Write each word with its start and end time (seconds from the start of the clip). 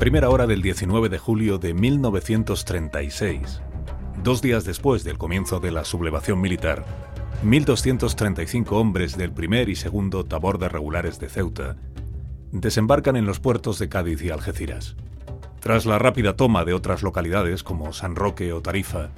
primera 0.00 0.30
hora 0.30 0.46
del 0.46 0.62
19 0.62 1.10
de 1.10 1.18
julio 1.18 1.58
de 1.58 1.74
1936, 1.74 3.60
dos 4.22 4.40
días 4.40 4.64
después 4.64 5.04
del 5.04 5.18
comienzo 5.18 5.60
de 5.60 5.72
la 5.72 5.84
sublevación 5.84 6.40
militar, 6.40 6.86
1.235 7.44 8.72
hombres 8.72 9.18
del 9.18 9.30
primer 9.30 9.68
y 9.68 9.76
segundo 9.76 10.24
tabor 10.24 10.58
de 10.58 10.70
regulares 10.70 11.20
de 11.20 11.28
Ceuta 11.28 11.76
desembarcan 12.50 13.14
en 13.16 13.26
los 13.26 13.40
puertos 13.40 13.78
de 13.78 13.90
Cádiz 13.90 14.22
y 14.22 14.30
Algeciras. 14.30 14.96
Tras 15.60 15.84
la 15.84 15.98
rápida 15.98 16.34
toma 16.34 16.64
de 16.64 16.72
otras 16.72 17.02
localidades 17.02 17.62
como 17.62 17.92
San 17.92 18.16
Roque 18.16 18.54
o 18.54 18.62
Tarifa, 18.62 19.10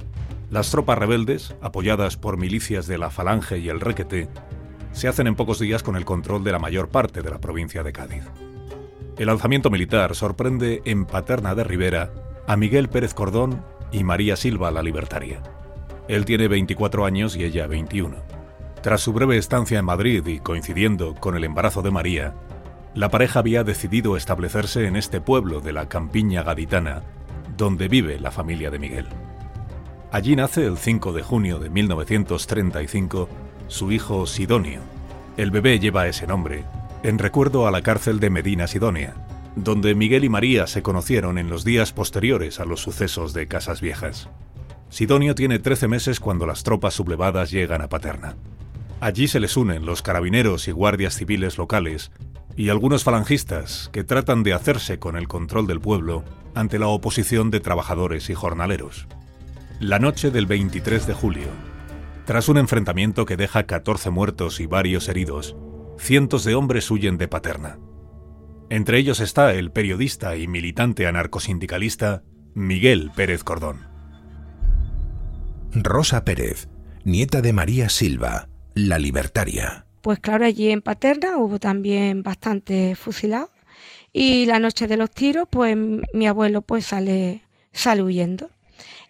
las 0.50 0.72
tropas 0.72 0.98
rebeldes, 0.98 1.54
apoyadas 1.60 2.16
por 2.16 2.38
milicias 2.38 2.88
de 2.88 2.98
la 2.98 3.10
Falange 3.10 3.58
y 3.58 3.68
el 3.68 3.78
Requeté, 3.78 4.28
se 4.90 5.06
hacen 5.06 5.28
en 5.28 5.36
pocos 5.36 5.60
días 5.60 5.84
con 5.84 5.94
el 5.94 6.04
control 6.04 6.42
de 6.42 6.50
la 6.50 6.58
mayor 6.58 6.88
parte 6.88 7.22
de 7.22 7.30
la 7.30 7.40
provincia 7.40 7.84
de 7.84 7.92
Cádiz. 7.92 8.24
El 9.18 9.28
alzamiento 9.28 9.68
militar 9.68 10.14
sorprende 10.14 10.80
en 10.86 11.04
Paterna 11.04 11.54
de 11.54 11.64
Rivera 11.64 12.10
a 12.46 12.56
Miguel 12.56 12.88
Pérez 12.88 13.12
Cordón 13.12 13.62
y 13.92 14.04
María 14.04 14.36
Silva 14.36 14.70
la 14.70 14.82
Libertaria. 14.82 15.42
Él 16.08 16.24
tiene 16.24 16.48
24 16.48 17.04
años 17.04 17.36
y 17.36 17.44
ella 17.44 17.66
21. 17.66 18.16
Tras 18.80 19.02
su 19.02 19.12
breve 19.12 19.36
estancia 19.36 19.78
en 19.78 19.84
Madrid 19.84 20.26
y 20.26 20.40
coincidiendo 20.40 21.14
con 21.14 21.36
el 21.36 21.44
embarazo 21.44 21.82
de 21.82 21.90
María, 21.90 22.34
la 22.94 23.10
pareja 23.10 23.40
había 23.40 23.64
decidido 23.64 24.16
establecerse 24.16 24.86
en 24.86 24.96
este 24.96 25.20
pueblo 25.20 25.60
de 25.60 25.72
la 25.72 25.88
campiña 25.88 26.42
gaditana, 26.42 27.02
donde 27.56 27.88
vive 27.88 28.18
la 28.18 28.30
familia 28.30 28.70
de 28.70 28.78
Miguel. 28.78 29.06
Allí 30.10 30.36
nace 30.36 30.64
el 30.64 30.78
5 30.78 31.12
de 31.12 31.22
junio 31.22 31.58
de 31.58 31.68
1935 31.68 33.28
su 33.68 33.92
hijo 33.92 34.26
Sidonio. 34.26 34.80
El 35.36 35.50
bebé 35.50 35.78
lleva 35.78 36.08
ese 36.08 36.26
nombre 36.26 36.64
en 37.02 37.18
recuerdo 37.18 37.66
a 37.66 37.70
la 37.70 37.82
cárcel 37.82 38.20
de 38.20 38.30
Medina 38.30 38.68
Sidonia, 38.68 39.14
donde 39.56 39.94
Miguel 39.94 40.24
y 40.24 40.28
María 40.28 40.66
se 40.66 40.82
conocieron 40.82 41.36
en 41.36 41.50
los 41.50 41.64
días 41.64 41.92
posteriores 41.92 42.60
a 42.60 42.64
los 42.64 42.80
sucesos 42.80 43.32
de 43.32 43.48
Casas 43.48 43.80
Viejas. 43.80 44.28
Sidonio 44.88 45.34
tiene 45.34 45.58
13 45.58 45.88
meses 45.88 46.20
cuando 46.20 46.46
las 46.46 46.62
tropas 46.62 46.94
sublevadas 46.94 47.50
llegan 47.50 47.82
a 47.82 47.88
Paterna. 47.88 48.36
Allí 49.00 49.26
se 49.26 49.40
les 49.40 49.56
unen 49.56 49.84
los 49.84 50.00
carabineros 50.00 50.68
y 50.68 50.70
guardias 50.70 51.16
civiles 51.16 51.58
locales 51.58 52.12
y 52.56 52.68
algunos 52.68 53.02
falangistas 53.02 53.90
que 53.92 54.04
tratan 54.04 54.44
de 54.44 54.52
hacerse 54.52 54.98
con 54.98 55.16
el 55.16 55.26
control 55.26 55.66
del 55.66 55.80
pueblo 55.80 56.24
ante 56.54 56.78
la 56.78 56.86
oposición 56.86 57.50
de 57.50 57.58
trabajadores 57.60 58.30
y 58.30 58.34
jornaleros. 58.34 59.08
La 59.80 59.98
noche 59.98 60.30
del 60.30 60.46
23 60.46 61.06
de 61.08 61.14
julio, 61.14 61.48
tras 62.26 62.48
un 62.48 62.58
enfrentamiento 62.58 63.24
que 63.24 63.36
deja 63.36 63.64
14 63.64 64.10
muertos 64.10 64.60
y 64.60 64.66
varios 64.66 65.08
heridos, 65.08 65.56
cientos 65.98 66.44
de 66.44 66.54
hombres 66.54 66.90
huyen 66.90 67.18
de 67.18 67.28
Paterna. 67.28 67.78
Entre 68.70 68.98
ellos 68.98 69.20
está 69.20 69.52
el 69.52 69.70
periodista 69.70 70.36
y 70.36 70.48
militante 70.48 71.06
anarcosindicalista 71.06 72.22
Miguel 72.54 73.10
Pérez 73.14 73.44
Cordón. 73.44 73.86
Rosa 75.72 76.24
Pérez, 76.24 76.68
nieta 77.04 77.40
de 77.40 77.52
María 77.52 77.88
Silva, 77.88 78.48
la 78.74 78.98
libertaria. 78.98 79.86
Pues 80.00 80.18
claro, 80.18 80.44
allí 80.44 80.70
en 80.70 80.82
Paterna 80.82 81.38
hubo 81.38 81.58
también 81.58 82.22
bastante 82.22 82.94
fusilados 82.94 83.50
y 84.12 84.46
la 84.46 84.58
noche 84.58 84.86
de 84.86 84.96
los 84.96 85.10
tiros, 85.10 85.46
pues 85.50 85.76
mi 86.12 86.26
abuelo 86.26 86.62
pues 86.62 86.86
sale, 86.86 87.42
sale 87.72 88.02
huyendo. 88.02 88.50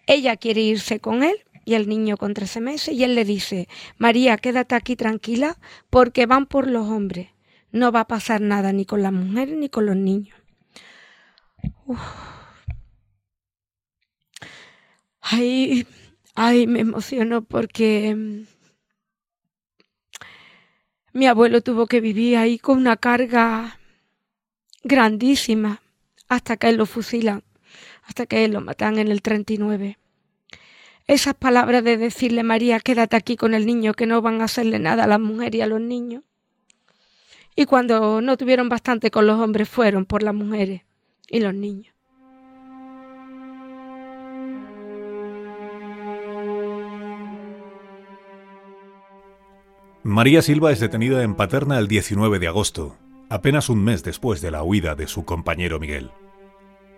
Ella 0.07 0.37
quiere 0.37 0.61
irse 0.61 0.99
con 0.99 1.23
él 1.23 1.35
y 1.65 1.75
el 1.75 1.87
niño 1.87 2.17
con 2.17 2.33
13 2.33 2.61
meses 2.61 2.93
y 2.93 3.03
él 3.03 3.15
le 3.15 3.25
dice, 3.25 3.67
María, 3.97 4.37
quédate 4.37 4.75
aquí 4.75 4.95
tranquila 4.95 5.57
porque 5.89 6.25
van 6.25 6.45
por 6.45 6.69
los 6.69 6.87
hombres. 6.87 7.29
No 7.71 7.91
va 7.91 8.01
a 8.01 8.07
pasar 8.07 8.41
nada 8.41 8.71
ni 8.71 8.85
con 8.85 9.01
las 9.01 9.13
mujeres 9.13 9.57
ni 9.57 9.69
con 9.69 9.85
los 9.85 9.95
niños. 9.95 10.37
Ay, 15.21 15.87
ay, 16.35 16.67
me 16.67 16.81
emociono 16.81 17.43
porque 17.43 18.13
mm, 18.15 18.45
mi 21.13 21.27
abuelo 21.27 21.61
tuvo 21.61 21.87
que 21.87 22.01
vivir 22.01 22.37
ahí 22.37 22.59
con 22.59 22.77
una 22.77 22.97
carga 22.97 23.79
grandísima 24.83 25.81
hasta 26.27 26.57
que 26.57 26.69
él 26.69 26.77
lo 26.77 26.85
fusilan, 26.85 27.43
hasta 28.03 28.25
que 28.25 28.45
él 28.45 28.53
lo 28.53 28.61
matan 28.61 28.99
en 28.99 29.07
el 29.09 29.21
39. 29.21 29.97
Esas 31.07 31.33
palabras 31.33 31.83
de 31.83 31.97
decirle 31.97 32.43
María, 32.43 32.79
quédate 32.79 33.17
aquí 33.17 33.35
con 33.35 33.53
el 33.53 33.65
niño, 33.65 33.93
que 33.93 34.05
no 34.05 34.21
van 34.21 34.41
a 34.41 34.45
hacerle 34.45 34.79
nada 34.79 35.03
a 35.03 35.07
las 35.07 35.19
mujeres 35.19 35.55
y 35.55 35.61
a 35.61 35.67
los 35.67 35.81
niños. 35.81 36.23
Y 37.55 37.65
cuando 37.65 38.21
no 38.21 38.37
tuvieron 38.37 38.69
bastante 38.69 39.11
con 39.11 39.27
los 39.27 39.39
hombres, 39.39 39.67
fueron 39.67 40.05
por 40.05 40.23
las 40.23 40.33
mujeres 40.33 40.81
y 41.27 41.41
los 41.41 41.53
niños. 41.53 41.93
María 50.03 50.41
Silva 50.41 50.71
es 50.71 50.79
detenida 50.79 51.23
en 51.23 51.35
Paterna 51.35 51.79
el 51.79 51.87
19 51.87 52.39
de 52.39 52.47
agosto, 52.47 52.97
apenas 53.29 53.69
un 53.69 53.83
mes 53.83 54.03
después 54.03 54.41
de 54.41 54.51
la 54.51 54.63
huida 54.63 54.95
de 54.95 55.07
su 55.07 55.23
compañero 55.25 55.79
Miguel. 55.79 56.11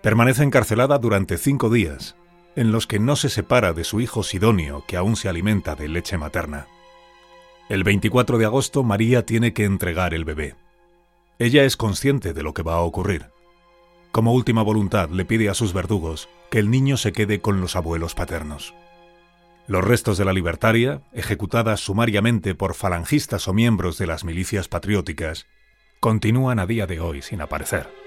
Permanece 0.01 0.43
encarcelada 0.43 0.97
durante 0.97 1.37
cinco 1.37 1.69
días 1.69 2.15
en 2.55 2.71
los 2.71 2.87
que 2.87 2.99
no 2.99 3.15
se 3.15 3.29
separa 3.29 3.73
de 3.73 3.83
su 3.83 4.01
hijo 4.01 4.23
Sidonio, 4.23 4.83
que 4.87 4.97
aún 4.97 5.15
se 5.15 5.29
alimenta 5.29 5.75
de 5.75 5.87
leche 5.87 6.17
materna. 6.17 6.67
El 7.69 7.83
24 7.83 8.37
de 8.37 8.45
agosto 8.45 8.83
María 8.83 9.25
tiene 9.25 9.53
que 9.53 9.65
entregar 9.65 10.13
el 10.13 10.23
bebé. 10.23 10.55
Ella 11.39 11.63
es 11.63 11.75
consciente 11.77 12.33
de 12.33 12.43
lo 12.43 12.53
que 12.53 12.63
va 12.63 12.75
a 12.75 12.81
ocurrir. 12.81 13.27
Como 14.11 14.33
última 14.33 14.61
voluntad 14.61 15.09
le 15.09 15.25
pide 15.25 15.49
a 15.49 15.53
sus 15.53 15.73
verdugos 15.73 16.29
que 16.49 16.59
el 16.59 16.71
niño 16.71 16.95
se 16.95 17.11
quede 17.11 17.41
con 17.41 17.59
los 17.59 17.75
abuelos 17.75 18.15
paternos. 18.15 18.73
Los 19.67 19.83
restos 19.83 20.17
de 20.17 20.25
la 20.25 20.31
libertaria, 20.31 21.01
ejecutadas 21.11 21.79
sumariamente 21.79 22.53
por 22.53 22.75
falangistas 22.75 23.47
o 23.47 23.53
miembros 23.53 23.97
de 23.97 24.07
las 24.07 24.23
milicias 24.23 24.67
patrióticas, 24.67 25.47
continúan 25.99 26.59
a 26.59 26.67
día 26.67 26.85
de 26.85 26.99
hoy 26.99 27.23
sin 27.23 27.41
aparecer. 27.41 28.04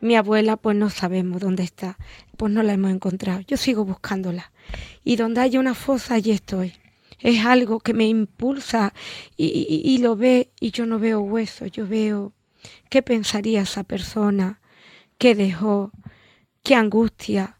Mi 0.00 0.16
abuela, 0.16 0.56
pues 0.56 0.76
no 0.76 0.88
sabemos 0.88 1.40
dónde 1.40 1.62
está, 1.62 1.98
pues 2.36 2.52
no 2.52 2.62
la 2.62 2.72
hemos 2.72 2.90
encontrado. 2.90 3.40
Yo 3.40 3.56
sigo 3.56 3.84
buscándola. 3.84 4.52
Y 5.04 5.16
donde 5.16 5.42
haya 5.42 5.60
una 5.60 5.74
fosa, 5.74 6.14
allí 6.14 6.30
estoy. 6.30 6.72
Es 7.18 7.44
algo 7.44 7.80
que 7.80 7.92
me 7.92 8.06
impulsa 8.06 8.94
y, 9.36 9.98
lo 9.98 10.16
ve 10.16 10.50
y 10.58 10.70
yo 10.70 10.86
no 10.86 10.98
veo 10.98 11.20
hueso, 11.20 11.66
yo 11.66 11.86
veo 11.86 12.32
qué 12.88 13.02
pensaría 13.02 13.60
esa 13.60 13.84
persona, 13.84 14.60
qué 15.18 15.34
dejó, 15.34 15.92
qué 16.62 16.74
angustia. 16.74 17.58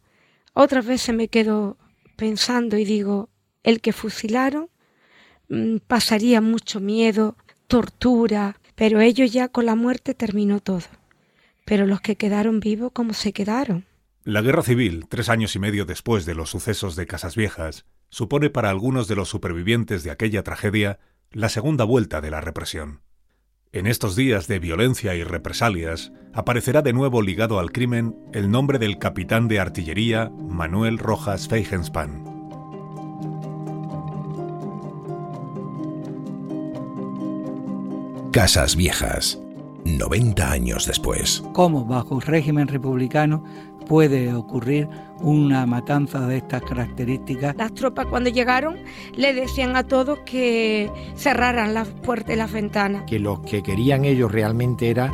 Otras 0.55 0.87
veces 0.87 1.15
me 1.15 1.29
quedo 1.29 1.77
pensando 2.17 2.79
y 2.79 2.87
digo, 2.87 3.29
el 3.63 3.83
que 3.83 3.93
fusilaron 3.93 4.71
mm, 5.51 5.77
pasaría 5.87 6.41
mucho 6.41 6.81
miedo, 6.81 7.37
tortura, 7.67 8.59
pero 8.75 9.01
ellos 9.01 9.31
ya 9.31 9.49
con 9.49 9.67
la 9.67 9.75
muerte 9.75 10.15
terminó 10.15 10.61
todo. 10.61 11.00
Pero 11.71 11.87
los 11.87 12.01
que 12.01 12.17
quedaron 12.17 12.59
vivos, 12.59 12.91
¿cómo 12.93 13.13
se 13.13 13.33
quedaron? 13.33 13.87
La 14.25 14.43
guerra 14.43 14.65
civil, 14.65 15.07
tres 15.09 15.29
años 15.29 15.55
y 15.55 15.61
medio 15.61 15.85
después 15.85 16.27
de 16.27 16.35
los 16.35 16.51
sucesos 16.51 16.97
de 16.97 17.07
Casas 17.07 17.37
Viejas, 17.37 17.87
supone 18.09 18.51
para 18.51 18.71
algunos 18.71 19.07
de 19.07 19.15
los 19.15 19.29
supervivientes 19.29 20.03
de 20.03 20.11
aquella 20.11 20.43
tragedia 20.43 20.99
la 21.31 21.49
segunda 21.49 21.85
vuelta 21.85 22.21
de 22.21 22.33
la 22.33 22.41
represión. 22.41 23.03
En 23.71 23.87
estos 23.87 24.17
días 24.17 24.49
de 24.49 24.59
violencia 24.59 25.15
y 25.15 25.23
represalias, 25.23 26.11
aparecerá 26.33 26.83
de 26.83 26.93
nuevo 26.93 27.23
ligado 27.23 27.61
al 27.61 27.71
crimen 27.71 28.17
el 28.33 28.51
nombre 28.51 28.81
del 28.81 28.99
capitán 28.99 29.47
de 29.47 29.61
artillería 29.61 30.29
Manuel 30.29 30.99
Rojas 30.99 31.47
Feigenspan. 31.47 32.25
Casas 38.33 38.75
Viejas 38.75 39.41
90 39.85 40.51
años 40.51 40.87
después. 40.87 41.43
¿Cómo 41.53 41.85
bajo 41.85 42.15
un 42.15 42.21
régimen 42.21 42.69
republicano 42.69 43.43
puede 43.87 44.33
ocurrir 44.33 44.89
una 45.21 45.67
matanza 45.67 46.27
de 46.27 46.39
estas 46.39 46.63
características? 46.63 47.57
Las 47.57 47.75
tropas 47.75 48.07
cuando 48.07 48.31
llegaron 48.31 48.77
le 49.17 49.35
decían 49.35 49.77
a 49.77 49.85
todos 49.85 50.21
que 50.21 50.91
cerraran 51.17 51.75
las 51.75 51.89
puertas 51.89 52.35
y 52.35 52.39
las 52.39 52.53
ventanas. 52.53 53.05
Que 53.07 53.19
lo 53.19 53.43
que 53.43 53.63
querían 53.63 54.05
ellos 54.05 54.31
realmente 54.31 54.91
era 54.91 55.13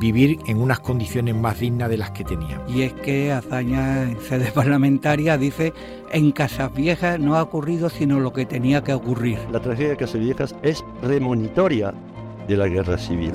vivir 0.00 0.38
en 0.46 0.58
unas 0.60 0.80
condiciones 0.80 1.34
más 1.34 1.60
dignas 1.60 1.88
de 1.88 1.98
las 1.98 2.10
que 2.10 2.24
tenían. 2.24 2.62
Y 2.68 2.82
es 2.82 2.92
que 2.94 3.32
Azaña 3.32 4.02
en 4.02 4.20
sede 4.20 4.50
parlamentaria 4.52 5.38
dice 5.38 5.72
en 6.12 6.32
Casas 6.32 6.74
Viejas 6.74 7.20
no 7.20 7.36
ha 7.36 7.42
ocurrido 7.42 7.88
sino 7.90 8.20
lo 8.20 8.32
que 8.32 8.46
tenía 8.46 8.82
que 8.82 8.92
ocurrir. 8.92 9.38
La 9.52 9.60
tragedia 9.60 9.90
de 9.90 9.96
Casas 9.96 10.20
Viejas 10.20 10.54
es 10.62 10.84
premonitoria 11.00 11.94
de 12.48 12.56
la 12.56 12.68
guerra 12.68 12.98
civil. 12.98 13.32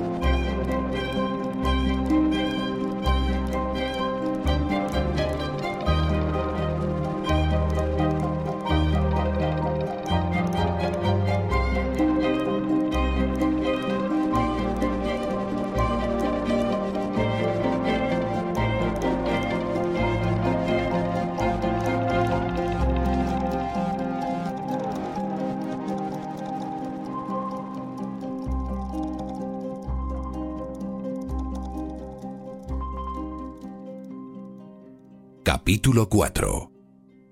Capítulo 35.92 36.08
4. 36.08 36.72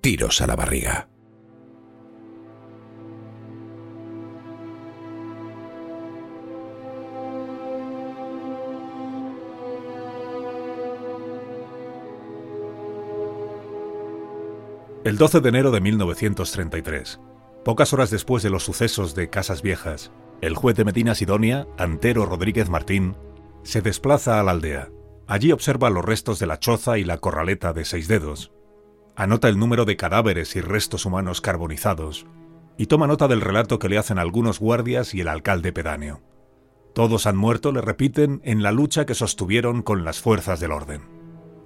Tiros 0.03 0.43
a 0.43 0.47
la 0.47 0.55
barriga. 0.55 1.09
El 15.05 15.17
12 15.17 15.41
de 15.41 15.49
enero 15.49 15.71
de 15.71 15.81
1933, 15.81 17.19
pocas 17.65 17.95
horas 17.95 18.11
después 18.11 18.43
de 18.43 18.51
los 18.51 18.63
sucesos 18.63 19.15
de 19.15 19.31
Casas 19.31 19.63
Viejas, 19.63 20.13
el 20.43 20.55
juez 20.55 20.77
de 20.77 20.85
Medina 20.85 21.15
Sidonia, 21.15 21.67
Antero 21.79 22.27
Rodríguez 22.27 22.69
Martín, 22.69 23.17
se 23.63 23.81
desplaza 23.81 24.39
a 24.39 24.43
la 24.43 24.51
aldea. 24.51 24.91
Allí 25.31 25.53
observa 25.53 25.91
los 25.91 26.05
restos 26.05 26.41
de 26.41 26.47
la 26.49 26.59
choza 26.59 26.99
y 26.99 27.05
la 27.05 27.19
corraleta 27.19 27.73
de 27.73 27.85
seis 27.85 28.09
dedos. 28.09 28.51
Anota 29.15 29.49
el 29.49 29.61
número 29.61 29.85
de 29.85 29.97
cadáveres 29.97 30.57
y 30.57 30.61
restos 30.61 31.07
humanos 31.07 31.41
carbonizados 31.41 32.27
y 32.77 32.87
toma 32.87 33.07
nota 33.07 33.29
del 33.29 33.41
relato 33.41 33.79
que 33.79 33.89
le 33.89 33.97
hacen 33.97 34.19
algunos 34.19 34.59
guardias 34.59 35.15
y 35.15 35.21
el 35.21 35.29
alcalde 35.29 35.73
pedáneo. 35.73 36.21
Todos 36.97 37.29
han 37.29 37.37
muerto, 37.37 37.71
le 37.71 37.81
repiten, 37.81 38.41
en 38.43 38.65
la 38.65 38.73
lucha 38.73 39.07
que 39.07 39.15
sostuvieron 39.15 39.83
con 39.83 40.05
las 40.05 40.19
fuerzas 40.19 40.59
del 40.59 40.73
orden. 40.73 41.03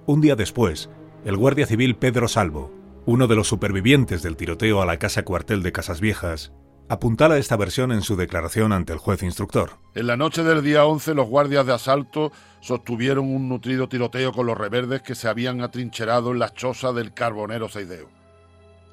Un 0.05 0.21
día 0.21 0.35
después, 0.35 0.91
el 1.23 1.35
guardia 1.35 1.65
civil 1.65 1.95
Pedro 1.95 2.27
Salvo, 2.27 2.71
uno 3.07 3.25
de 3.25 3.35
los 3.35 3.47
supervivientes 3.47 4.21
del 4.21 4.37
tiroteo 4.37 4.79
a 4.79 4.85
la 4.85 4.99
casa 4.99 5.23
cuartel 5.23 5.63
de 5.63 5.71
Casas 5.71 6.01
Viejas, 6.01 6.53
apuntala 6.89 7.37
esta 7.37 7.57
versión 7.57 7.91
en 7.91 8.01
su 8.01 8.15
declaración 8.15 8.71
ante 8.73 8.93
el 8.93 8.99
juez 8.99 9.23
instructor. 9.23 9.71
En 9.93 10.07
la 10.07 10.17
noche 10.17 10.43
del 10.43 10.63
día 10.63 10.85
11 10.85 11.13
los 11.13 11.27
guardias 11.27 11.65
de 11.65 11.73
asalto 11.73 12.31
sostuvieron 12.61 13.25
un 13.25 13.49
nutrido 13.49 13.87
tiroteo 13.89 14.31
con 14.31 14.45
los 14.45 14.57
reverdes 14.57 15.01
que 15.01 15.15
se 15.15 15.27
habían 15.27 15.61
atrincherado 15.61 16.31
en 16.31 16.39
las 16.39 16.53
chozas 16.53 16.93
del 16.95 17.13
carbonero 17.13 17.69
Seideo. 17.69 18.09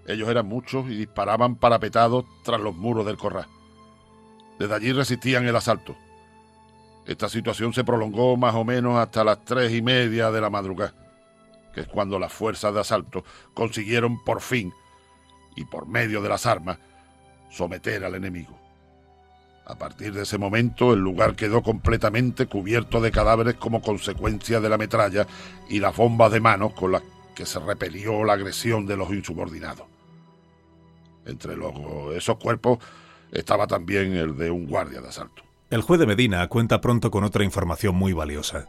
Ellos 0.07 0.29
eran 0.29 0.47
muchos 0.47 0.87
y 0.87 0.97
disparaban 0.97 1.57
parapetados 1.57 2.25
tras 2.45 2.61
los 2.61 2.75
muros 2.75 3.07
del 3.07 3.17
corral. 3.17 3.47
Desde 4.59 4.75
allí 4.75 4.93
resistían 4.93 5.47
el 5.47 5.57
asalto. 5.57 5.97
Esta 7.07 7.29
situación 7.29 7.73
se 7.73 7.85
prolongó 7.85 8.37
más 8.37 8.55
o 8.55 8.65
menos 8.65 8.97
hasta 8.99 9.25
las 9.25 9.45
tres 9.45 9.73
y 9.73 9.83
media 9.83 10.31
de 10.31 10.41
la 10.41 10.51
madrugada 10.51 10.95
que 11.73 11.83
es 11.83 11.89
cuando 11.89 12.19
las 12.19 12.33
fuerzas 12.33 12.73
de 12.75 12.81
asalto 12.81 13.25
consiguieron 13.55 14.23
por 14.23 14.41
fin, 14.41 14.73
y 15.55 15.65
por 15.65 15.87
medio 15.87 16.23
de 16.23 16.29
las 16.29 16.47
armas, 16.47 16.79
someter 17.53 18.05
al 18.05 18.15
enemigo. 18.15 18.59
A 19.65 19.77
partir 19.77 20.13
de 20.13 20.23
ese 20.23 20.39
momento 20.39 20.93
el 20.93 21.01
lugar 21.01 21.37
quedó 21.37 21.63
completamente 21.63 22.47
cubierto 22.47 23.01
de 23.01 23.13
cadáveres 23.13 23.55
como 23.55 23.81
consecuencia 23.81 24.61
de 24.61 24.69
la 24.69 24.79
metralla 24.79 25.27
y 25.69 25.79
las 25.79 25.97
bombas 25.97 26.33
de 26.33 26.41
manos 26.41 26.73
con 26.73 26.93
las 26.93 27.03
que 27.35 27.47
se 27.47 27.61
repelió 27.61 28.25
la 28.25 28.35
agresión 28.35 28.87
de 28.87 28.97
los 28.97 29.11
insubordinados. 29.11 29.87
Entre 31.25 31.57
los, 31.57 31.73
esos 32.17 32.37
cuerpos 32.39 32.79
estaba 33.31 33.67
también 33.67 34.15
el 34.15 34.37
de 34.37 34.51
un 34.51 34.67
guardia 34.67 35.01
de 35.01 35.09
asalto. 35.09 35.43
El 35.71 35.83
juez 35.83 36.01
de 36.01 36.07
Medina 36.07 36.47
cuenta 36.49 36.81
pronto 36.81 37.11
con 37.11 37.25
otra 37.25 37.45
información 37.45 37.95
muy 37.95 38.13
valiosa. 38.13 38.67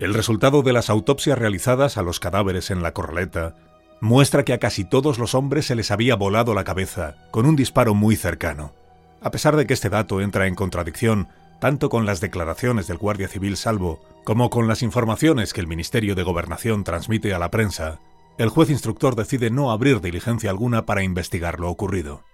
El 0.00 0.14
resultado 0.14 0.62
de 0.62 0.72
las 0.72 0.90
autopsias 0.90 1.38
realizadas 1.38 1.96
a 1.96 2.02
los 2.02 2.18
cadáveres 2.18 2.70
en 2.70 2.82
la 2.82 2.92
corraleta 2.92 3.71
muestra 4.02 4.44
que 4.44 4.52
a 4.52 4.58
casi 4.58 4.84
todos 4.84 5.20
los 5.20 5.36
hombres 5.36 5.66
se 5.66 5.76
les 5.76 5.92
había 5.92 6.16
volado 6.16 6.54
la 6.54 6.64
cabeza 6.64 7.14
con 7.30 7.46
un 7.46 7.54
disparo 7.54 7.94
muy 7.94 8.16
cercano. 8.16 8.72
A 9.20 9.30
pesar 9.30 9.54
de 9.54 9.64
que 9.64 9.74
este 9.74 9.90
dato 9.90 10.20
entra 10.20 10.48
en 10.48 10.56
contradicción 10.56 11.28
tanto 11.60 11.88
con 11.88 12.04
las 12.04 12.20
declaraciones 12.20 12.88
del 12.88 12.98
Guardia 12.98 13.28
Civil 13.28 13.56
Salvo 13.56 14.00
como 14.24 14.50
con 14.50 14.66
las 14.66 14.82
informaciones 14.82 15.52
que 15.52 15.60
el 15.60 15.68
Ministerio 15.68 16.16
de 16.16 16.24
Gobernación 16.24 16.82
transmite 16.82 17.32
a 17.32 17.38
la 17.38 17.52
prensa, 17.52 18.00
el 18.38 18.48
juez 18.48 18.70
instructor 18.70 19.14
decide 19.14 19.50
no 19.50 19.70
abrir 19.70 20.00
diligencia 20.00 20.50
alguna 20.50 20.84
para 20.84 21.04
investigar 21.04 21.60
lo 21.60 21.70
ocurrido. 21.70 22.24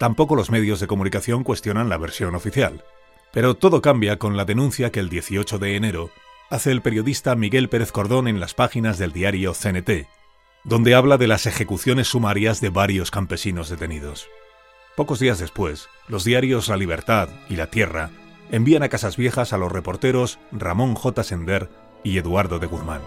Tampoco 0.00 0.34
los 0.34 0.50
medios 0.50 0.80
de 0.80 0.88
comunicación 0.88 1.44
cuestionan 1.44 1.88
la 1.88 1.96
versión 1.96 2.34
oficial. 2.34 2.82
Pero 3.32 3.54
todo 3.54 3.80
cambia 3.82 4.18
con 4.18 4.36
la 4.36 4.44
denuncia 4.44 4.90
que 4.90 4.98
el 4.98 5.10
18 5.10 5.60
de 5.60 5.76
enero 5.76 6.10
hace 6.50 6.72
el 6.72 6.82
periodista 6.82 7.36
Miguel 7.36 7.68
Pérez 7.68 7.92
Cordón 7.92 8.26
en 8.26 8.40
las 8.40 8.54
páginas 8.54 8.98
del 8.98 9.12
diario 9.12 9.52
CNT, 9.54 10.08
donde 10.64 10.94
habla 10.94 11.18
de 11.18 11.28
las 11.28 11.46
ejecuciones 11.46 12.08
sumarias 12.08 12.60
de 12.60 12.70
varios 12.70 13.10
campesinos 13.10 13.68
detenidos. 13.68 14.28
Pocos 14.96 15.18
días 15.18 15.38
después, 15.38 15.88
los 16.08 16.24
diarios 16.24 16.68
La 16.68 16.76
Libertad 16.76 17.28
y 17.48 17.56
La 17.56 17.66
Tierra 17.66 18.10
envían 18.50 18.82
a 18.82 18.88
Casas 18.88 19.16
Viejas 19.16 19.52
a 19.52 19.58
los 19.58 19.70
reporteros 19.70 20.38
Ramón 20.52 20.94
J. 20.94 21.22
Sender 21.22 21.68
y 22.02 22.18
Eduardo 22.18 22.58
de 22.58 22.66
Guzmán. 22.66 23.00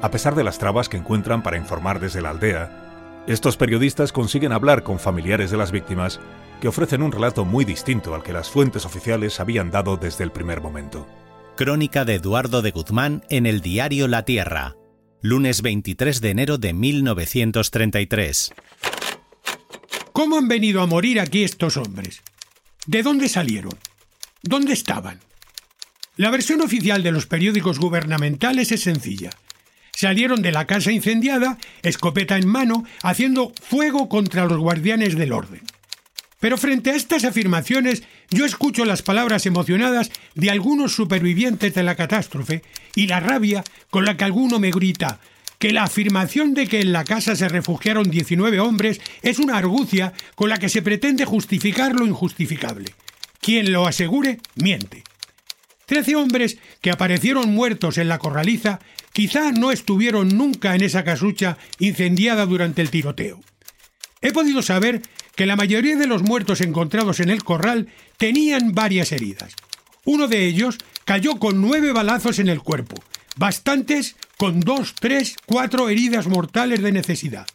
A 0.00 0.10
pesar 0.10 0.34
de 0.34 0.42
las 0.42 0.58
trabas 0.58 0.88
que 0.88 0.96
encuentran 0.96 1.42
para 1.42 1.56
informar 1.56 2.00
desde 2.00 2.22
la 2.22 2.30
aldea, 2.30 3.24
estos 3.28 3.56
periodistas 3.56 4.10
consiguen 4.10 4.50
hablar 4.52 4.82
con 4.82 4.98
familiares 4.98 5.52
de 5.52 5.56
las 5.56 5.70
víctimas 5.70 6.18
que 6.60 6.68
ofrecen 6.68 7.02
un 7.02 7.12
relato 7.12 7.44
muy 7.44 7.64
distinto 7.64 8.14
al 8.14 8.22
que 8.24 8.32
las 8.32 8.50
fuentes 8.50 8.84
oficiales 8.84 9.38
habían 9.38 9.70
dado 9.70 9.96
desde 9.96 10.24
el 10.24 10.32
primer 10.32 10.60
momento. 10.60 11.06
Crónica 11.56 12.04
de 12.04 12.14
Eduardo 12.14 12.62
de 12.62 12.72
Guzmán 12.72 13.22
en 13.28 13.46
el 13.46 13.60
diario 13.60 14.08
La 14.08 14.24
Tierra, 14.24 14.74
lunes 15.22 15.62
23 15.62 16.20
de 16.20 16.30
enero 16.30 16.58
de 16.58 16.72
1933. 16.72 18.52
¿Cómo 20.12 20.36
han 20.36 20.48
venido 20.48 20.82
a 20.82 20.86
morir 20.86 21.20
aquí 21.20 21.44
estos 21.44 21.76
hombres? 21.76 22.22
¿De 22.86 23.04
dónde 23.04 23.28
salieron? 23.28 23.78
¿Dónde 24.42 24.72
estaban? 24.72 25.20
La 26.16 26.30
versión 26.30 26.60
oficial 26.60 27.04
de 27.04 27.12
los 27.12 27.26
periódicos 27.26 27.78
gubernamentales 27.78 28.72
es 28.72 28.82
sencilla. 28.82 29.30
Salieron 29.92 30.42
de 30.42 30.50
la 30.50 30.66
casa 30.66 30.90
incendiada, 30.90 31.56
escopeta 31.82 32.36
en 32.36 32.48
mano, 32.48 32.84
haciendo 33.04 33.52
fuego 33.62 34.08
contra 34.08 34.46
los 34.46 34.58
guardianes 34.58 35.16
del 35.16 35.32
orden. 35.32 35.62
Pero 36.42 36.58
frente 36.58 36.90
a 36.90 36.96
estas 36.96 37.24
afirmaciones 37.24 38.02
yo 38.28 38.44
escucho 38.44 38.84
las 38.84 39.02
palabras 39.02 39.46
emocionadas 39.46 40.10
de 40.34 40.50
algunos 40.50 40.92
supervivientes 40.92 41.72
de 41.72 41.84
la 41.84 41.94
catástrofe 41.94 42.64
y 42.96 43.06
la 43.06 43.20
rabia 43.20 43.62
con 43.90 44.04
la 44.04 44.16
que 44.16 44.24
alguno 44.24 44.58
me 44.58 44.72
grita 44.72 45.20
que 45.60 45.72
la 45.72 45.84
afirmación 45.84 46.52
de 46.52 46.66
que 46.66 46.80
en 46.80 46.92
la 46.92 47.04
casa 47.04 47.36
se 47.36 47.48
refugiaron 47.48 48.10
19 48.10 48.58
hombres 48.58 49.00
es 49.22 49.38
una 49.38 49.56
argucia 49.56 50.14
con 50.34 50.48
la 50.48 50.58
que 50.58 50.68
se 50.68 50.82
pretende 50.82 51.24
justificar 51.24 51.94
lo 51.94 52.04
injustificable. 52.04 52.92
Quien 53.40 53.70
lo 53.70 53.86
asegure, 53.86 54.40
miente. 54.56 55.04
Trece 55.86 56.16
hombres 56.16 56.58
que 56.80 56.90
aparecieron 56.90 57.54
muertos 57.54 57.98
en 57.98 58.08
la 58.08 58.18
corraliza 58.18 58.80
quizá 59.12 59.52
no 59.52 59.70
estuvieron 59.70 60.36
nunca 60.36 60.74
en 60.74 60.82
esa 60.82 61.04
casucha 61.04 61.56
incendiada 61.78 62.46
durante 62.46 62.82
el 62.82 62.90
tiroteo. 62.90 63.40
He 64.20 64.32
podido 64.32 64.62
saber 64.62 65.02
que 65.34 65.46
la 65.46 65.56
mayoría 65.56 65.96
de 65.96 66.06
los 66.06 66.22
muertos 66.22 66.60
encontrados 66.60 67.20
en 67.20 67.30
el 67.30 67.42
corral 67.42 67.88
tenían 68.16 68.72
varias 68.72 69.12
heridas. 69.12 69.54
Uno 70.04 70.28
de 70.28 70.46
ellos 70.46 70.78
cayó 71.04 71.38
con 71.38 71.60
nueve 71.60 71.92
balazos 71.92 72.38
en 72.38 72.48
el 72.48 72.60
cuerpo, 72.60 72.96
bastantes 73.36 74.16
con 74.36 74.60
dos, 74.60 74.94
tres, 74.98 75.36
cuatro 75.46 75.88
heridas 75.88 76.26
mortales 76.26 76.82
de 76.82 76.92
necesidad. 76.92 77.46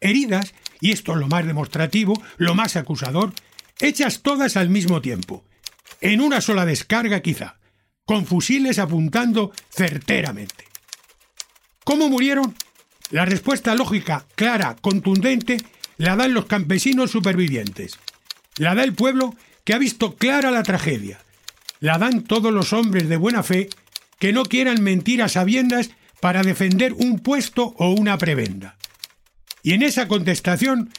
Heridas, 0.00 0.54
y 0.80 0.92
esto 0.92 1.12
es 1.12 1.18
lo 1.18 1.26
más 1.26 1.46
demostrativo, 1.46 2.14
lo 2.36 2.54
más 2.54 2.76
acusador, 2.76 3.32
hechas 3.80 4.22
todas 4.22 4.56
al 4.56 4.68
mismo 4.68 5.00
tiempo, 5.00 5.44
en 6.00 6.20
una 6.20 6.40
sola 6.40 6.64
descarga 6.64 7.20
quizá, 7.20 7.56
con 8.04 8.26
fusiles 8.26 8.78
apuntando 8.78 9.52
certeramente. 9.70 10.64
¿Cómo 11.84 12.08
murieron? 12.08 12.54
La 13.10 13.24
respuesta 13.24 13.74
lógica, 13.74 14.26
clara, 14.34 14.76
contundente, 14.80 15.56
la 15.98 16.16
dan 16.16 16.32
los 16.32 16.46
campesinos 16.46 17.10
supervivientes. 17.10 17.98
La 18.56 18.74
da 18.74 18.84
el 18.84 18.94
pueblo 18.94 19.34
que 19.64 19.74
ha 19.74 19.78
visto 19.78 20.14
clara 20.14 20.50
la 20.50 20.62
tragedia. 20.62 21.20
La 21.80 21.98
dan 21.98 22.22
todos 22.22 22.52
los 22.52 22.72
hombres 22.72 23.08
de 23.08 23.16
buena 23.16 23.42
fe 23.42 23.68
que 24.18 24.32
no 24.32 24.44
quieran 24.44 24.82
mentir 24.82 25.22
a 25.22 25.28
sabiendas 25.28 25.90
para 26.20 26.42
defender 26.42 26.92
un 26.94 27.18
puesto 27.18 27.74
o 27.76 27.90
una 27.90 28.16
prebenda. 28.16 28.76
Y 29.62 29.74
en 29.74 29.82
esa 29.82 30.08
contestación 30.08 30.90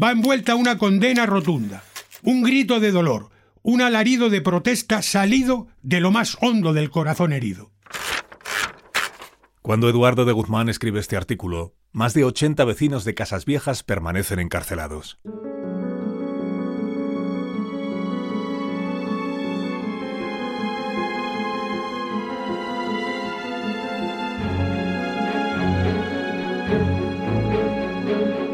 va 0.00 0.10
envuelta 0.10 0.54
una 0.54 0.76
condena 0.76 1.24
rotunda, 1.24 1.82
un 2.22 2.42
grito 2.42 2.80
de 2.80 2.90
dolor, 2.90 3.30
un 3.62 3.80
alarido 3.80 4.28
de 4.28 4.40
protesta 4.40 5.02
salido 5.02 5.68
de 5.82 6.00
lo 6.00 6.10
más 6.10 6.36
hondo 6.40 6.72
del 6.72 6.90
corazón 6.90 7.32
herido. 7.32 7.70
Cuando 9.62 9.88
Eduardo 9.88 10.24
de 10.24 10.32
Guzmán 10.32 10.68
escribe 10.68 11.00
este 11.00 11.16
artículo, 11.16 11.74
más 11.92 12.14
de 12.14 12.24
80 12.24 12.64
vecinos 12.64 13.04
de 13.04 13.14
Casas 13.14 13.44
Viejas 13.44 13.82
permanecen 13.82 14.38
encarcelados. 14.38 15.18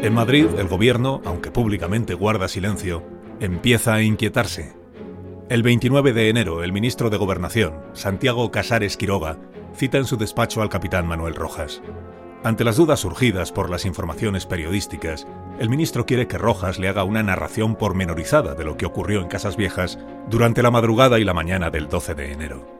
En 0.01 0.13
Madrid, 0.13 0.45
el 0.59 0.67
gobierno, 0.67 1.21
aunque 1.25 1.49
públicamente 1.49 2.13
guarda 2.13 2.47
silencio, 2.47 3.03
empieza 3.39 3.95
a 3.95 4.03
inquietarse. 4.03 4.73
El 5.49 5.63
29 5.63 6.13
de 6.13 6.29
enero, 6.29 6.63
el 6.63 6.71
ministro 6.71 7.09
de 7.09 7.17
Gobernación, 7.17 7.73
Santiago 7.93 8.51
Casares 8.51 8.97
Quiroga, 8.97 9.39
cita 9.73 9.97
en 9.97 10.05
su 10.05 10.17
despacho 10.17 10.61
al 10.61 10.69
capitán 10.69 11.07
Manuel 11.07 11.33
Rojas. 11.33 11.81
Ante 12.43 12.63
las 12.63 12.77
dudas 12.77 12.99
surgidas 12.99 13.51
por 13.51 13.69
las 13.69 13.85
informaciones 13.85 14.45
periodísticas, 14.45 15.25
el 15.59 15.69
ministro 15.69 16.05
quiere 16.05 16.27
que 16.27 16.37
Rojas 16.37 16.77
le 16.77 16.89
haga 16.89 17.03
una 17.03 17.23
narración 17.23 17.75
pormenorizada 17.75 18.53
de 18.53 18.65
lo 18.65 18.77
que 18.77 18.85
ocurrió 18.85 19.21
en 19.21 19.27
Casas 19.27 19.57
Viejas 19.57 19.97
durante 20.29 20.61
la 20.61 20.69
madrugada 20.69 21.17
y 21.17 21.23
la 21.23 21.33
mañana 21.33 21.71
del 21.71 21.87
12 21.87 22.13
de 22.13 22.31
enero. 22.31 22.75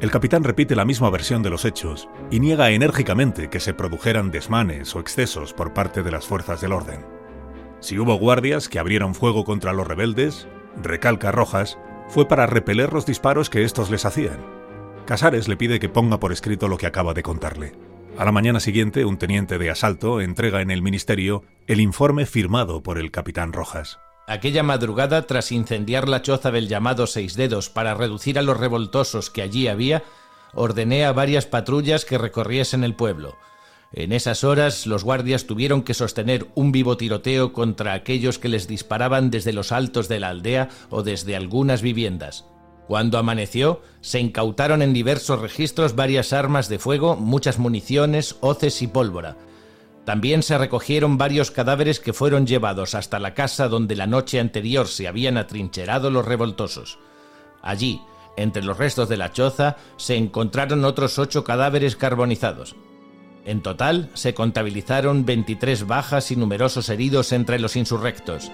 El 0.00 0.10
capitán 0.10 0.44
repite 0.44 0.76
la 0.76 0.84
misma 0.84 1.10
versión 1.10 1.42
de 1.42 1.50
los 1.50 1.64
hechos 1.64 2.08
y 2.30 2.38
niega 2.38 2.70
enérgicamente 2.70 3.48
que 3.48 3.60
se 3.60 3.74
produjeran 3.74 4.30
desmanes 4.30 4.94
o 4.94 5.00
excesos 5.00 5.54
por 5.54 5.72
parte 5.72 6.02
de 6.02 6.10
las 6.10 6.26
fuerzas 6.26 6.60
del 6.60 6.72
orden. 6.72 7.04
Si 7.80 7.98
hubo 7.98 8.14
guardias 8.14 8.68
que 8.68 8.78
abrieron 8.78 9.14
fuego 9.14 9.44
contra 9.44 9.72
los 9.72 9.86
rebeldes, 9.86 10.46
recalca 10.82 11.32
Rojas, 11.32 11.78
fue 12.08 12.28
para 12.28 12.46
repeler 12.46 12.92
los 12.92 13.06
disparos 13.06 13.50
que 13.50 13.64
estos 13.64 13.90
les 13.90 14.04
hacían. 14.04 14.38
Casares 15.06 15.48
le 15.48 15.56
pide 15.56 15.80
que 15.80 15.88
ponga 15.88 16.20
por 16.20 16.32
escrito 16.32 16.68
lo 16.68 16.76
que 16.76 16.86
acaba 16.86 17.14
de 17.14 17.22
contarle. 17.22 17.72
A 18.18 18.24
la 18.24 18.32
mañana 18.32 18.58
siguiente, 18.58 19.04
un 19.04 19.16
teniente 19.16 19.58
de 19.58 19.70
asalto 19.70 20.20
entrega 20.20 20.60
en 20.60 20.72
el 20.72 20.82
ministerio 20.82 21.44
el 21.68 21.80
informe 21.80 22.26
firmado 22.26 22.82
por 22.82 22.98
el 22.98 23.12
capitán 23.12 23.52
Rojas. 23.52 24.00
Aquella 24.26 24.64
madrugada, 24.64 25.24
tras 25.28 25.52
incendiar 25.52 26.08
la 26.08 26.20
choza 26.20 26.50
del 26.50 26.66
llamado 26.66 27.06
Seis 27.06 27.36
Dedos 27.36 27.70
para 27.70 27.94
reducir 27.94 28.36
a 28.36 28.42
los 28.42 28.58
revoltosos 28.58 29.30
que 29.30 29.40
allí 29.40 29.68
había, 29.68 30.02
ordené 30.52 31.04
a 31.04 31.12
varias 31.12 31.46
patrullas 31.46 32.04
que 32.04 32.18
recorriesen 32.18 32.82
el 32.82 32.96
pueblo. 32.96 33.36
En 33.92 34.12
esas 34.12 34.42
horas 34.42 34.88
los 34.88 35.04
guardias 35.04 35.46
tuvieron 35.46 35.82
que 35.82 35.94
sostener 35.94 36.48
un 36.56 36.72
vivo 36.72 36.96
tiroteo 36.96 37.52
contra 37.52 37.92
aquellos 37.92 38.40
que 38.40 38.48
les 38.48 38.66
disparaban 38.66 39.30
desde 39.30 39.52
los 39.52 39.70
altos 39.70 40.08
de 40.08 40.18
la 40.18 40.30
aldea 40.30 40.70
o 40.90 41.04
desde 41.04 41.36
algunas 41.36 41.82
viviendas. 41.82 42.46
Cuando 42.88 43.18
amaneció, 43.18 43.82
se 44.00 44.18
incautaron 44.18 44.80
en 44.80 44.94
diversos 44.94 45.42
registros 45.42 45.94
varias 45.94 46.32
armas 46.32 46.70
de 46.70 46.78
fuego, 46.78 47.16
muchas 47.16 47.58
municiones, 47.58 48.36
hoces 48.40 48.80
y 48.80 48.86
pólvora. 48.86 49.36
También 50.06 50.42
se 50.42 50.56
recogieron 50.56 51.18
varios 51.18 51.50
cadáveres 51.50 52.00
que 52.00 52.14
fueron 52.14 52.46
llevados 52.46 52.94
hasta 52.94 53.18
la 53.18 53.34
casa 53.34 53.68
donde 53.68 53.94
la 53.94 54.06
noche 54.06 54.40
anterior 54.40 54.88
se 54.88 55.06
habían 55.06 55.36
atrincherado 55.36 56.10
los 56.10 56.24
revoltosos. 56.24 56.98
Allí, 57.60 58.00
entre 58.38 58.62
los 58.62 58.78
restos 58.78 59.10
de 59.10 59.18
la 59.18 59.32
choza, 59.32 59.76
se 59.98 60.16
encontraron 60.16 60.86
otros 60.86 61.18
ocho 61.18 61.44
cadáveres 61.44 61.94
carbonizados. 61.94 62.74
En 63.44 63.60
total, 63.62 64.08
se 64.14 64.32
contabilizaron 64.32 65.26
23 65.26 65.86
bajas 65.86 66.30
y 66.30 66.36
numerosos 66.36 66.88
heridos 66.88 67.32
entre 67.32 67.58
los 67.58 67.76
insurrectos. 67.76 68.50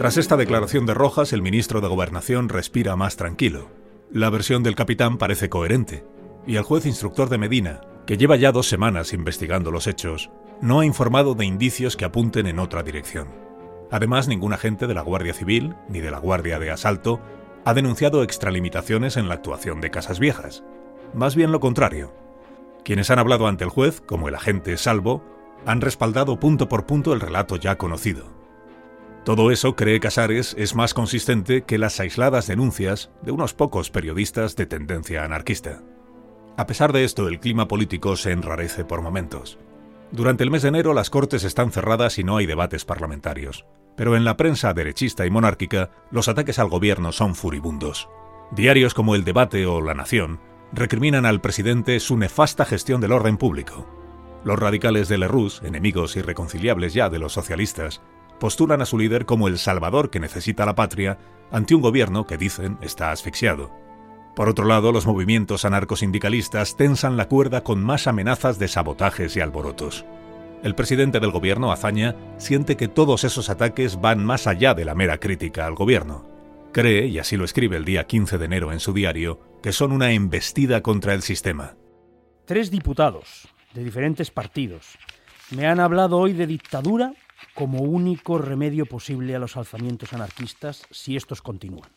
Tras 0.00 0.16
esta 0.16 0.38
declaración 0.38 0.86
de 0.86 0.94
Rojas, 0.94 1.34
el 1.34 1.42
ministro 1.42 1.82
de 1.82 1.88
Gobernación 1.88 2.48
respira 2.48 2.96
más 2.96 3.16
tranquilo. 3.16 3.68
La 4.10 4.30
versión 4.30 4.62
del 4.62 4.74
capitán 4.74 5.18
parece 5.18 5.50
coherente, 5.50 6.06
y 6.46 6.56
el 6.56 6.62
juez 6.62 6.86
instructor 6.86 7.28
de 7.28 7.36
Medina, 7.36 7.82
que 8.06 8.16
lleva 8.16 8.36
ya 8.36 8.50
dos 8.50 8.66
semanas 8.66 9.12
investigando 9.12 9.70
los 9.70 9.86
hechos, 9.86 10.30
no 10.62 10.80
ha 10.80 10.86
informado 10.86 11.34
de 11.34 11.44
indicios 11.44 11.98
que 11.98 12.06
apunten 12.06 12.46
en 12.46 12.60
otra 12.60 12.82
dirección. 12.82 13.28
Además, 13.90 14.26
ningún 14.26 14.54
agente 14.54 14.86
de 14.86 14.94
la 14.94 15.02
Guardia 15.02 15.34
Civil 15.34 15.74
ni 15.90 16.00
de 16.00 16.10
la 16.10 16.18
Guardia 16.18 16.58
de 16.58 16.70
Asalto 16.70 17.20
ha 17.66 17.74
denunciado 17.74 18.22
extralimitaciones 18.22 19.18
en 19.18 19.28
la 19.28 19.34
actuación 19.34 19.82
de 19.82 19.90
Casas 19.90 20.18
Viejas. 20.18 20.64
Más 21.12 21.36
bien 21.36 21.52
lo 21.52 21.60
contrario. 21.60 22.14
Quienes 22.84 23.10
han 23.10 23.18
hablado 23.18 23.46
ante 23.46 23.64
el 23.64 23.70
juez, 23.70 24.00
como 24.00 24.28
el 24.28 24.34
agente 24.34 24.78
Salvo, 24.78 25.22
han 25.66 25.82
respaldado 25.82 26.40
punto 26.40 26.70
por 26.70 26.86
punto 26.86 27.12
el 27.12 27.20
relato 27.20 27.56
ya 27.56 27.76
conocido. 27.76 28.39
Todo 29.24 29.50
eso, 29.50 29.76
cree 29.76 30.00
Casares, 30.00 30.54
es 30.58 30.74
más 30.74 30.94
consistente 30.94 31.62
que 31.62 31.76
las 31.78 32.00
aisladas 32.00 32.46
denuncias 32.46 33.10
de 33.22 33.32
unos 33.32 33.52
pocos 33.52 33.90
periodistas 33.90 34.56
de 34.56 34.66
tendencia 34.66 35.24
anarquista. 35.24 35.82
A 36.56 36.66
pesar 36.66 36.92
de 36.92 37.04
esto, 37.04 37.28
el 37.28 37.38
clima 37.38 37.68
político 37.68 38.16
se 38.16 38.32
enrarece 38.32 38.84
por 38.84 39.02
momentos. 39.02 39.58
Durante 40.10 40.42
el 40.42 40.50
mes 40.50 40.62
de 40.62 40.68
enero 40.68 40.94
las 40.94 41.10
Cortes 41.10 41.44
están 41.44 41.70
cerradas 41.70 42.18
y 42.18 42.24
no 42.24 42.38
hay 42.38 42.46
debates 42.46 42.84
parlamentarios. 42.84 43.66
Pero 43.96 44.16
en 44.16 44.24
la 44.24 44.36
prensa 44.36 44.72
derechista 44.72 45.26
y 45.26 45.30
monárquica, 45.30 45.90
los 46.10 46.28
ataques 46.28 46.58
al 46.58 46.68
gobierno 46.68 47.12
son 47.12 47.34
furibundos. 47.34 48.08
Diarios 48.50 48.94
como 48.94 49.14
El 49.14 49.24
Debate 49.24 49.66
o 49.66 49.80
La 49.80 49.94
Nación 49.94 50.40
recriminan 50.72 51.26
al 51.26 51.40
presidente 51.40 52.00
su 52.00 52.16
nefasta 52.16 52.64
gestión 52.64 53.00
del 53.00 53.12
orden 53.12 53.36
público. 53.36 53.86
Los 54.44 54.58
radicales 54.58 55.08
de 55.08 55.18
Lerroux, 55.18 55.62
enemigos 55.62 56.16
irreconciliables 56.16 56.94
ya 56.94 57.10
de 57.10 57.18
los 57.18 57.32
socialistas, 57.34 58.00
postulan 58.40 58.82
a 58.82 58.86
su 58.86 58.98
líder 58.98 59.24
como 59.24 59.46
el 59.46 59.58
salvador 59.58 60.10
que 60.10 60.18
necesita 60.18 60.66
la 60.66 60.74
patria 60.74 61.18
ante 61.52 61.76
un 61.76 61.82
gobierno 61.82 62.26
que 62.26 62.36
dicen 62.36 62.76
está 62.80 63.12
asfixiado. 63.12 63.70
Por 64.34 64.48
otro 64.48 64.64
lado, 64.64 64.90
los 64.90 65.06
movimientos 65.06 65.64
anarcosindicalistas 65.64 66.76
tensan 66.76 67.16
la 67.16 67.28
cuerda 67.28 67.62
con 67.62 67.82
más 67.82 68.06
amenazas 68.06 68.58
de 68.58 68.68
sabotajes 68.68 69.36
y 69.36 69.40
alborotos. 69.40 70.04
El 70.62 70.74
presidente 70.74 71.20
del 71.20 71.30
gobierno, 71.30 71.72
Azaña, 71.72 72.16
siente 72.36 72.76
que 72.76 72.88
todos 72.88 73.24
esos 73.24 73.50
ataques 73.50 74.00
van 74.00 74.24
más 74.24 74.46
allá 74.46 74.74
de 74.74 74.84
la 74.84 74.94
mera 74.94 75.18
crítica 75.18 75.66
al 75.66 75.74
gobierno. 75.74 76.28
Cree, 76.72 77.06
y 77.06 77.18
así 77.18 77.36
lo 77.36 77.44
escribe 77.44 77.76
el 77.76 77.84
día 77.84 78.06
15 78.06 78.38
de 78.38 78.44
enero 78.44 78.72
en 78.72 78.80
su 78.80 78.92
diario, 78.92 79.40
que 79.62 79.72
son 79.72 79.90
una 79.90 80.12
embestida 80.12 80.82
contra 80.82 81.14
el 81.14 81.22
sistema. 81.22 81.76
Tres 82.44 82.70
diputados 82.70 83.48
de 83.74 83.84
diferentes 83.84 84.30
partidos 84.30 84.98
me 85.50 85.66
han 85.66 85.80
hablado 85.80 86.18
hoy 86.18 86.32
de 86.32 86.46
dictadura 86.46 87.12
como 87.54 87.80
único 87.80 88.38
remedio 88.38 88.86
posible 88.86 89.34
a 89.34 89.38
los 89.38 89.56
alzamientos 89.56 90.12
anarquistas 90.12 90.86
si 90.90 91.16
estos 91.16 91.42
continúan. 91.42 91.90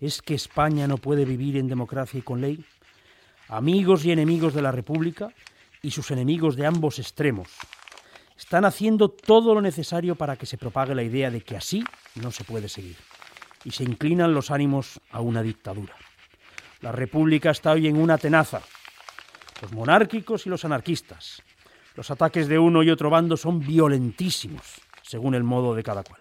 ¿Es 0.00 0.22
que 0.22 0.34
España 0.34 0.86
no 0.86 0.98
puede 0.98 1.24
vivir 1.24 1.56
en 1.56 1.68
democracia 1.68 2.18
y 2.18 2.22
con 2.22 2.40
ley? 2.40 2.64
Amigos 3.48 4.04
y 4.04 4.12
enemigos 4.12 4.54
de 4.54 4.62
la 4.62 4.72
República 4.72 5.30
y 5.82 5.90
sus 5.90 6.10
enemigos 6.10 6.56
de 6.56 6.66
ambos 6.66 6.98
extremos 6.98 7.48
están 8.36 8.64
haciendo 8.64 9.08
todo 9.08 9.54
lo 9.54 9.60
necesario 9.60 10.16
para 10.16 10.36
que 10.36 10.46
se 10.46 10.58
propague 10.58 10.94
la 10.94 11.02
idea 11.02 11.30
de 11.30 11.42
que 11.42 11.56
así 11.56 11.84
no 12.16 12.30
se 12.30 12.44
puede 12.44 12.68
seguir 12.68 12.96
y 13.64 13.70
se 13.70 13.84
inclinan 13.84 14.34
los 14.34 14.50
ánimos 14.50 15.00
a 15.10 15.20
una 15.20 15.42
dictadura. 15.42 15.94
La 16.80 16.92
República 16.92 17.50
está 17.50 17.72
hoy 17.72 17.86
en 17.86 17.96
una 17.96 18.18
tenaza. 18.18 18.60
Los 19.62 19.72
monárquicos 19.72 20.46
y 20.46 20.50
los 20.50 20.64
anarquistas. 20.64 21.42
Los 21.94 22.10
ataques 22.10 22.48
de 22.48 22.58
uno 22.58 22.82
y 22.82 22.90
otro 22.90 23.08
bando 23.08 23.36
son 23.36 23.60
violentísimos 23.60 24.83
según 25.14 25.36
el 25.36 25.44
modo 25.44 25.76
de 25.76 25.84
cada 25.84 26.02
cual. 26.02 26.20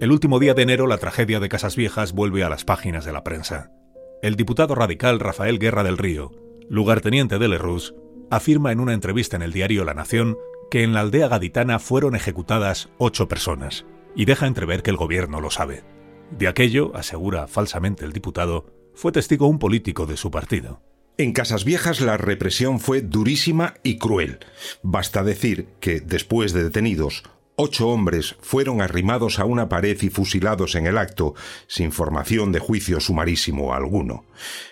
El 0.00 0.12
último 0.12 0.38
día 0.38 0.52
de 0.52 0.60
enero 0.60 0.86
la 0.86 0.98
tragedia 0.98 1.40
de 1.40 1.48
Casas 1.48 1.76
Viejas 1.76 2.12
vuelve 2.12 2.44
a 2.44 2.50
las 2.50 2.66
páginas 2.66 3.06
de 3.06 3.12
la 3.14 3.24
prensa. 3.24 3.72
El 4.20 4.36
diputado 4.36 4.74
radical 4.74 5.18
Rafael 5.18 5.58
Guerra 5.58 5.82
del 5.82 5.96
Río, 5.96 6.32
lugarteniente 6.68 7.38
de 7.38 7.48
Lerroux, 7.48 7.94
afirma 8.30 8.70
en 8.70 8.80
una 8.80 8.92
entrevista 8.92 9.36
en 9.36 9.40
el 9.40 9.54
diario 9.54 9.86
La 9.86 9.94
Nación 9.94 10.36
que 10.70 10.82
en 10.82 10.92
la 10.92 11.00
aldea 11.00 11.28
gaditana 11.28 11.78
fueron 11.78 12.14
ejecutadas 12.14 12.90
ocho 12.98 13.28
personas, 13.28 13.86
y 14.14 14.26
deja 14.26 14.46
entrever 14.46 14.82
que 14.82 14.90
el 14.90 14.98
gobierno 14.98 15.40
lo 15.40 15.50
sabe. 15.50 15.84
De 16.30 16.46
aquello, 16.46 16.94
asegura 16.94 17.48
falsamente 17.48 18.04
el 18.04 18.12
diputado, 18.12 18.66
fue 18.94 19.12
testigo 19.12 19.46
un 19.46 19.58
político 19.58 20.06
de 20.06 20.16
su 20.16 20.30
partido. 20.30 20.82
En 21.16 21.32
Casas 21.32 21.64
Viejas 21.64 22.00
la 22.00 22.16
represión 22.16 22.78
fue 22.78 23.00
durísima 23.00 23.74
y 23.82 23.98
cruel. 23.98 24.38
Basta 24.82 25.24
decir 25.24 25.68
que, 25.80 26.00
después 26.00 26.52
de 26.52 26.62
detenidos, 26.62 27.24
ocho 27.56 27.88
hombres 27.88 28.36
fueron 28.40 28.80
arrimados 28.80 29.40
a 29.40 29.44
una 29.44 29.68
pared 29.68 30.00
y 30.00 30.10
fusilados 30.10 30.76
en 30.76 30.86
el 30.86 30.96
acto, 30.96 31.34
sin 31.66 31.90
formación 31.90 32.52
de 32.52 32.60
juicio 32.60 33.00
sumarísimo 33.00 33.74
alguno. 33.74 34.26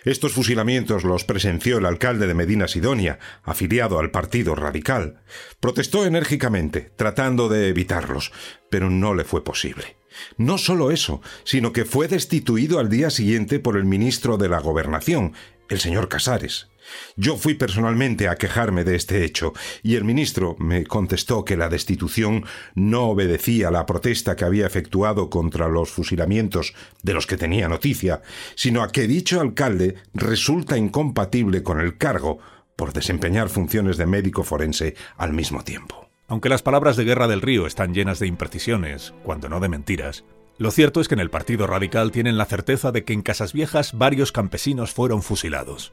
Estos 0.04 0.32
fusilamientos 0.32 1.02
los 1.02 1.24
presenció 1.24 1.78
el 1.78 1.86
alcalde 1.86 2.28
de 2.28 2.34
Medina 2.34 2.68
Sidonia, 2.68 3.18
afiliado 3.42 3.98
al 3.98 4.12
Partido 4.12 4.54
Radical. 4.54 5.22
Protestó 5.58 6.06
enérgicamente, 6.06 6.92
tratando 6.96 7.48
de 7.48 7.68
evitarlos, 7.68 8.30
pero 8.70 8.88
no 8.88 9.14
le 9.14 9.24
fue 9.24 9.42
posible. 9.42 9.95
No 10.36 10.58
solo 10.58 10.90
eso, 10.90 11.20
sino 11.44 11.72
que 11.72 11.84
fue 11.84 12.08
destituido 12.08 12.78
al 12.78 12.88
día 12.88 13.10
siguiente 13.10 13.58
por 13.58 13.76
el 13.76 13.84
ministro 13.84 14.36
de 14.36 14.48
la 14.48 14.60
Gobernación, 14.60 15.32
el 15.68 15.80
señor 15.80 16.08
Casares. 16.08 16.68
Yo 17.16 17.36
fui 17.36 17.54
personalmente 17.54 18.28
a 18.28 18.36
quejarme 18.36 18.84
de 18.84 18.94
este 18.94 19.24
hecho, 19.24 19.52
y 19.82 19.96
el 19.96 20.04
ministro 20.04 20.56
me 20.58 20.84
contestó 20.84 21.44
que 21.44 21.56
la 21.56 21.68
destitución 21.68 22.44
no 22.74 23.08
obedecía 23.08 23.68
a 23.68 23.70
la 23.72 23.86
protesta 23.86 24.36
que 24.36 24.44
había 24.44 24.66
efectuado 24.66 25.30
contra 25.30 25.68
los 25.68 25.90
fusilamientos 25.90 26.74
de 27.02 27.14
los 27.14 27.26
que 27.26 27.36
tenía 27.36 27.68
noticia, 27.68 28.22
sino 28.54 28.82
a 28.82 28.92
que 28.92 29.08
dicho 29.08 29.40
alcalde 29.40 29.96
resulta 30.14 30.76
incompatible 30.76 31.62
con 31.62 31.80
el 31.80 31.98
cargo 31.98 32.38
por 32.76 32.92
desempeñar 32.92 33.48
funciones 33.48 33.96
de 33.96 34.06
médico 34.06 34.44
forense 34.44 34.94
al 35.16 35.32
mismo 35.32 35.64
tiempo. 35.64 36.05
Aunque 36.28 36.48
las 36.48 36.62
palabras 36.62 36.96
de 36.96 37.04
Guerra 37.04 37.28
del 37.28 37.40
Río 37.40 37.66
están 37.66 37.94
llenas 37.94 38.18
de 38.18 38.26
imprecisiones, 38.26 39.14
cuando 39.22 39.48
no 39.48 39.60
de 39.60 39.68
mentiras, 39.68 40.24
lo 40.58 40.70
cierto 40.70 41.00
es 41.00 41.08
que 41.08 41.14
en 41.14 41.20
el 41.20 41.30
Partido 41.30 41.66
Radical 41.66 42.10
tienen 42.10 42.38
la 42.38 42.46
certeza 42.46 42.90
de 42.90 43.04
que 43.04 43.12
en 43.12 43.22
Casas 43.22 43.52
Viejas 43.52 43.96
varios 43.96 44.32
campesinos 44.32 44.92
fueron 44.92 45.22
fusilados. 45.22 45.92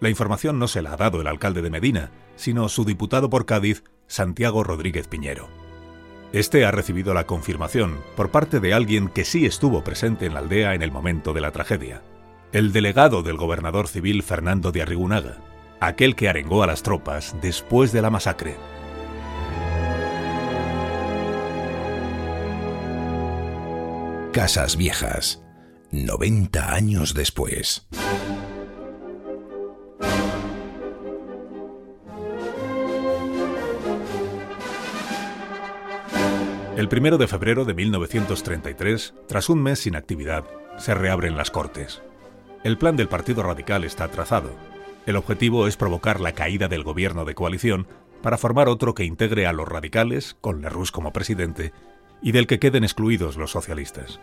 La 0.00 0.10
información 0.10 0.58
no 0.58 0.68
se 0.68 0.82
la 0.82 0.92
ha 0.92 0.96
dado 0.96 1.20
el 1.20 1.26
alcalde 1.26 1.62
de 1.62 1.70
Medina, 1.70 2.10
sino 2.36 2.68
su 2.68 2.84
diputado 2.84 3.30
por 3.30 3.46
Cádiz, 3.46 3.82
Santiago 4.06 4.62
Rodríguez 4.62 5.08
Piñero. 5.08 5.48
Este 6.32 6.64
ha 6.64 6.70
recibido 6.70 7.14
la 7.14 7.26
confirmación 7.26 7.98
por 8.16 8.30
parte 8.30 8.60
de 8.60 8.74
alguien 8.74 9.08
que 9.08 9.24
sí 9.24 9.46
estuvo 9.46 9.82
presente 9.82 10.26
en 10.26 10.34
la 10.34 10.40
aldea 10.40 10.74
en 10.74 10.82
el 10.82 10.92
momento 10.92 11.32
de 11.32 11.40
la 11.40 11.50
tragedia. 11.50 12.02
El 12.52 12.72
delegado 12.72 13.22
del 13.22 13.36
gobernador 13.36 13.88
civil 13.88 14.22
Fernando 14.22 14.72
de 14.72 14.82
Arrigunaga, 14.82 15.38
aquel 15.80 16.14
que 16.14 16.28
arengó 16.28 16.62
a 16.62 16.66
las 16.66 16.82
tropas 16.82 17.34
después 17.40 17.92
de 17.92 18.02
la 18.02 18.10
masacre. 18.10 18.56
Casas 24.32 24.78
Viejas, 24.78 25.42
90 25.90 26.72
años 26.72 27.12
después. 27.12 27.86
El 36.78 36.88
primero 36.88 37.18
de 37.18 37.28
febrero 37.28 37.66
de 37.66 37.74
1933, 37.74 39.12
tras 39.28 39.50
un 39.50 39.62
mes 39.62 39.80
sin 39.80 39.96
actividad, 39.96 40.44
se 40.78 40.94
reabren 40.94 41.36
las 41.36 41.50
Cortes. 41.50 42.02
El 42.64 42.78
plan 42.78 42.96
del 42.96 43.08
Partido 43.08 43.42
Radical 43.42 43.84
está 43.84 44.08
trazado. 44.08 44.56
El 45.04 45.16
objetivo 45.16 45.66
es 45.66 45.76
provocar 45.76 46.20
la 46.20 46.32
caída 46.32 46.68
del 46.68 46.84
gobierno 46.84 47.26
de 47.26 47.34
coalición 47.34 47.86
para 48.22 48.38
formar 48.38 48.70
otro 48.70 48.94
que 48.94 49.04
integre 49.04 49.46
a 49.46 49.52
los 49.52 49.68
radicales, 49.68 50.38
con 50.40 50.62
Lerroux 50.62 50.90
como 50.90 51.12
presidente, 51.12 51.74
y 52.22 52.32
del 52.32 52.46
que 52.46 52.58
queden 52.58 52.84
excluidos 52.84 53.36
los 53.36 53.50
socialistas. 53.50 54.20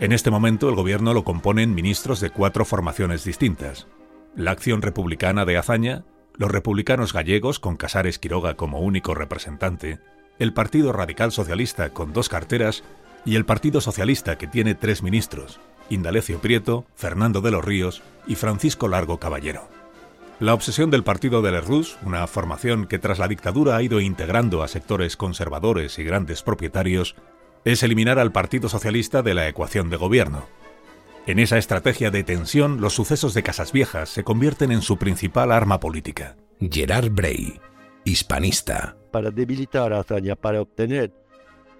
En 0.00 0.12
este 0.12 0.30
momento 0.30 0.68
el 0.68 0.74
gobierno 0.74 1.12
lo 1.12 1.24
componen 1.24 1.74
ministros 1.74 2.20
de 2.20 2.30
cuatro 2.30 2.64
formaciones 2.64 3.24
distintas. 3.24 3.86
La 4.34 4.52
Acción 4.52 4.80
Republicana 4.82 5.44
de 5.44 5.56
Azaña, 5.56 6.04
los 6.34 6.50
republicanos 6.50 7.12
gallegos 7.12 7.58
con 7.58 7.76
Casares 7.76 8.18
Quiroga 8.18 8.54
como 8.54 8.80
único 8.80 9.14
representante, 9.14 9.98
el 10.38 10.52
Partido 10.52 10.92
Radical 10.92 11.32
Socialista 11.32 11.90
con 11.90 12.12
dos 12.12 12.28
carteras 12.28 12.84
y 13.24 13.34
el 13.34 13.44
Partido 13.44 13.80
Socialista 13.80 14.38
que 14.38 14.46
tiene 14.46 14.74
tres 14.74 15.02
ministros, 15.02 15.60
Indalecio 15.90 16.40
Prieto, 16.40 16.86
Fernando 16.94 17.40
de 17.40 17.50
los 17.50 17.64
Ríos 17.64 18.02
y 18.26 18.36
Francisco 18.36 18.86
Largo 18.86 19.18
Caballero. 19.18 19.77
La 20.40 20.54
obsesión 20.54 20.88
del 20.92 21.02
partido 21.02 21.42
de 21.42 21.50
Lerroux, 21.50 21.98
una 22.04 22.24
formación 22.28 22.86
que 22.86 23.00
tras 23.00 23.18
la 23.18 23.26
dictadura 23.26 23.76
ha 23.76 23.82
ido 23.82 24.00
integrando 24.00 24.62
a 24.62 24.68
sectores 24.68 25.16
conservadores 25.16 25.98
y 25.98 26.04
grandes 26.04 26.44
propietarios, 26.44 27.16
es 27.64 27.82
eliminar 27.82 28.20
al 28.20 28.30
Partido 28.30 28.68
Socialista 28.68 29.22
de 29.22 29.34
la 29.34 29.48
ecuación 29.48 29.90
de 29.90 29.96
gobierno. 29.96 30.46
En 31.26 31.40
esa 31.40 31.58
estrategia 31.58 32.12
de 32.12 32.22
tensión, 32.22 32.80
los 32.80 32.94
sucesos 32.94 33.34
de 33.34 33.42
Casas 33.42 33.72
Viejas 33.72 34.10
se 34.10 34.22
convierten 34.22 34.70
en 34.70 34.80
su 34.80 34.96
principal 34.96 35.50
arma 35.50 35.80
política. 35.80 36.36
Gerard 36.60 37.10
Bray, 37.10 37.60
hispanista. 38.04 38.96
Para 39.10 39.32
debilitar 39.32 39.92
a 39.92 39.98
Azaña, 39.98 40.36
para 40.36 40.62
obtener 40.62 41.12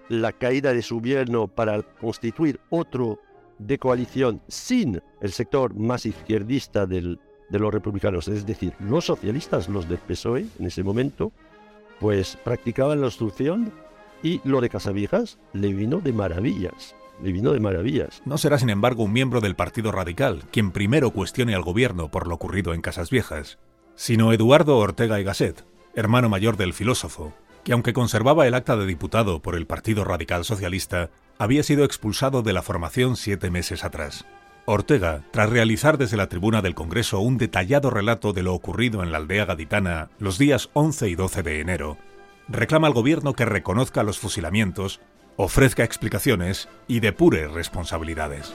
la 0.09 0.33
caída 0.33 0.73
de 0.73 0.81
su 0.81 0.95
gobierno, 0.95 1.47
para 1.47 1.81
constituir 1.81 2.59
otro 2.69 3.21
de 3.57 3.79
coalición 3.79 4.41
sin 4.49 5.01
el 5.21 5.31
sector 5.31 5.73
más 5.75 6.05
izquierdista 6.05 6.85
del, 6.85 7.19
de 7.49 7.59
los 7.59 7.73
republicanos, 7.73 8.27
es 8.27 8.45
decir, 8.45 8.73
los 8.79 9.05
socialistas, 9.05 9.69
los 9.69 9.89
del 9.89 9.97
PSOE 9.99 10.45
en 10.59 10.65
ese 10.65 10.83
momento, 10.83 11.31
pues 11.99 12.37
practicaban 12.43 13.01
la 13.01 13.07
obstrucción 13.07 13.71
y 14.23 14.41
lo 14.43 14.61
de 14.61 14.69
Casaviejas 14.69 15.37
le 15.53 15.73
vino 15.73 15.99
de 15.99 16.13
maravillas. 16.13 16.95
Le 17.21 17.33
vino 17.33 17.51
de 17.51 17.59
maravillas. 17.59 18.21
No 18.25 18.37
será, 18.37 18.57
sin 18.57 18.69
embargo, 18.69 19.03
un 19.03 19.11
miembro 19.11 19.41
del 19.41 19.55
Partido 19.55 19.91
Radical 19.91 20.43
quien 20.51 20.71
primero 20.71 21.11
cuestione 21.11 21.53
al 21.53 21.63
gobierno 21.63 22.09
por 22.09 22.27
lo 22.27 22.35
ocurrido 22.35 22.73
en 22.73 22.81
Casas 22.81 23.09
Viejas, 23.09 23.59
sino 23.95 24.31
Eduardo 24.31 24.77
Ortega 24.77 25.19
y 25.19 25.23
Gasset, 25.23 25.65
hermano 25.95 26.29
mayor 26.29 26.55
del 26.55 26.73
filósofo, 26.73 27.33
que 27.65 27.73
aunque 27.73 27.91
conservaba 27.91 28.47
el 28.47 28.53
acta 28.53 28.77
de 28.77 28.85
diputado 28.85 29.41
por 29.41 29.55
el 29.55 29.67
Partido 29.67 30.05
Radical 30.05 30.45
Socialista, 30.45 31.09
había 31.37 31.63
sido 31.63 31.83
expulsado 31.83 32.41
de 32.41 32.53
la 32.53 32.61
formación 32.61 33.17
siete 33.17 33.51
meses 33.51 33.83
atrás. 33.83 34.25
Ortega, 34.71 35.23
tras 35.31 35.49
realizar 35.49 35.97
desde 35.97 36.15
la 36.15 36.29
tribuna 36.29 36.61
del 36.61 36.75
Congreso 36.75 37.19
un 37.21 37.39
detallado 37.39 37.89
relato 37.89 38.33
de 38.33 38.43
lo 38.43 38.53
ocurrido 38.53 39.01
en 39.01 39.11
la 39.11 39.17
aldea 39.17 39.45
gaditana 39.45 40.11
los 40.19 40.37
días 40.37 40.69
11 40.73 41.09
y 41.09 41.15
12 41.15 41.41
de 41.41 41.59
enero, 41.59 41.97
reclama 42.47 42.85
al 42.85 42.93
gobierno 42.93 43.33
que 43.33 43.45
reconozca 43.45 44.03
los 44.03 44.19
fusilamientos, 44.19 45.01
ofrezca 45.37 45.83
explicaciones 45.83 46.69
y 46.87 46.99
depure 46.99 47.47
responsabilidades. 47.47 48.53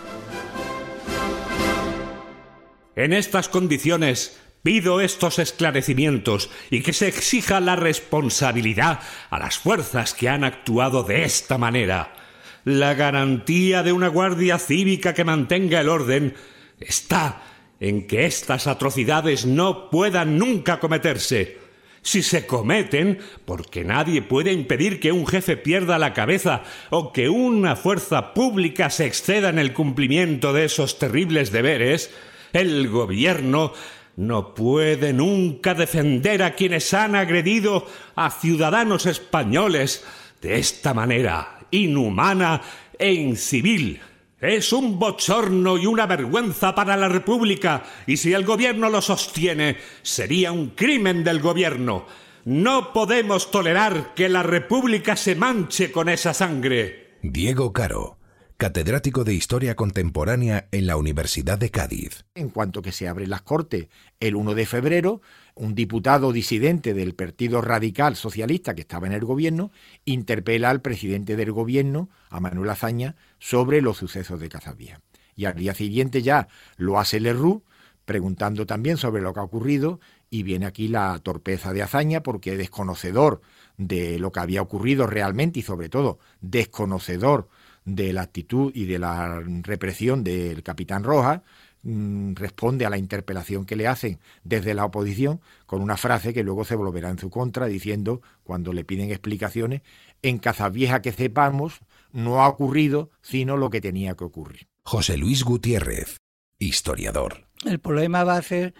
En 2.95 3.13
estas 3.13 3.49
condiciones, 3.49 4.41
Pido 4.63 5.03
estos 5.03 5.39
esclarecimientos 5.41 6.49
y 6.71 6.81
que 6.81 6.95
se 6.95 7.07
exija 7.07 7.61
la 7.61 7.77
responsabilidad 7.77 9.01
a 9.29 9.39
las 9.39 9.59
fuerzas 9.59 10.15
que 10.15 10.31
han 10.31 10.43
actuado 10.43 11.03
de 11.03 11.25
esta 11.25 11.59
manera. 11.59 12.24
La 12.65 12.95
garantía 12.95 13.83
de 13.83 13.93
una 13.93 14.09
guardia 14.09 14.59
cívica 14.59 15.13
que 15.13 15.25
mantenga 15.25 15.81
el 15.81 15.91
orden 15.91 16.35
está 16.81 17.43
en 17.79 18.07
que 18.07 18.25
estas 18.25 18.67
atrocidades 18.67 19.45
no 19.45 19.91
puedan 19.91 20.39
nunca 20.39 20.81
cometerse. 20.81 21.59
Si 22.01 22.23
se 22.23 22.47
cometen, 22.47 23.19
porque 23.45 23.85
nadie 23.85 24.23
puede 24.23 24.53
impedir 24.53 25.01
que 25.01 25.13
un 25.13 25.27
jefe 25.27 25.57
pierda 25.59 25.99
la 25.99 26.15
cabeza 26.15 26.63
o 26.91 27.13
que 27.13 27.29
una 27.29 27.77
fuerza 27.77 28.33
pública 28.33 28.89
se 28.89 29.07
exceda 29.07 29.51
en 29.51 29.59
el 29.59 29.75
cumplimiento 29.75 30.53
de 30.53 30.65
esos 30.65 30.99
terribles 30.99 31.53
deberes, 31.53 32.11
el 32.55 32.89
gobierno 32.89 33.73
no 34.17 34.55
puede 34.55 35.13
nunca 35.13 35.75
defender 35.75 36.43
a 36.43 36.55
quienes 36.55 36.95
han 36.95 37.15
agredido 37.15 37.87
a 38.15 38.31
ciudadanos 38.31 39.07
españoles 39.07 40.05
de 40.41 40.59
esta 40.59 40.95
manera 40.95 41.54
inhumana 41.83 42.61
e 42.99 43.13
incivil. 43.13 44.01
Es 44.41 44.73
un 44.73 44.99
bochorno 44.99 45.79
y 45.79 45.87
una 45.87 46.07
vergüenza 46.07 46.75
para 46.75 46.97
la 46.97 47.09
República, 47.09 47.83
y 48.07 48.19
si 48.19 48.33
el 48.33 48.45
gobierno 48.45 48.91
lo 48.91 49.01
sostiene, 49.01 49.79
sería 50.03 50.53
un 50.53 50.71
crimen 50.71 51.25
del 51.25 51.41
gobierno. 51.41 52.07
No 52.45 52.93
podemos 52.93 53.51
tolerar 53.51 54.13
que 54.15 54.29
la 54.29 54.43
República 54.43 55.17
se 55.17 55.35
manche 55.35 55.91
con 55.91 56.11
esa 56.11 56.35
sangre. 56.35 57.17
Diego 57.23 57.73
Caro, 57.73 58.19
catedrático 58.59 59.25
de 59.25 59.33
Historia 59.33 59.77
Contemporánea 59.77 60.69
en 60.73 60.87
la 60.87 60.99
Universidad 60.99 61.57
de 61.57 61.71
Cádiz. 61.71 62.27
En 62.35 62.51
cuanto 62.51 62.83
que 62.83 62.93
se 62.93 63.09
abren 63.09 63.31
las 63.31 63.41
Cortes 63.41 63.89
el 64.21 64.37
1 64.37 64.55
de 64.55 64.67
febrero, 64.67 65.23
un 65.55 65.75
diputado 65.75 66.33
disidente 66.33 66.95
del 66.95 67.15
Partido 67.15 67.61
Radical 67.61 68.17
Socialista 68.17 68.75
que 68.75 68.81
estaba 68.83 69.07
en 69.07 69.13
el 69.13 69.25
gobierno 69.25 69.71
interpela 70.05 70.71
al 70.71 70.81
presidente 70.81 71.37
del 71.37 71.53
gobierno, 71.53 72.09
a 72.29 72.41
Manuel 72.41 72.71
Azaña, 72.71 73.15
sobre 73.39 73.81
los 73.81 73.97
sucesos 73.97 74.41
de 74.41 74.49
Cazabía. 74.49 75.01
Y 75.37 75.45
al 75.45 75.55
día 75.55 75.75
siguiente 75.75 76.23
ya 76.23 76.49
lo 76.77 76.99
hace 76.99 77.21
Lerroux, 77.21 77.63
preguntando 78.05 78.67
también 78.67 78.97
sobre 78.97 79.23
lo 79.23 79.33
que 79.33 79.41
ha 79.41 79.45
ocurrido, 79.45 80.01
y 80.29 80.43
viene 80.43 80.67
aquí 80.67 80.89
la 80.89 81.19
torpeza 81.21 81.73
de 81.73 81.83
Azaña 81.83 82.23
porque 82.23 82.57
desconocedor 82.57 83.41
de 83.77 84.19
lo 84.19 84.33
que 84.33 84.41
había 84.41 84.63
ocurrido 84.63 85.07
realmente 85.07 85.61
y 85.61 85.63
sobre 85.63 85.89
todo 85.89 86.19
desconocedor 86.41 87.49
de 87.85 88.13
la 88.13 88.23
actitud 88.23 88.73
y 88.75 88.87
de 88.87 88.99
la 88.99 89.41
represión 89.63 90.25
del 90.25 90.63
capitán 90.63 91.05
Rojas, 91.05 91.43
mm, 91.85 92.35
responde 92.35 92.85
a 92.85 92.91
la 92.91 92.99
interpelación 92.99 93.65
que 93.65 93.77
le 93.77 93.87
hacen 93.87 94.19
desde 94.43 94.75
la 94.75 94.85
oposición 94.85 95.41
con 95.67 95.81
una 95.81 95.97
frase 95.97 96.35
que 96.35 96.43
luego 96.43 96.65
se 96.65 96.75
volverá 96.75 97.11
en 97.11 97.19
su 97.19 97.31
contra 97.31 97.67
diciendo, 97.67 98.23
cuando 98.43 98.73
le 98.73 98.85
piden 98.85 99.11
explicaciones, 99.11 99.83
en 100.23 100.39
Cazavieja 100.39 101.03
que 101.03 101.13
sepamos 101.13 101.81
no 102.13 102.43
ha 102.43 102.49
ocurrido 102.49 103.11
sino 103.23 103.57
lo 103.57 103.71
que 103.71 103.81
tenía 103.81 104.17
que 104.17 104.25
ocurrir. 104.25 104.67
José 104.85 105.17
Luis 105.17 105.45
Gutiérrez, 105.45 106.19
historiador. 106.59 107.47
El 107.65 107.79
problema 107.79 108.25
va 108.25 108.37
a 108.37 108.43
ser 108.43 108.75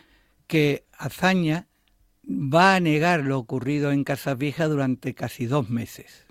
que 0.47 0.85
Azaña 0.93 1.69
va 2.27 2.75
a 2.75 2.81
negar 2.81 3.21
lo 3.21 3.39
ocurrido 3.39 3.93
en 3.93 4.05
Casavieja 4.05 4.67
durante 4.67 5.15
casi 5.15 5.47
dos 5.47 5.71
meses 5.71 6.24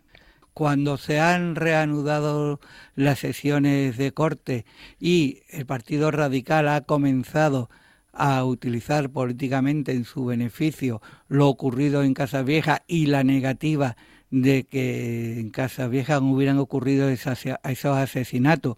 cuando 0.53 0.97
se 0.97 1.19
han 1.19 1.55
reanudado 1.55 2.59
las 2.95 3.19
sesiones 3.19 3.97
de 3.97 4.11
corte 4.11 4.65
y 4.99 5.43
el 5.49 5.65
Partido 5.65 6.11
Radical 6.11 6.67
ha 6.67 6.81
comenzado 6.81 7.69
a 8.11 8.43
utilizar 8.45 9.09
políticamente 9.09 9.91
en 9.91 10.05
su 10.05 10.25
beneficio 10.25 11.01
lo 11.27 11.49
ocurrido 11.49 12.03
en 12.03 12.13
Casa 12.13 12.43
Vieja 12.43 12.83
y 12.87 13.07
la 13.07 13.23
negativa 13.23 13.97
de 14.29 14.63
que 14.63 15.39
en 15.39 15.49
Casa 15.49 15.87
Vieja 15.87 16.19
hubieran 16.19 16.59
ocurrido 16.59 17.09
esos 17.09 17.95
asesinatos, 17.97 18.77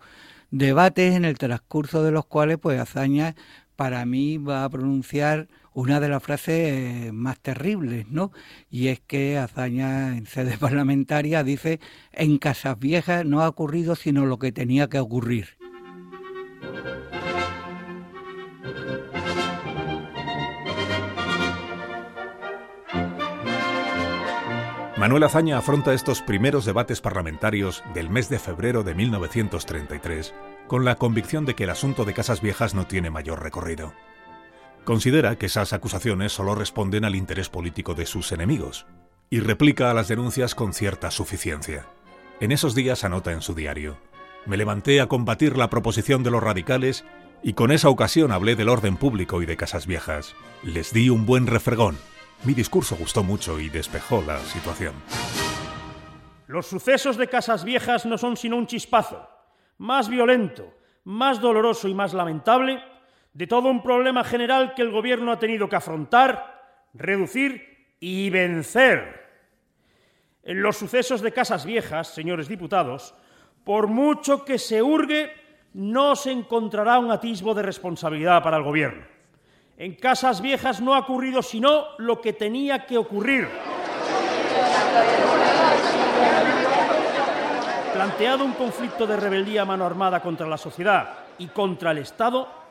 debates 0.51 1.15
en 1.15 1.25
el 1.25 1.37
transcurso 1.37 2.03
de 2.03 2.11
los 2.11 2.25
cuales 2.25 2.57
pues 2.57 2.79
Azaña 2.79 3.35
para 3.75 4.05
mí 4.05 4.37
va 4.37 4.63
a 4.63 4.69
pronunciar 4.69 5.49
una 5.75 5.99
de 5.99 6.07
las 6.07 6.23
frases 6.23 7.11
más 7.13 7.37
terribles, 7.39 8.07
¿no? 8.09 8.31
Y 8.69 8.87
es 8.87 9.01
que 9.01 9.37
Azaña 9.37 10.17
en 10.17 10.25
sede 10.25 10.57
parlamentaria 10.59 11.43
dice, 11.43 11.79
en 12.13 12.37
Casas 12.37 12.79
Viejas 12.79 13.25
no 13.25 13.41
ha 13.41 13.49
ocurrido 13.49 13.95
sino 13.95 14.25
lo 14.25 14.39
que 14.39 14.51
tenía 14.51 14.87
que 14.87 14.99
ocurrir. 14.99 15.57
Manuel 24.97 25.23
Azaña 25.23 25.57
afronta 25.57 25.93
estos 25.93 26.21
primeros 26.21 26.63
debates 26.63 27.01
parlamentarios 27.01 27.83
del 27.93 28.09
mes 28.09 28.29
de 28.29 28.39
febrero 28.39 28.83
de 28.83 28.95
1933 28.95 30.33
con 30.67 30.85
la 30.85 30.95
convicción 30.95 31.45
de 31.45 31.53
que 31.53 31.65
el 31.65 31.69
asunto 31.69 32.05
de 32.05 32.13
Casas 32.13 32.41
Viejas 32.41 32.73
no 32.73 32.87
tiene 32.87 33.09
mayor 33.09 33.43
recorrido. 33.43 33.93
Considera 34.85 35.37
que 35.37 35.47
esas 35.47 35.73
acusaciones 35.73 36.31
solo 36.31 36.55
responden 36.55 37.03
al 37.03 37.15
interés 37.15 37.49
político 37.49 37.93
de 37.93 38.05
sus 38.05 38.31
enemigos 38.31 38.85
y 39.29 39.41
replica 39.41 39.91
a 39.91 39.93
las 39.93 40.07
denuncias 40.07 40.55
con 40.55 40.73
cierta 40.73 41.11
suficiencia. 41.11 41.87
En 42.39 42.53
esos 42.53 42.75
días 42.75 43.03
anota 43.03 43.33
en 43.33 43.41
su 43.41 43.53
diario, 43.55 43.97
me 44.45 44.55
levanté 44.55 45.01
a 45.01 45.07
combatir 45.07 45.57
la 45.57 45.69
proposición 45.69 46.23
de 46.23 46.31
los 46.31 46.41
radicales 46.41 47.03
y 47.43 47.53
con 47.53 47.71
esa 47.71 47.89
ocasión 47.89 48.31
hablé 48.31 48.55
del 48.55 48.69
orden 48.69 48.95
público 48.95 49.41
y 49.41 49.45
de 49.45 49.57
Casas 49.57 49.87
Viejas. 49.87 50.35
Les 50.63 50.93
di 50.93 51.09
un 51.09 51.25
buen 51.25 51.47
refregón 51.47 51.97
mi 52.43 52.53
discurso 52.53 52.95
gustó 52.95 53.23
mucho 53.23 53.59
y 53.59 53.69
despejó 53.69 54.21
la 54.21 54.39
situación. 54.39 54.93
Los 56.47 56.67
sucesos 56.67 57.17
de 57.17 57.27
Casas 57.27 57.63
Viejas 57.63 58.05
no 58.05 58.17
son 58.17 58.37
sino 58.37 58.57
un 58.57 58.67
chispazo, 58.67 59.27
más 59.79 60.09
violento, 60.09 60.71
más 61.05 61.41
doloroso 61.41 61.87
y 61.87 61.95
más 61.95 62.13
lamentable 62.13 62.83
de 63.35 63.47
todo 63.47 63.69
un 63.69 63.83
problema 63.83 64.23
general 64.23 64.73
que 64.73 64.81
el 64.81 64.91
gobierno 64.91 65.33
ha 65.33 65.37
tenido 65.37 65.67
que 65.67 65.75
afrontar, 65.75 66.87
reducir 66.93 67.89
y 67.99 68.29
vencer. 68.29 69.25
En 70.41 70.61
los 70.61 70.77
sucesos 70.77 71.19
de 71.19 71.33
Casas 71.33 71.65
Viejas, 71.65 72.07
señores 72.07 72.47
diputados, 72.47 73.13
por 73.65 73.87
mucho 73.87 74.45
que 74.45 74.57
se 74.57 74.81
hurgue, 74.81 75.33
no 75.73 76.15
se 76.15 76.31
encontrará 76.31 76.97
un 76.97 77.11
atisbo 77.11 77.53
de 77.53 77.63
responsabilidad 77.63 78.41
para 78.41 78.55
el 78.55 78.63
gobierno. 78.63 79.03
En 79.77 79.95
Casas 79.95 80.39
Viejas 80.39 80.79
no 80.79 80.95
ha 80.95 80.99
ocurrido 80.99 81.41
sino 81.41 81.87
lo 81.97 82.21
que 82.21 82.31
tenía 82.31 82.85
que 82.85 82.97
ocurrir. 82.97 83.49
Planteado 87.91 88.45
un 88.45 88.53
conflicto 88.53 89.05
de 89.05 89.17
rebeldía 89.17 89.63
a 89.63 89.65
mano 89.65 89.85
armada 89.85 90.21
contra 90.21 90.47
la 90.47 90.57
sociedad 90.57 91.15
y 91.37 91.47
contra 91.47 91.91
el 91.91 91.97
Estado, 91.97 92.64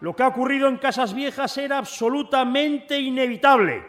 lo 0.00 0.14
que 0.14 0.22
ha 0.22 0.28
ocurrido 0.28 0.68
en 0.68 0.76
Casas 0.76 1.14
Viejas 1.14 1.56
era 1.58 1.78
absolutamente 1.78 2.98
inevitable. 3.00 3.84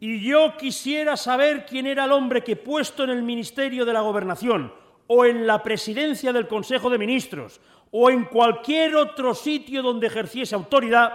Y 0.00 0.20
yo 0.20 0.56
quisiera 0.56 1.16
saber 1.16 1.64
quién 1.64 1.86
era 1.86 2.04
el 2.04 2.12
hombre 2.12 2.42
que, 2.42 2.56
puesto 2.56 3.04
en 3.04 3.10
el 3.10 3.22
Ministerio 3.22 3.84
de 3.84 3.92
la 3.92 4.00
Gobernación 4.00 4.72
o 5.06 5.24
en 5.24 5.46
la 5.46 5.62
presidencia 5.62 6.32
del 6.32 6.48
Consejo 6.48 6.90
de 6.90 6.98
Ministros 6.98 7.60
o 7.90 8.10
en 8.10 8.24
cualquier 8.24 8.96
otro 8.96 9.34
sitio 9.34 9.82
donde 9.82 10.06
ejerciese 10.06 10.54
autoridad, 10.54 11.12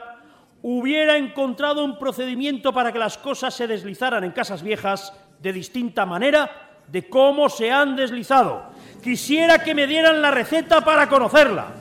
hubiera 0.62 1.18
encontrado 1.18 1.84
un 1.84 1.98
procedimiento 1.98 2.72
para 2.72 2.94
que 2.94 3.00
las 3.00 3.18
cosas 3.18 3.54
se 3.54 3.68
deslizaran 3.68 4.24
en 4.24 4.32
casas 4.32 4.62
viejas 4.62 5.14
de 5.42 5.54
distinta 5.54 6.06
manera 6.06 6.82
de 6.88 7.10
cómo 7.10 7.50
se 7.50 7.72
han 7.72 7.96
deslizado. 7.96 8.64
Quisiera 9.04 9.60
que 9.64 9.76
me 9.76 9.88
dieran 9.88 10.22
la 10.22 10.32
receta 10.32 10.82
para 10.82 11.10
conocerla. 11.10 11.74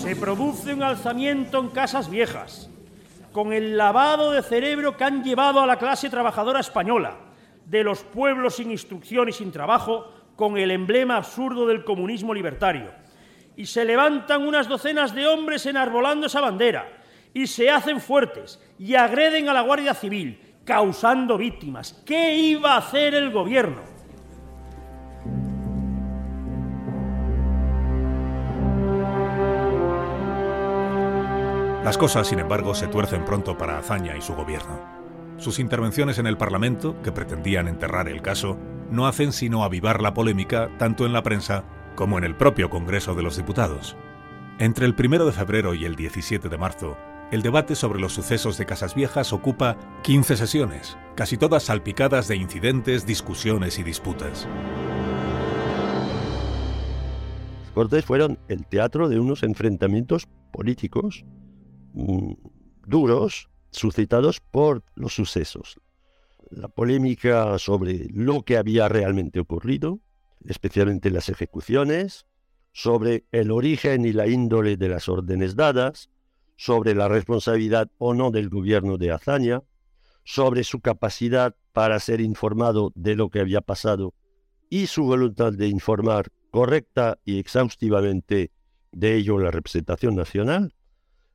Se 0.00 0.16
produce 0.16 0.72
un 0.72 0.82
alzamiento 0.82 1.58
en 1.58 1.68
casas 1.68 2.08
viejas, 2.08 2.70
con 3.32 3.52
el 3.52 3.76
lavado 3.76 4.32
de 4.32 4.42
cerebro 4.42 4.96
que 4.96 5.04
han 5.04 5.22
llevado 5.22 5.60
a 5.60 5.66
la 5.66 5.76
clase 5.76 6.08
trabajadora 6.08 6.60
española, 6.60 7.18
de 7.66 7.84
los 7.84 8.02
pueblos 8.04 8.54
sin 8.54 8.70
instrucción 8.70 9.28
y 9.28 9.32
sin 9.32 9.52
trabajo, 9.52 10.10
con 10.36 10.56
el 10.56 10.70
emblema 10.70 11.18
absurdo 11.18 11.66
del 11.66 11.84
comunismo 11.84 12.32
libertario. 12.32 12.90
Y 13.56 13.66
se 13.66 13.84
levantan 13.84 14.48
unas 14.48 14.68
docenas 14.68 15.14
de 15.14 15.26
hombres 15.26 15.66
enarbolando 15.66 16.28
esa 16.28 16.40
bandera, 16.40 16.88
y 17.34 17.46
se 17.46 17.70
hacen 17.70 18.00
fuertes 18.00 18.58
y 18.78 18.94
agreden 18.94 19.50
a 19.50 19.52
la 19.52 19.60
Guardia 19.60 19.92
Civil, 19.92 20.40
causando 20.64 21.36
víctimas. 21.36 22.02
¿Qué 22.06 22.36
iba 22.36 22.72
a 22.72 22.78
hacer 22.78 23.14
el 23.14 23.30
gobierno? 23.30 23.89
Las 31.90 31.98
cosas, 31.98 32.28
sin 32.28 32.38
embargo, 32.38 32.72
se 32.72 32.86
tuercen 32.86 33.24
pronto 33.24 33.58
para 33.58 33.76
Azaña 33.76 34.16
y 34.16 34.20
su 34.20 34.32
gobierno. 34.36 34.78
Sus 35.38 35.58
intervenciones 35.58 36.18
en 36.18 36.28
el 36.28 36.36
Parlamento, 36.36 36.94
que 37.02 37.10
pretendían 37.10 37.66
enterrar 37.66 38.08
el 38.08 38.22
caso, 38.22 38.56
no 38.92 39.08
hacen 39.08 39.32
sino 39.32 39.64
avivar 39.64 40.00
la 40.00 40.14
polémica 40.14 40.70
tanto 40.78 41.04
en 41.04 41.12
la 41.12 41.24
prensa 41.24 41.64
como 41.96 42.16
en 42.16 42.22
el 42.22 42.36
propio 42.36 42.70
Congreso 42.70 43.16
de 43.16 43.24
los 43.24 43.36
Diputados. 43.36 43.96
Entre 44.60 44.86
el 44.86 44.94
1 44.96 45.24
de 45.24 45.32
febrero 45.32 45.74
y 45.74 45.84
el 45.84 45.96
17 45.96 46.48
de 46.48 46.58
marzo, 46.58 46.96
el 47.32 47.42
debate 47.42 47.74
sobre 47.74 47.98
los 47.98 48.12
sucesos 48.12 48.56
de 48.56 48.66
Casas 48.66 48.94
Viejas 48.94 49.32
ocupa 49.32 49.76
15 50.04 50.36
sesiones, 50.36 50.96
casi 51.16 51.38
todas 51.38 51.64
salpicadas 51.64 52.28
de 52.28 52.36
incidentes, 52.36 53.04
discusiones 53.04 53.80
y 53.80 53.82
disputas. 53.82 54.46
Cortes 57.74 58.04
fueron 58.04 58.38
el 58.46 58.64
teatro 58.64 59.08
de 59.08 59.18
unos 59.18 59.42
enfrentamientos 59.42 60.28
políticos 60.52 61.24
duros 61.92 63.48
suscitados 63.70 64.40
por 64.40 64.82
los 64.94 65.14
sucesos. 65.14 65.80
La 66.50 66.68
polémica 66.68 67.58
sobre 67.58 68.08
lo 68.10 68.42
que 68.42 68.56
había 68.56 68.88
realmente 68.88 69.40
ocurrido, 69.40 70.00
especialmente 70.44 71.10
las 71.10 71.28
ejecuciones, 71.28 72.26
sobre 72.72 73.24
el 73.32 73.50
origen 73.50 74.04
y 74.04 74.12
la 74.12 74.26
índole 74.26 74.76
de 74.76 74.88
las 74.88 75.08
órdenes 75.08 75.56
dadas, 75.56 76.10
sobre 76.56 76.94
la 76.94 77.08
responsabilidad 77.08 77.90
o 77.98 78.14
no 78.14 78.30
del 78.30 78.48
gobierno 78.48 78.98
de 78.98 79.12
Azaña, 79.12 79.62
sobre 80.24 80.64
su 80.64 80.80
capacidad 80.80 81.54
para 81.72 81.98
ser 82.00 82.20
informado 82.20 82.92
de 82.94 83.16
lo 83.16 83.30
que 83.30 83.40
había 83.40 83.60
pasado 83.60 84.14
y 84.68 84.86
su 84.86 85.04
voluntad 85.04 85.52
de 85.52 85.68
informar 85.68 86.30
correcta 86.50 87.18
y 87.24 87.38
exhaustivamente 87.38 88.50
de 88.92 89.16
ello 89.16 89.38
la 89.38 89.50
representación 89.50 90.16
nacional, 90.16 90.74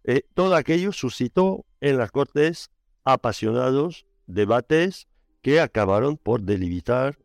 eh, 0.08 0.22
todo 0.34 0.56
aquello 0.56 0.92
suscitó 0.92 1.66
en 1.82 1.98
las 1.98 2.12
Cortes 2.12 2.70
apasionados 3.04 4.06
debates 4.28 5.08
que 5.42 5.60
acabaron 5.60 6.18
por 6.18 6.42
delimitar 6.42 7.18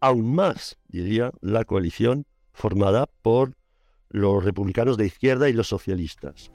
aún 0.00 0.34
más, 0.34 0.78
diría, 0.88 1.32
la 1.40 1.64
coalición 1.64 2.26
formada 2.52 3.06
por 3.22 3.54
los 4.08 4.44
republicanos 4.44 4.96
de 4.96 5.06
izquierda 5.06 5.48
y 5.48 5.52
los 5.52 5.68
socialistas. 5.68 6.50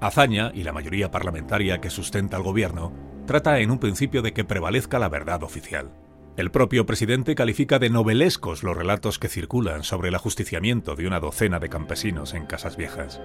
Azaña 0.00 0.52
y 0.54 0.62
la 0.62 0.72
mayoría 0.72 1.10
parlamentaria 1.10 1.80
que 1.80 1.90
sustenta 1.90 2.36
al 2.36 2.44
gobierno 2.44 2.92
trata 3.26 3.58
en 3.58 3.70
un 3.70 3.78
principio 3.78 4.22
de 4.22 4.32
que 4.32 4.44
prevalezca 4.44 4.98
la 4.98 5.08
verdad 5.08 5.42
oficial. 5.42 5.90
El 6.36 6.52
propio 6.52 6.86
presidente 6.86 7.34
califica 7.34 7.80
de 7.80 7.90
novelescos 7.90 8.62
los 8.62 8.76
relatos 8.76 9.18
que 9.18 9.28
circulan 9.28 9.82
sobre 9.82 10.10
el 10.10 10.14
ajusticiamiento 10.14 10.94
de 10.94 11.08
una 11.08 11.18
docena 11.18 11.58
de 11.58 11.68
campesinos 11.68 12.32
en 12.34 12.46
Casas 12.46 12.76
Viejas. 12.76 13.20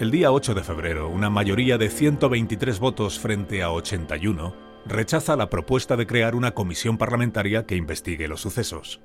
El 0.00 0.10
día 0.10 0.32
8 0.32 0.54
de 0.54 0.64
febrero, 0.64 1.08
una 1.08 1.30
mayoría 1.30 1.78
de 1.78 1.88
123 1.88 2.80
votos 2.80 3.20
frente 3.20 3.62
a 3.62 3.70
81 3.70 4.54
rechaza 4.86 5.36
la 5.36 5.50
propuesta 5.50 5.96
de 5.96 6.06
crear 6.06 6.34
una 6.34 6.52
comisión 6.52 6.98
parlamentaria 6.98 7.64
que 7.64 7.76
investigue 7.76 8.26
los 8.26 8.40
sucesos. 8.40 9.00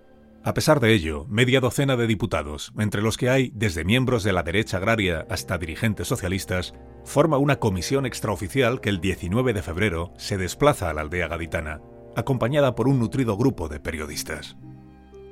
A 0.46 0.54
pesar 0.54 0.82
de 0.82 0.94
ello, 0.94 1.26
media 1.30 1.62
docena 1.62 1.96
de 1.96 2.06
diputados, 2.06 2.74
entre 2.78 3.02
los 3.02 3.16
que 3.16 3.30
hay 3.30 3.52
desde 3.56 3.86
miembros 3.86 4.24
de 4.24 4.34
la 4.34 4.44
derecha 4.44 4.76
agraria 4.76 5.26
hasta 5.30 5.58
dirigentes 5.58 6.10
socialistas, 6.10 6.74
forma 7.06 7.38
una 7.38 7.60
comisión 7.60 8.06
extraoficial 8.06 8.82
que 8.82 8.90
el 8.90 9.00
19 9.00 9.54
de 9.54 9.62
febrero 9.62 10.12
se 10.18 10.38
desplaza 10.38 10.90
a 10.90 10.94
la 10.94 11.00
aldea 11.00 11.30
gaditana, 11.30 11.80
acompañada 12.18 12.76
por 12.76 12.90
un 12.90 13.00
nutrido 13.00 13.38
grupo 13.38 13.70
de 13.70 13.80
periodistas. 13.80 14.58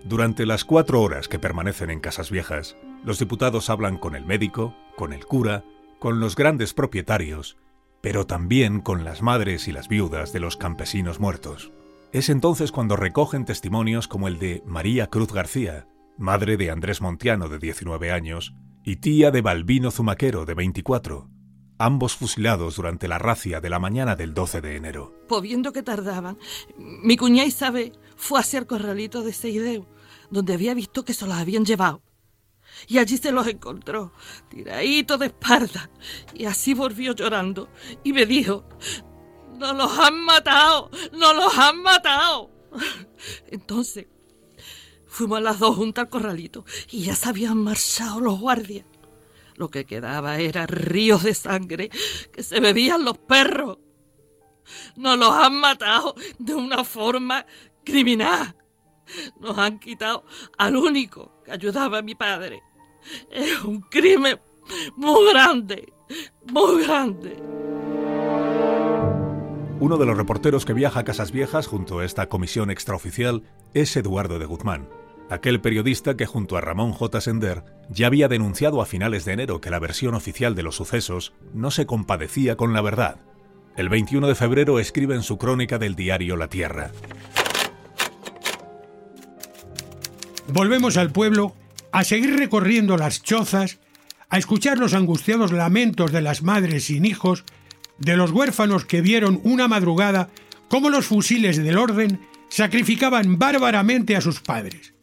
Durante 0.06 0.46
las 0.46 0.64
cuatro 0.64 1.02
horas 1.02 1.28
que 1.28 1.40
permanecen 1.40 1.90
en 1.90 2.00
Casas 2.00 2.32
Viejas, 2.32 2.78
los 3.04 3.20
diputados 3.20 3.70
hablan 3.70 3.98
con 3.98 4.16
el 4.16 4.26
médico, 4.26 4.74
con 4.96 5.12
el 5.12 5.26
cura, 5.26 5.66
con 6.00 6.22
los 6.22 6.38
grandes 6.38 6.74
propietarios, 6.74 7.58
pero 8.00 8.26
también 8.26 8.80
con 8.80 9.04
las 9.04 9.22
madres 9.22 9.68
y 9.68 9.74
las 9.74 9.90
viudas 9.90 10.32
de 10.32 10.40
los 10.40 10.56
campesinos 10.56 11.20
muertos. 11.20 11.74
Es 12.14 12.28
entonces 12.28 12.74
cuando 12.74 12.98
recogen 12.98 13.46
testimonios 13.46 14.10
como 14.10 14.28
el 14.28 14.38
de 14.38 14.62
María 14.66 15.08
Cruz 15.08 15.32
García, 15.32 15.88
madre 16.18 16.58
de 16.58 16.70
Andrés 16.70 17.00
Montiano 17.00 17.48
de 17.48 17.58
19 17.58 18.12
años 18.12 18.54
y 18.84 18.98
tía 18.98 19.32
de 19.32 19.42
Balbino 19.42 19.92
Zumaquero 19.92 20.46
de 20.46 20.54
24, 20.54 21.30
ambos 21.78 22.18
fusilados 22.18 22.76
durante 22.76 23.08
la 23.08 23.18
racia 23.18 23.62
de 23.62 23.70
la 23.70 23.80
mañana 23.80 24.18
del 24.18 24.34
12 24.34 24.60
de 24.60 24.76
enero. 24.76 25.14
Pues 25.30 25.42
viendo 25.42 25.72
que 25.72 25.84
tardaban, 25.84 26.38
mi 26.78 27.16
cuñada 27.16 27.48
Isabel 27.48 27.98
fue 28.18 28.40
a 28.40 28.42
hacer 28.42 28.68
corralito 28.68 29.22
de 29.22 29.32
Seideu, 29.32 29.88
donde 30.30 30.56
había 30.56 30.74
visto 30.74 31.06
que 31.06 31.14
se 31.14 31.26
los 31.26 31.36
habían 31.36 31.64
llevado. 31.64 32.02
Y 32.90 32.98
allí 32.98 33.16
se 33.16 33.32
los 33.32 33.48
encontró, 33.48 34.12
tiradito 34.50 35.18
de 35.18 35.28
espalda. 35.28 35.90
Y 36.34 36.44
así 36.44 36.74
volvió 36.74 37.14
llorando 37.14 37.70
y 38.04 38.12
me 38.12 38.26
dijo, 38.26 38.66
¡No 39.62 39.74
los 39.74 40.00
han 40.00 40.20
matado! 40.22 40.90
¡No 41.12 41.34
los 41.34 41.56
han 41.56 41.84
matado! 41.84 42.50
Entonces, 43.48 44.08
Fuimos 45.06 45.42
las 45.42 45.60
dos 45.60 45.76
juntas 45.76 46.06
al 46.06 46.10
corralito 46.10 46.64
y 46.90 47.04
ya 47.04 47.16
se 47.18 47.28
habían 47.28 47.58
marchado 47.58 48.22
los 48.22 48.40
guardias. 48.40 48.86
Lo 49.56 49.70
que 49.70 49.86
quedaba 49.86 50.40
era 50.40 50.66
ríos 50.66 51.24
de 51.24 51.34
sangre 51.34 51.90
que 52.32 52.42
se 52.44 52.62
bebían 52.62 53.04
los 53.04 53.18
perros. 53.18 53.78
Nos 54.96 55.20
los 55.20 55.34
han 55.34 55.56
matado 55.56 56.16
de 56.40 56.56
una 56.56 56.86
forma 56.86 57.46
criminal. 57.84 58.56
Nos 59.42 59.58
han 59.58 59.80
quitado 59.80 60.24
al 60.58 60.78
único 60.78 61.44
que 61.44 61.52
ayudaba 61.52 61.98
a 61.98 62.02
mi 62.02 62.16
padre. 62.16 62.64
Es 63.30 63.62
un 63.66 63.82
crimen 63.82 64.40
muy 64.96 65.30
grande, 65.30 65.92
muy 66.54 66.84
grande. 66.84 67.36
Uno 69.82 69.98
de 69.98 70.06
los 70.06 70.16
reporteros 70.16 70.64
que 70.64 70.74
viaja 70.74 71.00
a 71.00 71.04
Casas 71.04 71.32
Viejas 71.32 71.66
junto 71.66 71.98
a 71.98 72.06
esta 72.06 72.30
comisión 72.30 72.70
extraoficial 72.70 73.42
es 73.74 73.98
Eduardo 73.98 74.38
de 74.38 74.46
Guzmán, 74.46 74.88
aquel 75.28 75.60
periodista 75.60 76.16
que 76.16 76.28
junto 76.28 76.56
a 76.56 76.62
Ramón 76.62 76.92
J. 76.92 77.20
Sender 77.20 77.64
ya 77.90 78.06
había 78.06 78.28
denunciado 78.28 78.84
a 78.84 78.86
finales 78.86 79.26
de 79.26 79.34
enero 79.34 79.60
que 79.60 79.72
la 79.72 79.80
versión 79.80 80.14
oficial 80.14 80.54
de 80.54 80.62
los 80.62 80.76
sucesos 80.76 81.34
no 81.56 81.72
se 81.72 81.88
compadecía 81.88 82.58
con 82.58 82.74
la 82.74 82.82
verdad. 82.82 83.22
El 83.76 83.90
21 83.90 84.28
de 84.28 84.36
febrero 84.36 84.78
escribe 84.78 85.16
en 85.16 85.24
su 85.24 85.40
crónica 85.40 85.80
del 85.80 85.96
diario 85.96 86.38
La 86.38 86.48
Tierra. 86.48 86.92
Volvemos 90.54 90.96
al 90.96 91.12
pueblo 91.12 91.56
a 91.92 92.04
seguir 92.04 92.38
recorriendo 92.38 92.98
las 92.98 93.24
chozas, 93.24 93.80
a 94.30 94.38
escuchar 94.38 94.78
los 94.78 94.94
angustiados 94.94 95.52
lamentos 95.52 96.12
de 96.12 96.22
las 96.22 96.44
madres 96.44 96.86
sin 96.86 97.04
hijos, 97.04 97.46
de 98.02 98.18
los 98.18 98.32
huérfanos 98.32 98.86
que 98.86 99.02
vieron 99.02 99.40
una 99.44 99.68
madrugada 99.68 100.30
cómo 100.68 100.90
los 100.90 101.06
fusiles 101.06 101.58
del 101.58 101.78
orden 101.78 102.20
sacrificaban 102.50 103.38
bárbaramente 103.38 104.16
a 104.16 104.22
sus 104.22 104.42
padres. 104.42 104.94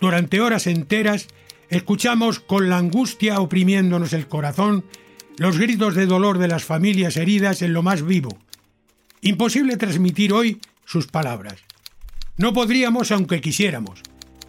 Durante 0.00 0.40
horas 0.40 0.66
enteras 0.66 1.28
escuchamos 1.68 2.40
con 2.40 2.68
la 2.68 2.78
angustia 2.78 3.40
oprimiéndonos 3.40 4.12
el 4.12 4.26
corazón 4.26 4.84
los 5.36 5.58
gritos 5.58 5.94
de 5.94 6.06
dolor 6.06 6.38
de 6.38 6.48
las 6.48 6.64
familias 6.64 7.16
heridas 7.16 7.62
en 7.62 7.72
lo 7.72 7.82
más 7.82 8.04
vivo. 8.04 8.38
Imposible 9.20 9.76
transmitir 9.76 10.32
hoy 10.32 10.60
sus 10.84 11.06
palabras. 11.06 11.60
No 12.36 12.52
podríamos 12.52 13.12
aunque 13.12 13.40
quisiéramos. 13.40 14.00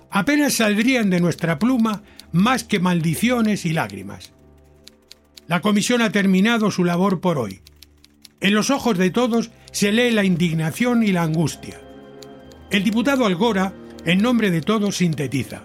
Apenas 0.10 0.56
saldrían 0.56 1.10
de 1.10 1.20
nuestra 1.20 1.60
pluma 1.60 2.04
más 2.32 2.64
que 2.64 2.80
maldiciones 2.80 3.66
y 3.66 3.74
lágrimas. 3.74 4.34
La 5.48 5.62
comisión 5.62 6.02
ha 6.02 6.12
terminado 6.12 6.72
su 6.72 6.84
labor 6.84 7.20
por 7.20 7.38
hoy. 7.38 7.62
En 8.40 8.54
los 8.54 8.70
ojos 8.70 8.98
de 8.98 9.10
todos 9.10 9.52
se 9.72 9.92
lee 9.92 10.12
la 10.12 10.24
indignación 10.24 11.04
y 11.04 11.12
la 11.12 11.24
angustia. 11.24 11.82
El 12.70 12.84
diputado 12.84 13.26
Algora, 13.26 13.74
en 14.06 14.22
nombre 14.22 14.52
de 14.52 14.62
todos, 14.62 14.98
sintetiza. 14.98 15.64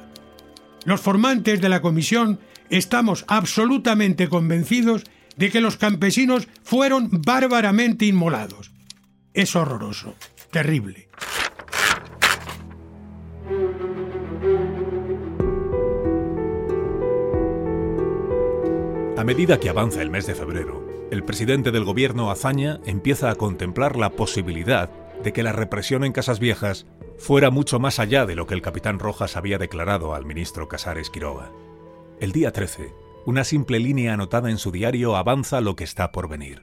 Los 0.84 1.00
formantes 1.00 1.60
de 1.60 1.68
la 1.68 1.80
comisión 1.80 2.40
estamos 2.70 3.24
absolutamente 3.28 4.28
convencidos 4.28 5.04
de 5.36 5.50
que 5.50 5.60
los 5.60 5.76
campesinos 5.76 6.48
fueron 6.62 7.08
bárbaramente 7.10 8.06
inmolados. 8.06 8.72
Es 9.32 9.54
horroroso, 9.54 10.16
terrible. 10.50 11.08
A 19.18 19.24
medida 19.24 19.58
que 19.58 19.68
avanza 19.68 20.00
el 20.00 20.10
mes 20.10 20.28
de 20.28 20.36
febrero, 20.36 20.86
el 21.10 21.24
presidente 21.24 21.72
del 21.72 21.82
gobierno 21.82 22.30
Azaña 22.30 22.78
empieza 22.86 23.30
a 23.30 23.34
contemplar 23.34 23.96
la 23.96 24.10
posibilidad 24.10 24.90
de 25.24 25.32
que 25.32 25.42
la 25.42 25.50
represión 25.50 26.04
en 26.04 26.12
Casas 26.12 26.38
Viejas 26.38 26.86
fuera 27.18 27.50
mucho 27.50 27.80
más 27.80 27.98
allá 27.98 28.26
de 28.26 28.36
lo 28.36 28.46
que 28.46 28.54
el 28.54 28.62
capitán 28.62 29.00
Rojas 29.00 29.36
había 29.36 29.58
declarado 29.58 30.14
al 30.14 30.24
ministro 30.24 30.68
Casares 30.68 31.10
Quiroga. 31.10 31.50
El 32.20 32.30
día 32.30 32.52
13, 32.52 32.94
una 33.26 33.42
simple 33.42 33.80
línea 33.80 34.14
anotada 34.14 34.50
en 34.50 34.58
su 34.58 34.70
diario 34.70 35.16
avanza 35.16 35.60
lo 35.60 35.74
que 35.74 35.82
está 35.82 36.12
por 36.12 36.28
venir. 36.28 36.62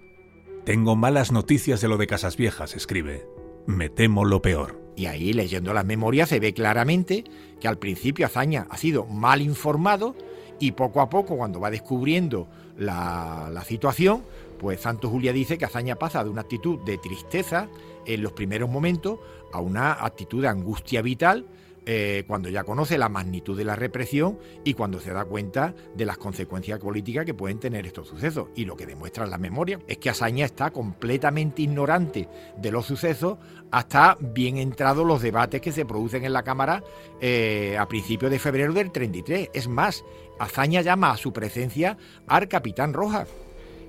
Tengo 0.64 0.96
malas 0.96 1.34
noticias 1.34 1.82
de 1.82 1.90
lo 1.90 1.98
de 1.98 2.08
Casas 2.08 2.38
Viejas, 2.38 2.74
escribe. 2.74 3.28
Me 3.68 3.90
temo 3.90 4.24
lo 4.24 4.42
peor. 4.42 4.82
Y 4.96 5.08
ahí, 5.08 5.34
leyendo 5.34 5.74
las 5.74 5.86
memorias, 5.86 6.30
se 6.30 6.40
ve 6.40 6.54
claramente 6.54 7.26
que 7.60 7.68
al 7.68 7.80
principio 7.80 8.26
Azaña 8.26 8.66
ha 8.70 8.78
sido 8.78 9.06
mal 9.08 9.42
informado 9.42 10.16
y 10.60 10.72
poco 10.72 11.02
a 11.02 11.10
poco, 11.10 11.38
cuando 11.38 11.60
va 11.60 11.70
descubriendo 11.70 12.48
la, 12.78 13.64
situación, 13.66 14.24
pues 14.60 14.82
Santo 14.82 15.10
Julia 15.10 15.34
dice 15.34 15.58
que 15.58 15.66
Azaña 15.66 15.96
pasa 15.96 16.24
de 16.24 16.30
una 16.30 16.42
actitud 16.42 16.80
de 16.86 16.98
tristeza 16.98 17.68
en 18.06 18.22
los 18.22 18.32
primeros 18.32 18.70
momentos 18.70 19.20
a 19.52 19.60
una 19.60 19.94
actitud 19.94 20.42
de 20.42 20.48
angustia 20.48 21.02
vital 21.02 21.46
eh, 21.88 22.24
cuando 22.26 22.50
ya 22.50 22.64
conoce 22.64 22.98
la 22.98 23.10
magnitud 23.10 23.56
de 23.56 23.64
la 23.64 23.76
represión 23.76 24.40
y 24.64 24.74
cuando 24.74 25.00
se 25.00 25.14
da 25.14 25.24
cuenta 25.24 25.76
de 25.96 26.06
las 26.06 26.18
consecuencias 26.18 26.80
políticas 26.80 27.26
que 27.26 27.36
pueden 27.36 27.60
tener 27.60 27.86
estos 27.86 28.08
sucesos. 28.08 28.48
Y 28.56 28.66
lo 28.66 28.76
que 28.76 28.88
demuestra 28.88 29.28
la 29.28 29.38
memoria 29.38 29.80
es 29.88 30.00
que 30.00 30.10
Asaña 30.10 30.46
está 30.46 30.72
completamente 30.72 31.62
ignorante 31.62 32.28
de 32.58 32.72
los 32.72 32.88
sucesos 32.88 33.38
hasta 33.70 34.18
bien 34.20 34.58
entrados 34.58 35.06
los 35.06 35.22
debates 35.22 35.62
que 35.62 35.72
se 35.72 35.86
producen 35.86 36.26
en 36.26 36.34
la 36.34 36.42
Cámara 36.42 36.84
eh, 37.22 37.78
a 37.80 37.88
principios 37.88 38.32
de 38.32 38.40
febrero 38.40 38.74
del 38.74 38.92
33. 38.92 39.52
Es 39.54 39.68
más, 39.68 40.04
Azaña 40.40 40.82
llama 40.82 41.12
a 41.12 41.18
su 41.18 41.34
presencia 41.34 41.98
al 42.28 42.48
capitán 42.48 42.94
Rojas 42.94 43.28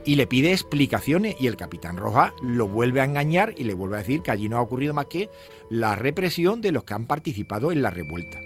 y 0.04 0.14
le 0.14 0.26
pide 0.26 0.52
explicaciones 0.52 1.36
y 1.40 1.48
el 1.48 1.56
capitán 1.56 1.96
Rojas 1.96 2.32
lo 2.40 2.68
vuelve 2.68 3.00
a 3.00 3.04
engañar 3.04 3.54
y 3.56 3.64
le 3.64 3.74
vuelve 3.74 3.96
a 3.96 3.98
decir 3.98 4.22
que 4.22 4.30
allí 4.30 4.48
no 4.48 4.56
ha 4.56 4.62
ocurrido 4.62 4.94
más 4.94 5.06
que 5.06 5.28
la 5.68 5.96
represión 5.96 6.60
de 6.60 6.72
los 6.72 6.84
que 6.84 6.94
han 6.94 7.06
participado 7.06 7.72
en 7.72 7.82
la 7.82 7.90
revuelta. 7.90 8.40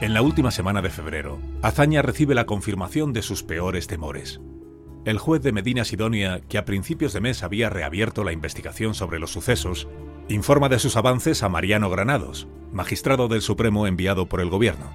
En 0.00 0.14
la 0.14 0.22
última 0.22 0.52
semana 0.52 0.80
de 0.80 0.90
febrero, 0.90 1.40
Azaña 1.60 2.02
recibe 2.02 2.34
la 2.34 2.46
confirmación 2.46 3.12
de 3.12 3.22
sus 3.22 3.42
peores 3.42 3.88
temores. 3.88 4.40
El 5.04 5.18
juez 5.18 5.42
de 5.42 5.52
Medina 5.52 5.84
Sidonia, 5.84 6.40
que 6.48 6.56
a 6.56 6.64
principios 6.64 7.12
de 7.12 7.20
mes 7.20 7.42
había 7.42 7.68
reabierto 7.68 8.22
la 8.22 8.32
investigación 8.32 8.94
sobre 8.94 9.18
los 9.18 9.32
sucesos, 9.32 9.88
informa 10.28 10.68
de 10.68 10.78
sus 10.78 10.96
avances 10.96 11.42
a 11.42 11.48
Mariano 11.48 11.88
Granados, 11.90 12.48
magistrado 12.72 13.28
del 13.28 13.42
Supremo 13.42 13.86
enviado 13.86 14.28
por 14.28 14.40
el 14.40 14.50
gobierno. 14.50 14.90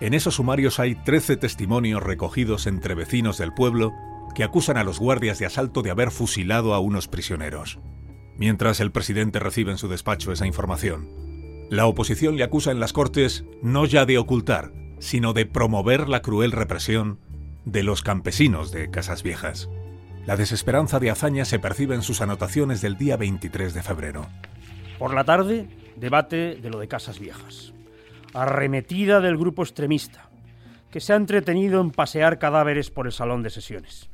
En 0.00 0.14
esos 0.14 0.36
sumarios 0.36 0.78
hay 0.80 0.94
13 0.94 1.36
testimonios 1.36 2.02
recogidos 2.02 2.66
entre 2.66 2.94
vecinos 2.94 3.38
del 3.38 3.52
pueblo 3.52 3.92
que 4.34 4.44
acusan 4.44 4.76
a 4.76 4.84
los 4.84 4.98
guardias 4.98 5.38
de 5.38 5.46
asalto 5.46 5.82
de 5.82 5.90
haber 5.90 6.10
fusilado 6.10 6.74
a 6.74 6.80
unos 6.80 7.08
prisioneros. 7.08 7.78
Mientras 8.36 8.80
el 8.80 8.92
presidente 8.92 9.38
recibe 9.38 9.72
en 9.72 9.78
su 9.78 9.88
despacho 9.88 10.32
esa 10.32 10.46
información, 10.46 11.08
la 11.70 11.86
oposición 11.86 12.36
le 12.36 12.44
acusa 12.44 12.70
en 12.70 12.80
las 12.80 12.92
Cortes 12.92 13.44
no 13.62 13.84
ya 13.84 14.04
de 14.06 14.18
ocultar, 14.18 14.72
sino 14.98 15.32
de 15.32 15.46
promover 15.46 16.08
la 16.08 16.22
cruel 16.22 16.52
represión 16.52 17.18
de 17.64 17.82
los 17.82 18.02
campesinos 18.02 18.72
de 18.72 18.90
Casas 18.90 19.22
Viejas. 19.22 19.68
La 20.26 20.36
desesperanza 20.36 21.00
de 21.00 21.10
Azaña 21.10 21.44
se 21.44 21.58
percibe 21.58 21.94
en 21.94 22.02
sus 22.02 22.20
anotaciones 22.20 22.80
del 22.80 22.96
día 22.96 23.16
23 23.16 23.74
de 23.74 23.82
febrero. 23.82 24.28
Por 25.02 25.14
la 25.14 25.24
tarde, 25.24 25.66
debate 25.96 26.54
de 26.62 26.70
lo 26.70 26.78
de 26.78 26.86
Casas 26.86 27.18
Viejas. 27.18 27.72
Arremetida 28.34 29.20
del 29.20 29.36
grupo 29.36 29.64
extremista, 29.64 30.30
que 30.92 31.00
se 31.00 31.12
ha 31.12 31.16
entretenido 31.16 31.80
en 31.80 31.90
pasear 31.90 32.38
cadáveres 32.38 32.92
por 32.92 33.06
el 33.06 33.12
salón 33.12 33.42
de 33.42 33.50
sesiones. 33.50 34.08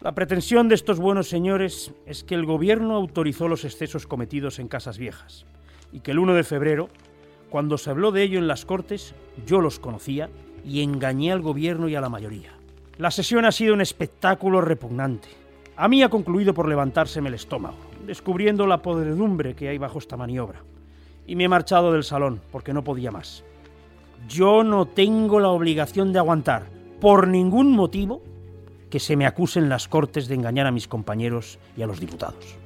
La 0.00 0.12
pretensión 0.12 0.68
de 0.68 0.76
estos 0.76 1.00
buenos 1.00 1.28
señores 1.28 1.92
es 2.06 2.22
que 2.22 2.36
el 2.36 2.46
gobierno 2.46 2.94
autorizó 2.94 3.48
los 3.48 3.64
excesos 3.64 4.06
cometidos 4.06 4.60
en 4.60 4.68
Casas 4.68 4.96
Viejas 4.96 5.44
y 5.90 5.98
que 5.98 6.12
el 6.12 6.20
1 6.20 6.34
de 6.34 6.44
febrero, 6.44 6.88
cuando 7.48 7.76
se 7.76 7.90
habló 7.90 8.12
de 8.12 8.22
ello 8.22 8.38
en 8.38 8.46
las 8.46 8.64
Cortes, 8.64 9.16
yo 9.44 9.60
los 9.60 9.80
conocía 9.80 10.30
y 10.64 10.84
engañé 10.84 11.32
al 11.32 11.40
gobierno 11.40 11.88
y 11.88 11.96
a 11.96 12.00
la 12.00 12.08
mayoría. 12.08 12.52
La 12.96 13.10
sesión 13.10 13.44
ha 13.44 13.50
sido 13.50 13.74
un 13.74 13.80
espectáculo 13.80 14.60
repugnante. 14.60 15.30
A 15.74 15.88
mí 15.88 16.04
ha 16.04 16.08
concluido 16.08 16.54
por 16.54 16.68
levantárseme 16.68 17.26
el 17.26 17.34
estómago, 17.34 17.89
descubriendo 18.10 18.66
la 18.66 18.82
podredumbre 18.82 19.54
que 19.54 19.68
hay 19.68 19.78
bajo 19.78 20.00
esta 20.00 20.16
maniobra. 20.16 20.64
Y 21.28 21.36
me 21.36 21.44
he 21.44 21.48
marchado 21.48 21.92
del 21.92 22.02
salón 22.02 22.40
porque 22.50 22.72
no 22.72 22.82
podía 22.82 23.12
más. 23.12 23.44
Yo 24.28 24.64
no 24.64 24.84
tengo 24.86 25.38
la 25.38 25.50
obligación 25.50 26.12
de 26.12 26.18
aguantar, 26.18 26.66
por 27.00 27.28
ningún 27.28 27.70
motivo, 27.70 28.20
que 28.90 28.98
se 28.98 29.14
me 29.14 29.26
acusen 29.26 29.68
las 29.68 29.86
Cortes 29.86 30.26
de 30.26 30.34
engañar 30.34 30.66
a 30.66 30.72
mis 30.72 30.88
compañeros 30.88 31.60
y 31.76 31.82
a 31.82 31.86
los 31.86 32.00
diputados. 32.00 32.56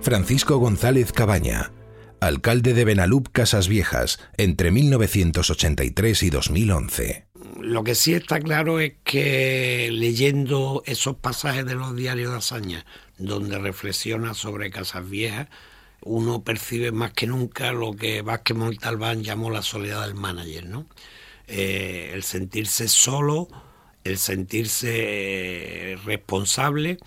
Francisco 0.00 0.56
González 0.56 1.12
Cabaña, 1.12 1.70
alcalde 2.18 2.74
de 2.74 2.84
Benalup 2.84 3.28
Casas 3.30 3.68
Viejas, 3.68 4.18
entre 4.36 4.72
1983 4.72 6.24
y 6.24 6.30
2011. 6.30 7.31
Lo 7.62 7.84
que 7.84 7.94
sí 7.94 8.14
está 8.14 8.40
claro 8.40 8.80
es 8.80 8.94
que 9.04 9.88
leyendo 9.92 10.82
esos 10.86 11.16
pasajes 11.16 11.64
de 11.64 11.74
los 11.74 11.96
diarios 11.96 12.32
de 12.32 12.38
hazaña, 12.38 12.86
donde 13.18 13.58
reflexiona 13.58 14.34
sobre 14.34 14.70
Casas 14.70 15.08
Viejas, 15.08 15.48
uno 16.02 16.42
percibe 16.42 16.92
más 16.92 17.12
que 17.12 17.26
nunca 17.26 17.72
lo 17.72 17.94
que 17.94 18.22
Vázquez 18.22 18.56
Montalbán 18.56 19.22
llamó 19.22 19.50
la 19.50 19.62
soledad 19.62 20.04
del 20.06 20.14
manager, 20.14 20.66
¿no? 20.66 20.86
eh, 21.48 22.10
el 22.14 22.22
sentirse 22.22 22.88
solo, 22.88 23.48
el 24.04 24.18
sentirse 24.18 25.96
responsable 26.04 26.98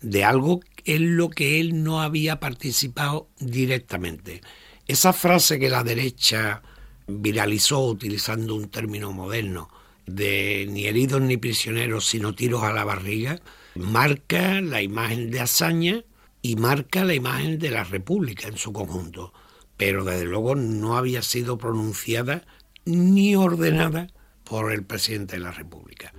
de 0.00 0.24
algo 0.24 0.60
en 0.84 1.16
lo 1.16 1.30
que 1.30 1.60
él 1.60 1.82
no 1.82 2.02
había 2.02 2.40
participado 2.40 3.28
directamente. 3.38 4.42
Esa 4.86 5.12
frase 5.12 5.58
que 5.58 5.70
la 5.70 5.82
derecha 5.82 6.62
viralizó 7.06 7.80
utilizando 7.86 8.54
un 8.54 8.68
término 8.68 9.12
moderno 9.12 9.70
de 10.06 10.66
ni 10.70 10.86
heridos 10.86 11.20
ni 11.20 11.36
prisioneros, 11.36 12.06
sino 12.06 12.34
tiros 12.34 12.62
a 12.62 12.72
la 12.72 12.84
barriga, 12.84 13.40
marca 13.74 14.60
la 14.60 14.82
imagen 14.82 15.30
de 15.30 15.40
hazaña 15.40 16.04
y 16.42 16.56
marca 16.56 17.04
la 17.04 17.14
imagen 17.14 17.58
de 17.58 17.70
la 17.70 17.84
República 17.84 18.48
en 18.48 18.58
su 18.58 18.72
conjunto, 18.72 19.32
pero 19.76 20.04
desde 20.04 20.26
luego 20.26 20.54
no 20.54 20.96
había 20.96 21.22
sido 21.22 21.58
pronunciada 21.58 22.44
ni 22.84 23.34
ordenada 23.34 24.08
por 24.44 24.72
el 24.72 24.84
presidente 24.84 25.36
de 25.36 25.42
la 25.42 25.52
República. 25.52 26.12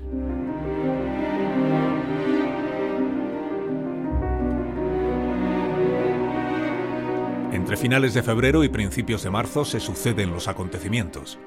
Entre 7.51 7.77
finales 7.77 8.13
de 8.13 8.21
febrero 8.21 8.63
y 8.63 8.69
principios 8.69 9.23
de 9.23 9.29
marzo 9.29 9.63
se 9.63 9.79
suceden 9.79 10.31
los 10.31 10.47
acontecimientos. 10.47 11.39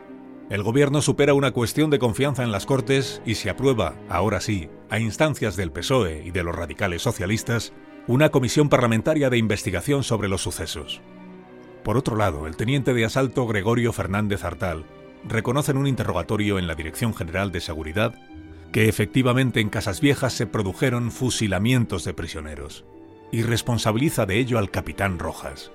El 0.51 0.63
gobierno 0.63 1.03
supera 1.03 1.35
una 1.35 1.51
cuestión 1.51 1.91
de 1.91 1.99
confianza 1.99 2.43
en 2.43 2.53
las 2.53 2.65
Cortes 2.65 3.21
y 3.27 3.35
se 3.35 3.51
aprueba, 3.51 3.97
ahora 4.09 4.41
sí, 4.41 4.71
a 4.89 4.99
instancias 4.99 5.57
del 5.57 5.73
PSOE 5.73 6.23
y 6.25 6.31
de 6.31 6.43
los 6.43 6.57
radicales 6.57 7.03
socialistas, 7.03 7.75
una 8.07 8.31
comisión 8.31 8.71
parlamentaria 8.71 9.29
de 9.29 9.37
investigación 9.37 10.05
sobre 10.05 10.29
los 10.29 10.41
sucesos. 10.41 11.03
Por 11.85 11.99
otro 11.99 12.17
lado, 12.17 12.47
el 12.47 12.57
teniente 12.57 12.95
de 12.95 13.05
asalto 13.05 13.47
Gregorio 13.47 13.93
Fernández 13.93 14.43
Artal 14.43 14.87
reconoce 15.25 15.73
en 15.73 15.77
un 15.77 15.87
interrogatorio 15.87 16.59
en 16.59 16.67
la 16.67 16.75
Dirección 16.75 17.15
General 17.15 17.53
de 17.53 17.61
Seguridad 17.61 18.15
que 18.73 18.89
efectivamente 18.89 19.61
en 19.61 19.69
Casas 19.69 20.01
Viejas 20.01 20.33
se 20.33 20.47
produjeron 20.47 21.11
fusilamientos 21.11 22.05
de 22.05 22.15
prisioneros 22.15 22.87
y 23.31 23.43
responsabiliza 23.43 24.25
de 24.25 24.39
ello 24.39 24.59
al 24.59 24.71
capitán 24.71 25.19
Rojas. 25.19 25.73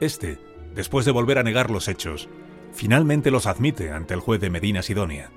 Este, 0.00 0.38
después 0.74 1.04
de 1.04 1.12
volver 1.12 1.38
a 1.38 1.42
negar 1.42 1.70
los 1.70 1.88
hechos, 1.88 2.28
finalmente 2.76 3.30
los 3.30 3.46
admite 3.46 3.90
ante 3.90 4.14
el 4.14 4.20
juez 4.20 4.40
de 4.40 4.50
Medina 4.50 4.82
Sidonia. 4.82 5.30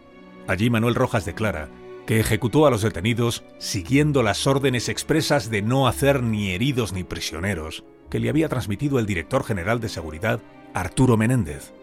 Allí 0.47 0.69
Manuel 0.69 0.95
Rojas 0.95 1.25
declara 1.25 1.69
que 2.06 2.19
ejecutó 2.19 2.67
a 2.67 2.71
los 2.71 2.82
detenidos 2.82 3.43
siguiendo 3.60 4.23
las 4.23 4.45
órdenes 4.45 4.89
expresas 4.89 5.49
de 5.49 5.62
no 5.62 5.88
hacer 5.88 6.21
ni 6.21 6.52
heridos 6.52 6.91
ni 6.91 7.04
prisioneros 7.04 7.84
que 8.10 8.19
le 8.19 8.30
había 8.30 8.49
transmitido 8.49 8.99
el 8.99 9.06
director 9.06 9.43
general 9.43 9.80
de 9.80 9.89
seguridad, 9.89 10.41
Arturo 10.73 11.17
Menéndez, 11.17 11.73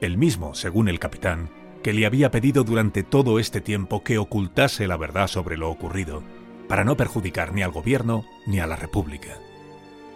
el 0.00 0.18
mismo, 0.18 0.54
según 0.54 0.88
el 0.88 0.98
capitán, 0.98 1.50
que 1.82 1.92
le 1.92 2.04
había 2.04 2.30
pedido 2.30 2.64
durante 2.64 3.04
todo 3.04 3.38
este 3.38 3.60
tiempo 3.60 4.02
que 4.02 4.18
ocultase 4.18 4.88
la 4.88 4.96
verdad 4.96 5.28
sobre 5.28 5.56
lo 5.56 5.70
ocurrido, 5.70 6.22
para 6.68 6.84
no 6.84 6.96
perjudicar 6.96 7.54
ni 7.54 7.62
al 7.62 7.70
gobierno 7.70 8.24
ni 8.46 8.58
a 8.58 8.66
la 8.66 8.76
República. 8.76 9.38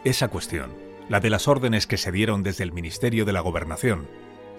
Esa 0.02 0.28
cuestión, 0.28 0.72
la 1.08 1.20
de 1.20 1.30
las 1.30 1.46
órdenes 1.46 1.86
que 1.86 1.96
se 1.96 2.10
dieron 2.10 2.42
desde 2.42 2.64
el 2.64 2.72
Ministerio 2.72 3.24
de 3.24 3.32
la 3.32 3.40
Gobernación, 3.40 4.08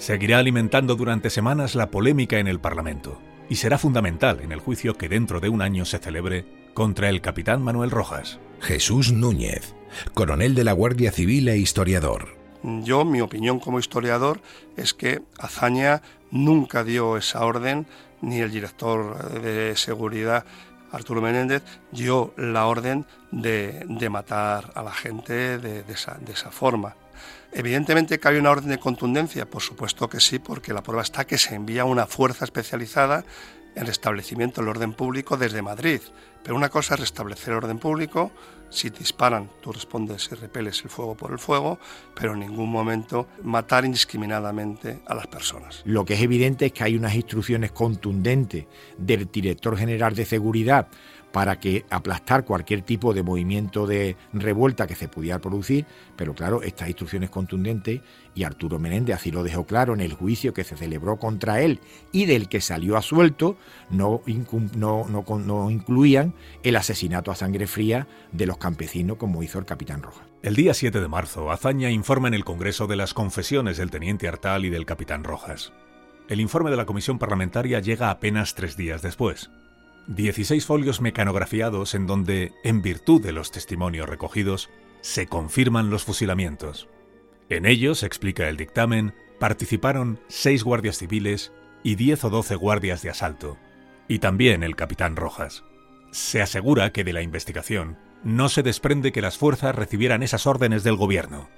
seguirá 0.02 0.40
alimentando 0.40 0.96
durante 0.96 1.30
semanas 1.30 1.76
la 1.76 1.92
polémica 1.92 2.40
en 2.40 2.48
el 2.48 2.60
Parlamento 2.60 3.22
y 3.50 3.58
será 3.58 3.78
fundamental 3.78 4.40
en 4.42 4.52
el 4.52 4.60
juicio 4.60 4.98
que 4.98 5.08
dentro 5.08 5.40
de 5.40 5.50
un 5.50 5.62
año 5.62 5.86
se 5.86 6.00
celebre 6.00 6.44
contra 6.74 7.08
el 7.08 7.22
capitán 7.22 7.62
Manuel 7.62 7.92
Rojas. 7.92 8.40
Jesús 8.62 9.12
Núñez, 9.12 9.76
coronel 10.16 10.56
de 10.56 10.64
la 10.64 10.74
Guardia 10.74 11.12
Civil 11.12 11.48
e 11.50 11.58
historiador. 11.58 12.30
Yo, 12.64 13.06
mi 13.06 13.22
opinión 13.22 13.60
como 13.60 13.78
historiador 13.78 14.42
es 14.76 14.96
que 14.96 15.22
Azaña 15.38 16.02
nunca 16.32 16.84
dio 16.84 17.16
esa 17.16 17.46
orden, 17.46 17.86
ni 18.22 18.40
el 18.40 18.52
director 18.52 19.40
de 19.42 19.76
seguridad 19.76 20.46
Arturo 20.92 21.22
Menéndez 21.22 21.62
dio 21.92 22.34
la 22.38 22.66
orden 22.66 23.06
de, 23.32 23.86
matar 24.10 24.72
a 24.74 24.82
la 24.82 24.92
gente 24.92 25.60
de, 25.60 25.84
esa, 25.90 26.18
de 26.20 26.34
esa 26.34 26.50
forma. 26.50 26.96
Evidentemente 27.54 28.20
hay 28.24 28.38
una 28.38 28.52
orden 28.52 28.70
de 28.70 28.80
contundencia, 28.80 29.50
por 29.50 29.62
supuesto 29.62 30.08
que 30.10 30.20
sí, 30.20 30.40
porque 30.40 30.74
la 30.74 30.84
prueba 30.84 31.02
está 31.02 31.26
que 31.26 31.38
se 31.38 31.56
envía 31.56 31.86
una 31.86 32.08
fuerza 32.08 32.46
especializada 32.46 33.26
en 33.76 33.86
restablecimiento 33.86 34.62
del 34.62 34.70
orden 34.70 34.94
público 34.94 35.38
desde 35.38 35.62
Madrid. 35.62 36.02
Pero 36.44 36.56
una 36.56 36.70
cosa 36.70 36.96
es 36.96 37.02
restablecer 37.02 37.52
el 37.52 37.58
orden 37.58 37.78
público, 37.78 38.32
si 38.72 38.90
te 38.90 39.00
disparan, 39.00 39.50
tú 39.62 39.74
respondes 39.74 40.30
y 40.32 40.36
repeles 40.36 40.82
el 40.84 40.90
fuego 40.90 41.16
por 41.16 41.32
el 41.32 41.40
fuego, 41.40 41.78
pero 42.16 42.34
en 42.34 42.40
ningún 42.40 42.72
momento 42.72 43.28
matar 43.44 43.84
indiscriminadamente 43.84 45.02
a 45.06 45.14
las 45.14 45.28
personas. 45.28 45.82
Lo 45.84 46.06
que 46.06 46.14
es 46.14 46.22
evidente 46.22 46.68
es 46.68 46.72
que 46.72 46.86
hay 46.86 46.96
unas 46.96 47.14
instrucciones 47.14 47.74
contundentes 47.74 48.66
del 48.98 49.30
director 49.30 49.78
general 49.78 50.16
de 50.16 50.26
seguridad 50.26 50.88
para 51.32 51.60
que 51.60 51.86
aplastar 51.89 52.46
cualquier 52.46 52.82
tipo 52.82 53.13
de 53.13 53.24
movimiento 53.24 53.88
de 53.88 54.15
revuelta 54.34 54.88
que 54.88 54.96
se 54.96 55.08
pudiera 55.08 55.39
producir, 55.39 55.86
pero 56.15 56.34
claro, 56.34 56.62
estas 56.62 56.88
instrucciones 56.88 57.30
contundentes, 57.30 58.02
y 58.34 58.44
Arturo 58.44 58.80
Menéndez 58.80 59.17
así 59.17 59.32
lo 59.32 59.44
dejó 59.44 59.65
claro 59.65 59.94
en 59.94 60.02
el 60.02 60.13
juicio 60.13 60.54
que 60.54 60.63
se 60.63 60.78
celebró 60.78 61.17
contra 61.17 61.62
él 61.62 61.80
y 62.12 62.26
del 62.26 62.48
que 62.48 62.62
salió 62.62 62.98
asuelto, 62.98 63.58
no, 63.89 64.22
no, 64.76 65.06
no 65.10 65.70
incluían 65.70 66.34
el 66.63 66.76
asesinato 66.76 67.32
a 67.32 67.36
sangre 67.36 67.67
fría 67.67 68.08
de 68.32 68.46
los 68.46 68.58
campesinos 68.58 69.17
como 69.17 69.44
hizo 69.44 69.60
el 69.60 69.65
capitán 69.65 70.02
Rojas. 70.02 70.26
El 70.41 70.56
día 70.56 70.74
7 70.74 71.02
de 71.02 71.08
marzo, 71.08 71.52
Azaña 71.52 71.91
informa 71.91 72.28
en 72.28 72.34
el 72.34 72.46
Congreso 72.46 72.88
de 72.88 72.96
las 72.96 73.13
confesiones 73.13 73.78
del 73.78 73.91
teniente 73.91 74.28
Artal 74.28 74.65
y 74.65 74.70
del 74.70 74.86
capitán 74.86 75.24
Rojas. 75.24 75.72
El 76.30 76.39
informe 76.39 76.72
de 76.72 76.78
la 76.78 76.86
comisión 76.86 77.20
parlamentaria 77.20 77.80
llega 77.80 78.10
apenas 78.10 78.56
tres 78.56 78.78
días 78.78 79.02
después. 79.02 79.52
16 80.08 80.66
folios 80.66 81.02
mecanografiados 81.02 81.94
en 81.96 82.08
donde, 82.08 82.54
en 82.64 82.82
virtud 82.82 83.22
de 83.22 83.32
los 83.32 83.52
testimonios 83.52 84.10
recogidos, 84.10 84.70
se 85.02 85.28
confirman 85.28 85.90
los 85.90 86.04
fusilamientos. 86.04 86.90
En 87.50 87.66
ellos, 87.66 88.04
explica 88.04 88.50
el 88.50 88.58
dictamen, 88.58 89.14
participaron 89.40 90.20
seis 90.28 90.64
guardias 90.64 90.98
civiles 90.98 91.52
y 91.84 91.96
10 91.96 92.26
o 92.26 92.30
12 92.30 92.56
guardias 92.56 93.02
de 93.02 93.10
asalto, 93.10 93.58
y 94.08 94.20
también 94.20 94.64
el 94.64 94.76
capitán 94.76 95.16
Rojas. 95.16 95.64
Se 96.12 96.42
asegura 96.42 96.92
que 96.92 97.04
de 97.04 97.14
la 97.14 97.22
investigación 97.22 97.98
no 98.24 98.50
se 98.50 98.64
desprende 98.64 99.12
que 99.12 99.22
las 99.22 99.38
fuerzas 99.38 99.76
recibieran 99.76 100.24
esas 100.24 100.46
órdenes 100.46 100.84
del 100.84 100.96
gobierno. 100.96 101.50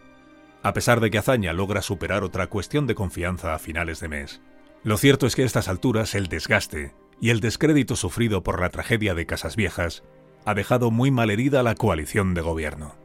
A 0.61 0.73
pesar 0.73 1.01
de 1.01 1.11
que 1.11 1.17
Azaña 1.17 1.51
logra 1.51 1.81
superar 1.81 2.23
otra 2.23 2.47
cuestión 2.47 2.87
de 2.87 2.95
confianza 2.95 3.53
a 3.53 3.59
finales 3.59 3.99
de 3.99 4.07
mes, 4.07 4.41
lo 4.83 4.97
cierto 4.97 5.27
es 5.27 5.35
que 5.35 5.43
a 5.43 5.45
estas 5.45 5.67
alturas 5.67 6.15
el 6.15 6.27
desgaste 6.27 6.93
y 7.19 7.29
el 7.29 7.39
descrédito 7.39 7.95
sufrido 7.95 8.43
por 8.43 8.61
la 8.61 8.69
tragedia 8.69 9.15
de 9.15 9.25
Casas 9.25 9.55
Viejas 9.55 10.03
ha 10.45 10.53
dejado 10.53 10.91
muy 10.91 11.11
malherida 11.11 11.61
a 11.61 11.63
la 11.63 11.75
coalición 11.75 12.33
de 12.33 12.41
gobierno. 12.41 12.95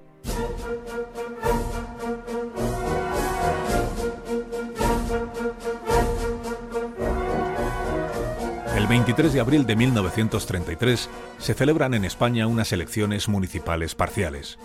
El 8.77 8.87
23 8.87 9.33
de 9.33 9.41
abril 9.41 9.67
de 9.67 9.77
1933 9.77 11.11
se 11.39 11.55
celebran 11.55 11.95
en 11.95 12.05
España 12.05 12.47
unas 12.47 12.73
elecciones 12.73 13.29
municipales 13.29 13.95
parciales. 13.95 14.59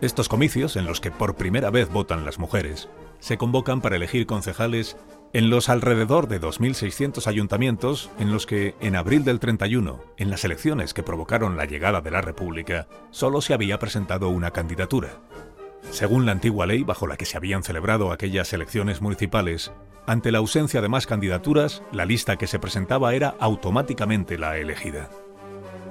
Estos 0.00 0.28
comicios, 0.28 0.76
en 0.76 0.86
los 0.86 1.00
que 1.00 1.10
por 1.10 1.36
primera 1.36 1.70
vez 1.70 1.90
votan 1.90 2.24
las 2.24 2.38
mujeres, 2.38 2.88
se 3.20 3.38
convocan 3.38 3.80
para 3.80 3.96
elegir 3.96 4.26
concejales 4.26 4.96
en 5.34 5.50
los 5.50 5.68
alrededor 5.68 6.28
de 6.28 6.40
2.600 6.40 7.26
ayuntamientos 7.26 8.08
en 8.20 8.30
los 8.30 8.46
que, 8.46 8.76
en 8.80 8.94
abril 8.94 9.24
del 9.24 9.40
31, 9.40 10.00
en 10.16 10.30
las 10.30 10.44
elecciones 10.44 10.94
que 10.94 11.02
provocaron 11.02 11.56
la 11.56 11.64
llegada 11.64 12.00
de 12.00 12.12
la 12.12 12.20
República, 12.20 12.86
solo 13.10 13.40
se 13.40 13.52
había 13.52 13.80
presentado 13.80 14.28
una 14.28 14.52
candidatura. 14.52 15.18
Según 15.90 16.24
la 16.24 16.32
antigua 16.32 16.66
ley 16.66 16.84
bajo 16.84 17.08
la 17.08 17.16
que 17.16 17.24
se 17.24 17.36
habían 17.36 17.64
celebrado 17.64 18.12
aquellas 18.12 18.52
elecciones 18.52 19.02
municipales, 19.02 19.72
ante 20.06 20.30
la 20.30 20.38
ausencia 20.38 20.80
de 20.80 20.88
más 20.88 21.08
candidaturas, 21.08 21.82
la 21.90 22.04
lista 22.04 22.36
que 22.36 22.46
se 22.46 22.60
presentaba 22.60 23.12
era 23.12 23.34
automáticamente 23.40 24.38
la 24.38 24.56
elegida. 24.56 25.10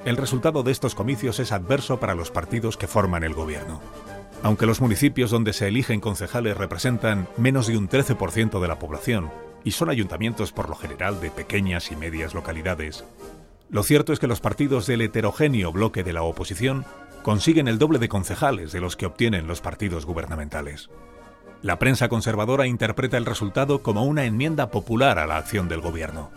El 0.06 0.16
resultado 0.16 0.64
de 0.64 0.72
estos 0.72 0.96
comicios 0.96 1.40
es 1.40 1.52
adverso 1.52 2.00
para 2.00 2.16
los 2.16 2.32
partidos 2.32 2.78
que 2.78 2.88
forman 2.88 3.26
el 3.26 3.34
gobierno. 3.34 3.82
Aunque 4.44 4.66
los 4.66 4.82
municipios 4.82 5.32
donde 5.32 5.54
se 5.54 5.70
eligen 5.70 6.02
concejales 6.02 6.58
representan 6.58 7.30
menos 7.38 7.68
de 7.68 7.78
un 7.78 7.88
13% 7.88 8.60
de 8.60 8.68
la 8.68 8.78
población 8.78 9.32
y 9.64 9.72
son 9.72 9.90
ayuntamientos 9.90 10.52
por 10.52 10.68
lo 10.68 10.76
general 10.76 11.22
de 11.22 11.32
pequeñas 11.32 11.92
y 11.92 11.96
medias 11.96 12.34
localidades, 12.34 13.06
lo 13.70 13.84
cierto 13.84 14.12
es 14.12 14.20
que 14.20 14.28
los 14.28 14.42
partidos 14.42 14.86
del 14.86 15.02
heterogéneo 15.02 15.72
bloque 15.72 16.04
de 16.04 16.12
la 16.12 16.24
oposición 16.24 16.86
consiguen 17.24 17.70
el 17.70 17.80
doble 17.80 18.00
de 18.00 18.10
concejales 18.10 18.74
de 18.74 18.82
los 18.82 18.98
que 18.98 19.06
obtienen 19.06 19.48
los 19.48 19.62
partidos 19.62 20.06
gubernamentales. 20.06 20.90
La 21.62 21.80
prensa 21.80 22.10
conservadora 22.10 22.68
interpreta 22.68 23.16
el 23.16 23.26
resultado 23.26 23.82
como 23.82 24.04
una 24.04 24.26
enmienda 24.26 24.70
popular 24.70 25.20
a 25.20 25.26
la 25.26 25.38
acción 25.38 25.70
del 25.70 25.80
gobierno. 25.80 26.32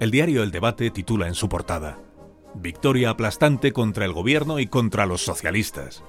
El 0.00 0.10
diario 0.10 0.42
El 0.42 0.52
Debate 0.52 0.90
titula 0.90 1.28
en 1.28 1.34
su 1.34 1.50
portada 1.50 1.98
Victoria 2.54 3.10
aplastante 3.10 3.72
contra 3.72 4.06
el 4.06 4.12
gobierno 4.12 4.58
y 4.58 4.66
contra 4.66 5.06
los 5.06 5.22
socialistas. 5.22 6.02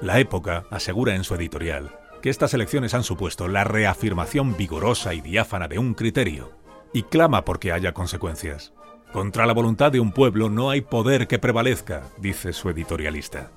La 0.00 0.20
época 0.20 0.64
asegura 0.70 1.16
en 1.16 1.24
su 1.24 1.34
editorial 1.34 1.90
que 2.22 2.30
estas 2.30 2.54
elecciones 2.54 2.94
han 2.94 3.02
supuesto 3.02 3.48
la 3.48 3.64
reafirmación 3.64 4.56
vigorosa 4.56 5.12
y 5.12 5.20
diáfana 5.20 5.66
de 5.66 5.78
un 5.78 5.94
criterio, 5.94 6.52
y 6.92 7.02
clama 7.02 7.44
porque 7.44 7.72
haya 7.72 7.92
consecuencias. 7.92 8.72
Contra 9.12 9.44
la 9.44 9.52
voluntad 9.52 9.90
de 9.90 10.00
un 10.00 10.12
pueblo 10.12 10.50
no 10.50 10.70
hay 10.70 10.82
poder 10.82 11.26
que 11.26 11.40
prevalezca, 11.40 12.02
dice 12.18 12.52
su 12.52 12.70
editorialista. 12.70 13.50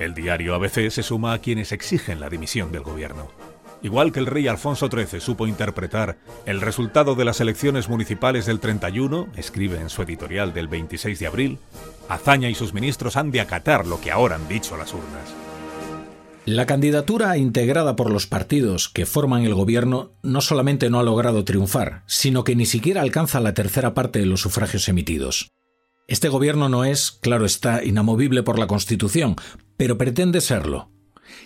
El 0.00 0.14
diario 0.14 0.54
ABC 0.54 0.90
se 0.90 1.02
suma 1.02 1.32
a 1.32 1.38
quienes 1.38 1.70
exigen 1.70 2.18
la 2.20 2.28
dimisión 2.28 2.72
del 2.72 2.82
gobierno. 2.82 3.28
Igual 3.80 4.10
que 4.10 4.18
el 4.18 4.26
rey 4.26 4.48
Alfonso 4.48 4.88
XIII 4.88 5.20
supo 5.20 5.46
interpretar 5.46 6.18
el 6.46 6.60
resultado 6.60 7.14
de 7.14 7.24
las 7.24 7.40
elecciones 7.40 7.88
municipales 7.88 8.46
del 8.46 8.58
31, 8.58 9.28
escribe 9.36 9.80
en 9.80 9.90
su 9.90 10.02
editorial 10.02 10.52
del 10.52 10.66
26 10.66 11.18
de 11.20 11.26
abril, 11.26 11.58
Azaña 12.08 12.48
y 12.48 12.56
sus 12.56 12.74
ministros 12.74 13.16
han 13.16 13.30
de 13.30 13.40
acatar 13.40 13.86
lo 13.86 14.00
que 14.00 14.10
ahora 14.10 14.34
han 14.34 14.48
dicho 14.48 14.76
las 14.76 14.92
urnas. 14.92 15.47
La 16.50 16.64
candidatura 16.64 17.36
integrada 17.36 17.94
por 17.94 18.10
los 18.10 18.26
partidos 18.26 18.88
que 18.88 19.04
forman 19.04 19.44
el 19.44 19.52
gobierno 19.52 20.12
no 20.22 20.40
solamente 20.40 20.88
no 20.88 20.98
ha 20.98 21.02
logrado 21.02 21.44
triunfar, 21.44 22.04
sino 22.06 22.42
que 22.42 22.56
ni 22.56 22.64
siquiera 22.64 23.02
alcanza 23.02 23.38
la 23.40 23.52
tercera 23.52 23.92
parte 23.92 24.20
de 24.20 24.24
los 24.24 24.40
sufragios 24.40 24.88
emitidos. 24.88 25.50
Este 26.06 26.30
gobierno 26.30 26.70
no 26.70 26.86
es, 26.86 27.10
claro 27.10 27.44
está, 27.44 27.84
inamovible 27.84 28.42
por 28.42 28.58
la 28.58 28.66
Constitución, 28.66 29.36
pero 29.76 29.98
pretende 29.98 30.40
serlo. 30.40 30.90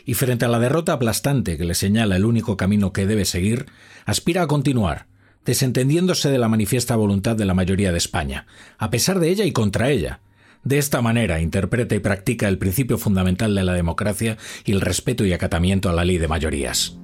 Y 0.04 0.14
frente 0.14 0.44
a 0.44 0.48
la 0.48 0.60
derrota 0.60 0.92
aplastante 0.92 1.58
que 1.58 1.64
le 1.64 1.74
señala 1.74 2.14
el 2.14 2.24
único 2.24 2.56
camino 2.56 2.92
que 2.92 3.04
debe 3.04 3.24
seguir, 3.24 3.66
aspira 4.04 4.42
a 4.42 4.46
continuar, 4.46 5.08
desentendiéndose 5.44 6.30
de 6.30 6.38
la 6.38 6.48
manifiesta 6.48 6.94
voluntad 6.94 7.34
de 7.34 7.44
la 7.44 7.54
mayoría 7.54 7.90
de 7.90 7.98
España, 7.98 8.46
a 8.78 8.90
pesar 8.90 9.18
de 9.18 9.30
ella 9.30 9.46
y 9.46 9.50
contra 9.50 9.90
ella, 9.90 10.20
de 10.64 10.78
esta 10.78 11.02
manera 11.02 11.40
interpreta 11.40 11.94
y 11.94 12.00
practica 12.00 12.48
el 12.48 12.58
principio 12.58 12.98
fundamental 12.98 13.54
de 13.54 13.64
la 13.64 13.72
democracia 13.72 14.36
y 14.64 14.72
el 14.72 14.80
respeto 14.80 15.24
y 15.24 15.32
acatamiento 15.32 15.88
a 15.88 15.92
la 15.92 16.04
ley 16.04 16.18
de 16.18 16.28
mayorías. 16.28 16.98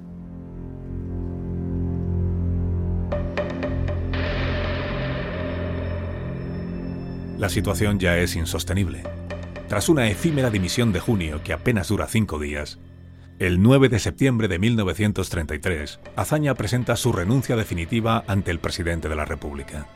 La 7.37 7.47
situación 7.47 7.99
ya 7.99 8.17
es 8.17 8.35
insostenible. 8.35 9.03
Tras 9.69 9.87
una 9.87 10.09
efímera 10.09 10.49
dimisión 10.49 10.91
de 10.91 10.99
junio 10.99 11.41
que 11.43 11.53
apenas 11.53 11.87
dura 11.87 12.07
cinco 12.07 12.37
días, 12.37 12.79
el 13.39 13.61
9 13.61 13.87
de 13.87 13.99
septiembre 13.99 14.49
de 14.49 14.59
1933, 14.59 16.01
Azaña 16.17 16.53
presenta 16.55 16.97
su 16.97 17.13
renuncia 17.13 17.55
definitiva 17.55 18.25
ante 18.27 18.51
el 18.51 18.59
presidente 18.59 19.07
de 19.07 19.15
la 19.15 19.23
República. 19.23 19.87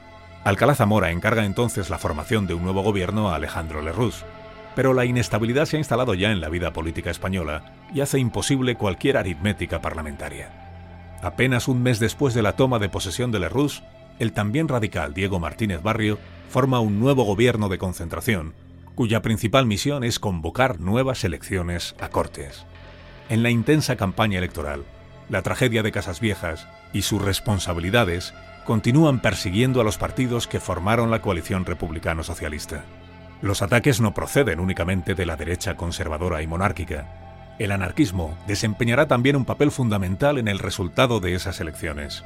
Alcalá 0.44 0.76
Zamora 0.76 1.12
encarga 1.12 1.46
entonces 1.46 1.90
la 1.90 1.98
formación 1.98 2.48
de 2.48 2.54
un 2.54 2.64
nuevo 2.64 2.82
gobierno 2.82 3.30
a 3.30 3.36
Alejandro 3.36 3.82
Lerroux, 3.82 4.26
pero 4.76 4.94
la 4.94 5.06
inestabilidad 5.06 5.66
se 5.66 5.78
ha 5.78 5.80
instalado 5.80 6.16
ya 6.16 6.32
en 6.32 6.42
la 6.42 6.50
vida 6.50 6.74
política 6.74 7.12
española 7.12 7.74
y 7.94 8.02
hace 8.02 8.20
imposible 8.20 8.76
cualquier 8.76 9.16
aritmética 9.16 9.82
parlamentaria. 9.82 10.50
Apenas 11.22 11.70
un 11.70 11.82
mes 11.82 12.00
después 12.00 12.34
de 12.34 12.42
la 12.42 12.58
toma 12.58 12.80
de 12.80 12.90
posesión 12.90 13.32
de 13.32 13.40
Lerroux, 13.40 13.82
el 14.20 14.34
también 14.34 14.68
radical 14.68 15.14
Diego 15.14 15.40
Martínez 15.40 15.82
Barrio 15.82 16.20
forma 16.50 16.82
un 16.82 17.00
nuevo 17.00 17.24
gobierno 17.24 17.70
de 17.70 17.78
concentración, 17.78 18.54
cuya 18.96 19.22
principal 19.22 19.66
misión 19.66 20.04
es 20.04 20.20
convocar 20.20 20.82
nuevas 20.82 21.24
elecciones 21.24 21.96
a 22.02 22.10
Cortes. 22.10 22.66
En 23.30 23.44
la 23.44 23.50
intensa 23.50 23.96
campaña 23.96 24.40
electoral, 24.40 24.84
la 25.30 25.42
tragedia 25.42 25.84
de 25.84 25.94
Casas 25.94 26.20
Viejas 26.20 26.68
y 26.92 27.04
sus 27.04 27.22
responsabilidades 27.22 28.34
continúan 28.66 29.22
persiguiendo 29.22 29.82
a 29.82 29.84
los 29.84 29.98
partidos 29.98 30.48
que 30.48 30.60
formaron 30.60 31.12
la 31.12 31.22
coalición 31.22 31.66
republicano-socialista. 31.66 32.84
Los 33.42 33.62
ataques 33.62 34.00
no 34.00 34.14
proceden 34.14 34.60
únicamente 34.60 35.16
de 35.16 35.26
la 35.26 35.36
derecha 35.36 35.76
conservadora 35.76 36.42
y 36.42 36.48
monárquica. 36.48 37.56
El 37.60 37.72
anarquismo 37.72 38.38
desempeñará 38.48 39.08
también 39.08 39.36
un 39.36 39.46
papel 39.46 39.70
fundamental 39.70 40.38
en 40.38 40.48
el 40.48 40.60
resultado 40.60 41.20
de 41.20 41.36
esas 41.36 41.60
elecciones. 41.60 42.24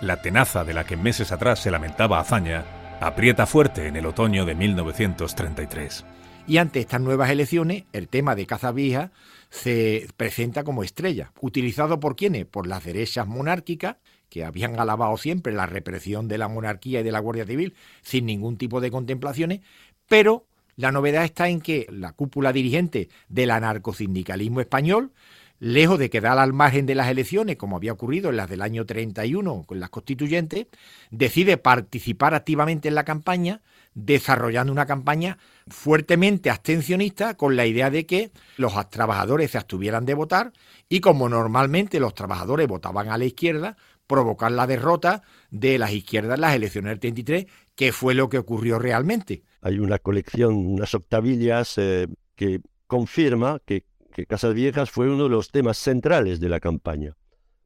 La 0.00 0.22
tenaza 0.22 0.64
de 0.64 0.74
la 0.74 0.84
que 0.84 0.96
meses 0.96 1.32
atrás 1.32 1.60
se 1.60 1.70
lamentaba 1.70 2.20
Azaña 2.20 2.64
aprieta 3.00 3.46
fuerte 3.46 3.88
en 3.88 3.96
el 3.96 4.06
otoño 4.06 4.44
de 4.44 4.54
1933. 4.54 6.04
Y 6.46 6.56
ante 6.58 6.80
estas 6.80 7.00
nuevas 7.00 7.30
elecciones, 7.30 7.84
el 7.92 8.08
tema 8.08 8.34
de 8.34 8.46
Vieja 8.74 9.10
se 9.50 10.08
presenta 10.16 10.64
como 10.64 10.82
estrella, 10.82 11.32
utilizado 11.40 12.00
por 12.00 12.16
quienes? 12.16 12.46
Por 12.46 12.66
las 12.66 12.84
derechas 12.84 13.26
monárquicas 13.26 13.96
que 14.32 14.46
habían 14.46 14.80
alabado 14.80 15.18
siempre 15.18 15.52
la 15.52 15.66
represión 15.66 16.26
de 16.26 16.38
la 16.38 16.48
monarquía 16.48 17.00
y 17.00 17.02
de 17.02 17.12
la 17.12 17.18
Guardia 17.18 17.44
Civil 17.44 17.74
sin 18.00 18.24
ningún 18.24 18.56
tipo 18.56 18.80
de 18.80 18.90
contemplaciones, 18.90 19.60
pero 20.08 20.46
la 20.76 20.90
novedad 20.90 21.24
está 21.24 21.50
en 21.50 21.60
que 21.60 21.86
la 21.90 22.12
cúpula 22.12 22.50
dirigente 22.50 23.10
del 23.28 23.50
anarcosindicalismo 23.50 24.62
español, 24.62 25.12
lejos 25.58 25.98
de 25.98 26.08
quedar 26.08 26.38
al 26.38 26.54
margen 26.54 26.86
de 26.86 26.94
las 26.94 27.08
elecciones, 27.08 27.56
como 27.56 27.76
había 27.76 27.92
ocurrido 27.92 28.30
en 28.30 28.38
las 28.38 28.48
del 28.48 28.62
año 28.62 28.86
31 28.86 29.64
con 29.66 29.80
las 29.80 29.90
constituyentes, 29.90 30.66
decide 31.10 31.58
participar 31.58 32.34
activamente 32.34 32.88
en 32.88 32.94
la 32.94 33.04
campaña, 33.04 33.60
desarrollando 33.92 34.72
una 34.72 34.86
campaña 34.86 35.36
fuertemente 35.68 36.48
abstencionista 36.48 37.36
con 37.36 37.54
la 37.54 37.66
idea 37.66 37.90
de 37.90 38.06
que 38.06 38.30
los 38.56 38.72
trabajadores 38.88 39.50
se 39.50 39.58
abstuvieran 39.58 40.06
de 40.06 40.14
votar 40.14 40.52
y 40.88 41.00
como 41.00 41.28
normalmente 41.28 42.00
los 42.00 42.14
trabajadores 42.14 42.66
votaban 42.66 43.10
a 43.10 43.18
la 43.18 43.26
izquierda, 43.26 43.76
provocar 44.12 44.52
la 44.52 44.66
derrota 44.66 45.22
de 45.50 45.78
las 45.78 45.92
izquierdas 45.92 46.34
en 46.34 46.42
las 46.42 46.54
elecciones 46.54 46.90
del 46.90 47.00
33, 47.00 47.46
que 47.74 47.92
fue 47.92 48.12
lo 48.12 48.28
que 48.28 48.36
ocurrió 48.36 48.78
realmente. 48.78 49.42
Hay 49.62 49.78
una 49.78 49.98
colección, 49.98 50.54
unas 50.54 50.94
octavillas 50.94 51.78
eh, 51.78 52.08
que 52.34 52.60
confirma 52.86 53.58
que, 53.64 53.86
Casas 54.28 54.52
Viejas 54.52 54.90
fue 54.90 55.08
uno 55.08 55.22
de 55.22 55.30
los 55.30 55.50
temas 55.50 55.78
centrales 55.78 56.38
de 56.38 56.50
la 56.50 56.60
campaña. 56.60 57.16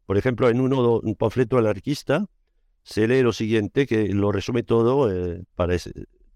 Por 0.07 0.17
ejemplo, 0.17 0.49
en 0.49 0.61
uno, 0.61 1.01
un 1.01 1.17
panfleto 1.17 1.59
anarquista 1.59 2.27
se 2.85 3.09
lee 3.09 3.23
lo 3.23 3.33
siguiente, 3.33 3.85
que 3.85 4.07
lo 4.11 4.31
resume 4.31 4.63
todo 4.63 5.11
eh, 5.11 5.43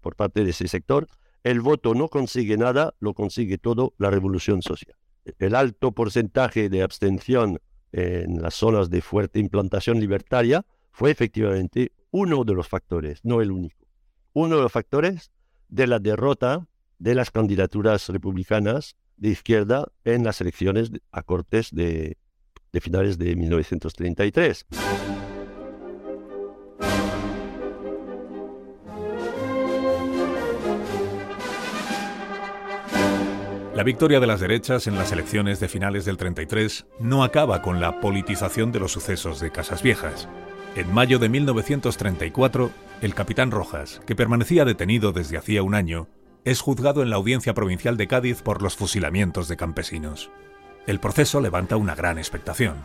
por 0.01 0.17
parte 0.17 0.43
de 0.43 0.49
ese 0.49 0.67
sector. 0.67 1.07
El 1.43 1.61
voto 1.61 1.93
no 1.95 2.09
consigue 2.09 2.57
nada, 2.57 2.93
lo 2.99 3.13
consigue 3.13 3.57
todo 3.57 3.93
la 3.97 4.09
revolución 4.09 4.61
social. 4.61 4.97
El 5.39 5.55
alto 5.55 5.93
porcentaje 5.93 6.67
de 6.67 6.83
abstención 6.83 7.61
en 7.91 8.41
las 8.41 8.55
zonas 8.55 8.89
de 8.89 9.01
fuerte 9.01 9.39
implantación 9.39 9.99
libertaria 9.99 10.65
fue 10.91 11.11
efectivamente 11.11 11.91
uno 12.11 12.43
de 12.43 12.53
los 12.53 12.67
factores, 12.67 13.19
no 13.23 13.41
el 13.41 13.51
único, 13.51 13.87
uno 14.33 14.57
de 14.57 14.61
los 14.63 14.71
factores 14.71 15.31
de 15.69 15.87
la 15.87 15.99
derrota 15.99 16.67
de 16.99 17.15
las 17.15 17.31
candidaturas 17.31 18.09
republicanas 18.09 18.95
de 19.17 19.29
izquierda 19.29 19.87
en 20.03 20.23
las 20.23 20.41
elecciones 20.41 20.91
a 21.11 21.23
Cortes 21.23 21.69
de, 21.71 22.17
finales 22.79 23.17
de 23.17 23.35
1933. 23.35 24.65
La 33.81 33.85
victoria 33.85 34.19
de 34.19 34.27
las 34.27 34.39
derechas 34.39 34.85
en 34.85 34.93
las 34.93 35.11
elecciones 35.11 35.59
de 35.59 35.67
finales 35.67 36.05
del 36.05 36.15
33 36.15 36.85
no 36.99 37.23
acaba 37.23 37.63
con 37.63 37.81
la 37.81 37.99
politización 37.99 38.71
de 38.71 38.79
los 38.79 38.91
sucesos 38.91 39.39
de 39.39 39.49
Casas 39.49 39.81
Viejas. 39.81 40.27
En 40.75 40.93
mayo 40.93 41.17
de 41.17 41.29
1934, 41.29 42.69
el 43.01 43.15
capitán 43.15 43.49
Rojas, 43.49 43.99
que 44.05 44.15
permanecía 44.15 44.65
detenido 44.65 45.13
desde 45.13 45.35
hacía 45.35 45.63
un 45.63 45.73
año, 45.73 46.07
es 46.45 46.61
juzgado 46.61 47.01
en 47.01 47.09
la 47.09 47.15
Audiencia 47.15 47.55
Provincial 47.55 47.97
de 47.97 48.05
Cádiz 48.05 48.43
por 48.43 48.61
los 48.61 48.75
fusilamientos 48.75 49.47
de 49.47 49.57
campesinos. 49.57 50.29
El 50.85 50.99
proceso 50.99 51.41
levanta 51.41 51.75
una 51.75 51.95
gran 51.95 52.19
expectación. 52.19 52.75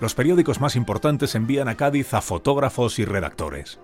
Los 0.00 0.16
periódicos 0.16 0.60
más 0.60 0.74
importantes 0.74 1.36
envían 1.36 1.68
a 1.68 1.76
Cádiz 1.76 2.14
a 2.14 2.20
fotógrafos 2.20 2.98
y 2.98 3.04
redactores. 3.04 3.78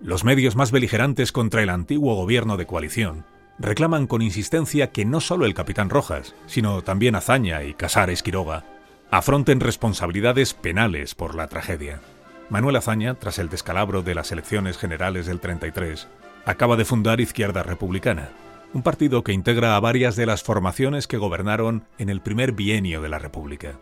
Los 0.00 0.24
medios 0.24 0.56
más 0.56 0.72
beligerantes 0.72 1.30
contra 1.30 1.62
el 1.62 1.70
antiguo 1.70 2.16
gobierno 2.16 2.56
de 2.56 2.66
coalición 2.66 3.24
reclaman 3.60 4.06
con 4.06 4.22
insistencia 4.22 4.90
que 4.90 5.04
no 5.04 5.20
solo 5.20 5.44
el 5.44 5.54
capitán 5.54 5.90
Rojas, 5.90 6.34
sino 6.46 6.82
también 6.82 7.14
Azaña 7.14 7.62
y 7.62 7.74
Casares 7.74 8.22
Quiroga, 8.22 8.64
afronten 9.10 9.60
responsabilidades 9.60 10.54
penales 10.54 11.14
por 11.14 11.34
la 11.34 11.46
tragedia. 11.46 12.00
Manuel 12.48 12.76
Azaña, 12.76 13.14
tras 13.14 13.38
el 13.38 13.48
descalabro 13.48 14.02
de 14.02 14.14
las 14.14 14.32
elecciones 14.32 14.78
generales 14.78 15.26
del 15.26 15.40
33, 15.40 16.08
acaba 16.46 16.76
de 16.76 16.84
fundar 16.84 17.20
Izquierda 17.20 17.62
Republicana, 17.62 18.30
un 18.72 18.82
partido 18.82 19.22
que 19.22 19.32
integra 19.32 19.76
a 19.76 19.80
varias 19.80 20.16
de 20.16 20.26
las 20.26 20.42
formaciones 20.42 21.06
que 21.06 21.18
gobernaron 21.18 21.84
en 21.98 22.08
el 22.08 22.20
primer 22.20 22.52
bienio 22.52 23.02
de 23.02 23.08
la 23.08 23.18
República. 23.18 23.74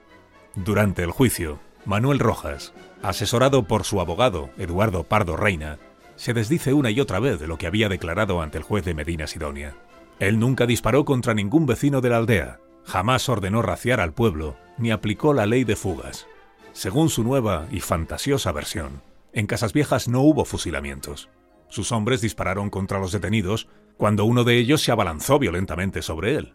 Durante 0.55 1.03
el 1.03 1.13
juicio, 1.13 1.61
Manuel 1.85 2.19
Rojas, 2.19 2.73
asesorado 3.03 3.65
por 3.65 3.85
su 3.85 4.01
abogado, 4.01 4.51
Eduardo 4.59 5.05
Pardo 5.05 5.37
Reina, 5.37 5.79
se 6.19 6.35
desdice 6.35 6.75
una 6.75 6.91
y 6.91 7.01
otra 7.01 7.21
vez 7.21 7.39
de 7.39 7.47
lo 7.47 7.57
que 7.57 7.69
había 7.69 7.89
declarado 7.89 8.43
ante 8.43 8.59
el 8.59 8.65
juez 8.65 8.85
de 8.85 8.93
Medina 8.93 9.29
Sidonia. 9.29 9.77
Él 10.19 10.41
nunca 10.41 10.67
disparó 10.67 11.05
contra 11.05 11.33
ningún 11.33 11.65
vecino 11.65 12.01
de 12.01 12.11
la 12.11 12.17
aldea, 12.17 12.59
jamás 12.85 13.29
ordenó 13.29 13.63
raciar 13.63 14.01
al 14.01 14.13
pueblo, 14.13 14.57
ni 14.79 14.91
aplicó 14.91 15.33
la 15.33 15.47
ley 15.47 15.63
de 15.63 15.77
fugas. 15.77 16.27
Según 16.73 17.09
su 17.09 17.23
nueva 17.23 17.69
y 17.71 17.81
fantasiosa 17.81 18.51
versión, 18.51 19.01
en 19.33 19.47
Casas 19.47 19.73
Viejas 19.73 20.09
no 20.09 20.23
hubo 20.23 20.45
fusilamientos. 20.45 21.29
Sus 21.69 21.93
hombres 21.93 22.21
dispararon 22.21 22.69
contra 22.69 22.99
los 22.99 23.13
detenidos 23.13 23.69
cuando 23.97 24.25
uno 24.25 24.43
de 24.43 24.59
ellos 24.59 24.83
se 24.83 24.91
abalanzó 24.91 25.39
violentamente 25.39 26.03
sobre 26.03 26.35
él. 26.35 26.55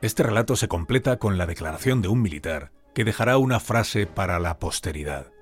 Este 0.00 0.22
relato 0.22 0.56
se 0.56 0.68
completa 0.68 1.18
con 1.18 1.36
la 1.36 1.46
declaración 1.46 2.00
de 2.00 2.08
un 2.08 2.22
militar 2.22 2.72
que 2.94 3.04
dejará 3.04 3.36
una 3.36 3.60
frase 3.60 4.06
para 4.06 4.38
la 4.38 4.58
posteridad. 4.58 5.33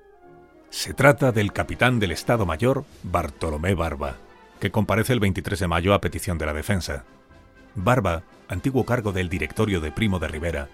Se 0.73 0.95
trata 0.95 1.31
del 1.31 1.53
capitán 1.53 1.99
del 1.99 2.11
Estado 2.11 2.47
Mayor, 2.47 2.83
Bartolomé 3.03 3.75
Barba, 3.75 4.17
que 4.59 4.71
comparece 4.71 5.13
el 5.13 5.19
23 5.19 5.59
de 5.59 5.67
mayo 5.67 5.93
a 5.93 6.01
petición 6.01 6.39
de 6.39 6.47
la 6.47 6.53
defensa. 6.53 7.05
Barba, 7.75 8.23
antiguo 8.47 8.83
cargo 8.83 9.11
del 9.11 9.29
directorio 9.29 9.81
de 9.81 9.91
Primo 9.91 10.17
de 10.17 10.27
Rivera, 10.27 10.69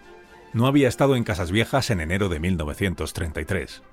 no 0.53 0.67
había 0.67 0.87
estado 0.87 1.17
en 1.17 1.25
Casas 1.25 1.51
Viejas 1.51 1.89
en 1.89 1.99
enero 1.99 2.29
de 2.29 2.39
1933. 2.39 3.83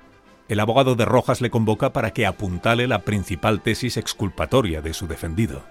El 0.49 0.61
abogado 0.61 0.95
de 0.95 1.05
Rojas 1.05 1.41
le 1.41 1.51
convoca 1.51 1.93
para 1.93 2.13
que 2.13 2.25
apuntale 2.25 2.87
la 2.87 3.01
principal 3.01 3.61
tesis 3.61 3.97
exculpatoria 3.97 4.83
de 4.83 4.95
su 4.95 5.09
defendido, 5.09 5.65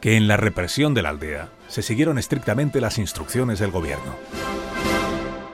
que 0.00 0.16
en 0.16 0.26
la 0.26 0.36
represión 0.36 0.94
de 0.94 1.02
la 1.02 1.10
aldea 1.10 1.50
se 1.68 1.82
siguieron 1.82 2.18
estrictamente 2.18 2.80
las 2.80 2.98
instrucciones 2.98 3.60
del 3.60 3.70
gobierno. 3.70 4.16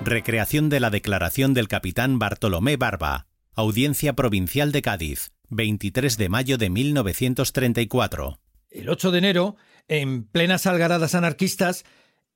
Recreación 0.01 0.70
de 0.70 0.80
la 0.80 0.89
declaración 0.89 1.53
del 1.53 1.68
capitán 1.68 2.18
Bartolomé 2.18 2.78
Barba, 2.78 3.26
Audiencia 3.55 4.14
Provincial 4.14 4.72
de 4.72 4.80
Cádiz, 4.80 5.30
23 5.50 6.16
de 6.16 6.30
mayo 6.30 6.57
de 6.57 6.70
1934. 6.70 8.38
El 8.70 8.88
8 8.88 9.11
de 9.11 9.18
enero, 9.18 9.57
en 9.88 10.24
plenas 10.24 10.66
algaradas 10.66 11.14
anarquistas, 11.14 11.84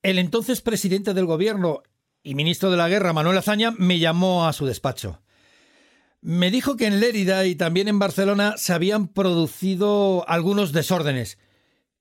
el 0.02 0.18
entonces 0.18 0.60
presidente 0.60 1.14
del 1.14 1.24
gobierno 1.24 1.82
y 2.22 2.34
ministro 2.34 2.70
de 2.70 2.76
la 2.76 2.90
Guerra, 2.90 3.14
Manuel 3.14 3.38
Azaña, 3.38 3.70
me 3.70 3.98
llamó 3.98 4.46
a 4.46 4.52
su 4.52 4.66
despacho. 4.66 5.22
Me 6.20 6.50
dijo 6.50 6.76
que 6.76 6.86
en 6.86 7.00
Lérida 7.00 7.46
y 7.46 7.54
también 7.54 7.88
en 7.88 7.98
Barcelona 7.98 8.56
se 8.58 8.74
habían 8.74 9.08
producido 9.08 10.28
algunos 10.28 10.72
desórdenes, 10.72 11.38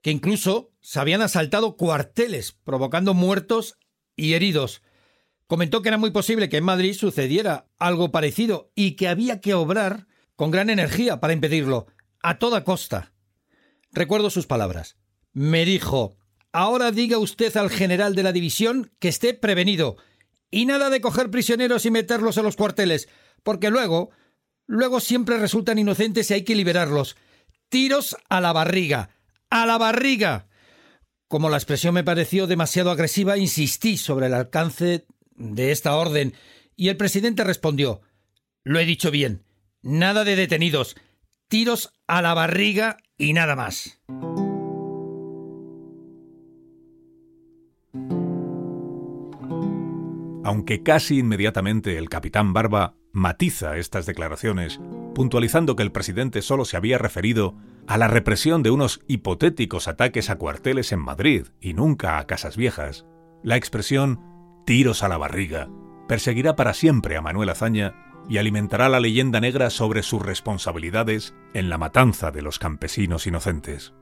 que 0.01 0.11
incluso 0.11 0.74
se 0.82 0.99
habían 0.99 1.22
asaltado 1.22 1.78
cuarteles, 1.78 2.51
provocando 2.51 3.13
muertos 3.13 3.78
y 4.18 4.34
heridos. 4.34 4.82
Comentó 5.48 5.82
que 5.82 5.89
era 5.89 5.98
muy 5.98 6.12
posible 6.12 6.50
que 6.50 6.58
en 6.58 6.64
Madrid 6.64 6.96
sucediera 6.96 7.68
algo 7.78 8.12
parecido 8.12 8.72
y 8.76 8.96
que 8.96 9.08
había 9.08 9.41
que 9.41 9.54
obrar 9.54 10.08
con 10.36 10.52
gran 10.52 10.70
energía 10.70 11.20
para 11.20 11.34
impedirlo, 11.34 11.88
a 12.22 12.39
toda 12.39 12.64
costa. 12.64 13.14
Recuerdo 13.91 14.30
sus 14.30 14.48
palabras. 14.48 14.98
Me 15.32 15.66
dijo, 15.66 16.18
ahora 16.52 16.91
diga 16.91 17.18
usted 17.18 17.56
al 17.58 17.70
general 17.70 18.16
de 18.16 18.24
la 18.24 18.32
división 18.32 18.91
que 19.00 19.10
esté 19.10 19.34
prevenido, 19.34 19.98
y 20.50 20.66
nada 20.66 20.89
de 20.89 21.02
coger 21.02 21.30
prisioneros 21.30 21.86
y 21.86 21.91
meterlos 21.91 22.38
en 22.38 22.43
los 22.43 22.56
cuarteles, 22.56 23.08
porque 23.43 23.70
luego, 23.70 24.10
luego 24.66 25.00
siempre 25.00 25.38
resultan 25.38 25.78
inocentes 25.78 26.32
y 26.32 26.36
hay 26.36 26.43
que 26.43 26.56
liberarlos. 26.56 27.16
Tiros 27.70 28.18
a 28.30 28.41
la 28.41 28.54
barriga, 28.54 29.10
a 29.50 29.66
la 29.66 29.78
barriga. 29.78 30.48
Como 31.28 31.50
la 31.50 31.58
expresión 31.58 31.93
me 31.93 32.04
pareció 32.04 32.48
demasiado 32.48 32.91
agresiva, 32.91 33.38
insistí 33.38 33.98
sobre 33.98 34.28
el 34.28 34.34
alcance 34.34 35.06
de 35.36 35.71
esta 35.71 35.95
orden, 35.95 36.33
y 36.75 36.89
el 36.89 36.97
presidente 36.97 37.43
respondió 37.43 38.01
Lo 38.63 38.79
he 38.79 38.86
dicho 38.86 39.11
bien. 39.11 39.43
Nada 39.81 40.23
de 40.23 40.36
detenidos. 40.36 40.95
Tiros 41.47 41.93
a 42.07 42.21
la 42.21 42.33
barriga 42.33 42.97
y 43.17 43.33
nada 43.33 43.55
más. 43.55 44.01
Aunque 50.43 50.83
casi 50.83 51.19
inmediatamente 51.19 51.97
el 51.97 52.07
capitán 52.09 52.53
Barba 52.53 52.95
matiza 53.11 53.77
estas 53.77 54.05
declaraciones, 54.05 54.79
puntualizando 55.15 55.75
que 55.75 55.83
el 55.83 55.91
presidente 55.91 56.41
solo 56.41 56.65
se 56.65 56.77
había 56.77 56.97
referido 56.97 57.55
a 57.88 57.97
la 57.97 58.07
represión 58.07 58.61
de 58.61 58.69
unos 58.69 59.01
hipotéticos 59.07 59.88
ataques 59.88 60.29
a 60.29 60.38
cuarteles 60.38 60.91
en 60.91 60.99
Madrid 60.99 61.47
y 61.61 61.73
nunca 61.73 62.19
a 62.19 62.27
casas 62.27 62.57
viejas, 62.57 63.05
la 63.43 63.55
expresión 63.55 64.34
tiros 64.66 65.03
a 65.03 65.07
la 65.07 65.18
barriga 65.18 65.70
perseguirá 66.07 66.55
para 66.55 66.74
siempre 66.74 67.18
a 67.18 67.22
Manuel 67.22 67.49
Azaña 67.49 67.95
y 68.30 68.38
alimentará 68.38 68.89
la 68.89 68.99
leyenda 68.99 69.39
negra 69.39 69.70
sobre 69.70 70.03
sus 70.03 70.22
responsabilidades 70.22 71.36
en 71.53 71.70
la 71.70 71.78
matanza 71.78 72.32
de 72.32 72.41
los 72.41 72.59
campesinos 72.59 73.28
inocentes. 73.28 73.93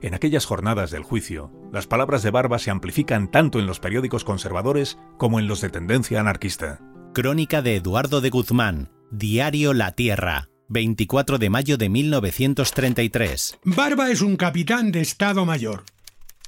En 0.00 0.14
aquellas 0.14 0.46
jornadas 0.46 0.90
del 0.90 1.02
juicio, 1.02 1.52
las 1.72 1.86
palabras 1.86 2.22
de 2.22 2.30
Barba 2.30 2.58
se 2.58 2.70
amplifican 2.70 3.30
tanto 3.30 3.58
en 3.58 3.66
los 3.66 3.80
periódicos 3.80 4.24
conservadores 4.24 4.98
como 5.18 5.38
en 5.40 5.48
los 5.48 5.60
de 5.60 5.70
tendencia 5.70 6.20
anarquista. 6.20 6.80
Crónica 7.14 7.62
de 7.62 7.76
Eduardo 7.76 8.20
de 8.20 8.30
Guzmán, 8.30 8.90
Diario 9.10 9.74
La 9.74 9.92
Tierra, 9.92 10.48
24 10.68 11.38
de 11.38 11.50
mayo 11.50 11.76
de 11.76 11.88
1933. 11.88 13.58
Barba 13.64 14.10
es 14.10 14.20
un 14.20 14.36
capitán 14.36 14.92
de 14.92 15.00
Estado 15.00 15.44
Mayor. 15.44 15.84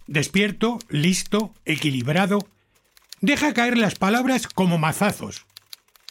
Despierto, 0.06 0.78
listo, 0.88 1.52
equilibrado, 1.64 2.40
deja 3.20 3.54
caer 3.54 3.78
las 3.78 3.94
palabras 3.94 4.46
como 4.46 4.78
mazazos 4.78 5.46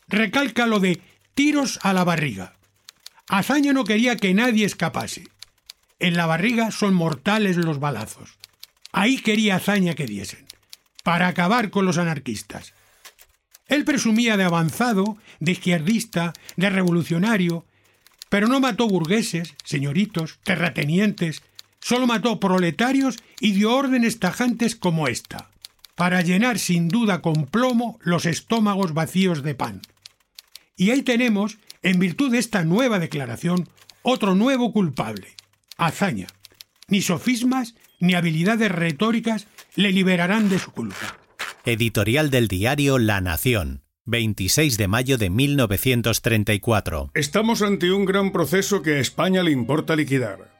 recalca 0.09 0.65
lo 0.65 0.79
de 0.79 1.01
tiros 1.35 1.79
a 1.83 1.93
la 1.93 2.03
barriga. 2.03 2.55
Azaña 3.27 3.73
no 3.73 3.85
quería 3.85 4.17
que 4.17 4.33
nadie 4.33 4.65
escapase. 4.65 5.27
En 5.99 6.17
la 6.17 6.25
barriga 6.25 6.71
son 6.71 6.93
mortales 6.93 7.55
los 7.57 7.79
balazos. 7.79 8.37
Ahí 8.91 9.19
quería 9.19 9.57
Azaña 9.57 9.93
que 9.93 10.07
diesen, 10.07 10.45
para 11.03 11.27
acabar 11.27 11.69
con 11.69 11.85
los 11.85 11.97
anarquistas. 11.97 12.73
Él 13.67 13.85
presumía 13.85 14.35
de 14.35 14.45
avanzado, 14.45 15.17
de 15.39 15.51
izquierdista, 15.51 16.33
de 16.55 16.71
revolucionario, 16.71 17.65
pero 18.29 18.47
no 18.47 18.59
mató 18.59 18.87
burgueses, 18.87 19.53
señoritos, 19.63 20.39
terratenientes, 20.43 21.43
solo 21.79 22.07
mató 22.07 22.39
proletarios 22.39 23.17
y 23.39 23.51
dio 23.51 23.75
órdenes 23.75 24.19
tajantes 24.19 24.75
como 24.75 25.07
esta, 25.07 25.51
para 25.99 26.21
llenar 26.21 26.59
sin 26.59 26.87
duda 26.87 27.21
con 27.21 27.45
plomo 27.45 27.99
los 28.01 28.25
estómagos 28.25 28.93
vacíos 28.93 29.43
de 29.43 29.53
pan. 29.53 29.81
Y 30.77 30.91
ahí 30.91 31.01
tenemos, 31.01 31.57
en 31.81 31.99
virtud 31.99 32.31
de 32.31 32.37
esta 32.37 32.63
nueva 32.63 32.99
declaración, 32.99 33.67
otro 34.01 34.33
nuevo 34.33 34.71
culpable, 34.71 35.27
hazaña. 35.75 36.27
Ni 36.87 37.01
sofismas 37.01 37.75
ni 37.99 38.13
habilidades 38.13 38.71
retóricas 38.71 39.47
le 39.75 39.91
liberarán 39.91 40.47
de 40.47 40.59
su 40.59 40.71
culpa. 40.71 41.17
Editorial 41.65 42.29
del 42.29 42.47
diario 42.47 42.97
La 42.97 43.19
Nación, 43.19 43.83
26 44.05 44.77
de 44.77 44.87
mayo 44.87 45.17
de 45.17 45.29
1934. 45.29 47.11
Estamos 47.13 47.61
ante 47.61 47.91
un 47.91 48.05
gran 48.05 48.31
proceso 48.31 48.81
que 48.81 48.93
a 48.93 48.99
España 48.99 49.43
le 49.43 49.51
importa 49.51 49.97
liquidar. 49.97 50.58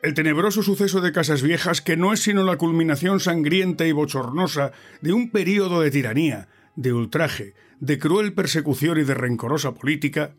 El 0.00 0.14
tenebroso 0.14 0.62
suceso 0.62 1.00
de 1.00 1.10
Casas 1.10 1.42
Viejas, 1.42 1.82
que 1.82 1.96
no 1.96 2.12
es 2.12 2.20
sino 2.20 2.44
la 2.44 2.56
culminación 2.56 3.18
sangrienta 3.18 3.84
y 3.84 3.92
bochornosa 3.92 4.70
de 5.00 5.12
un 5.12 5.30
período 5.30 5.80
de 5.80 5.90
tiranía, 5.90 6.48
de 6.76 6.92
ultraje, 6.92 7.54
de 7.80 7.98
cruel 7.98 8.32
persecución 8.32 8.98
y 9.00 9.04
de 9.04 9.14
rencorosa 9.14 9.74
política, 9.74 10.36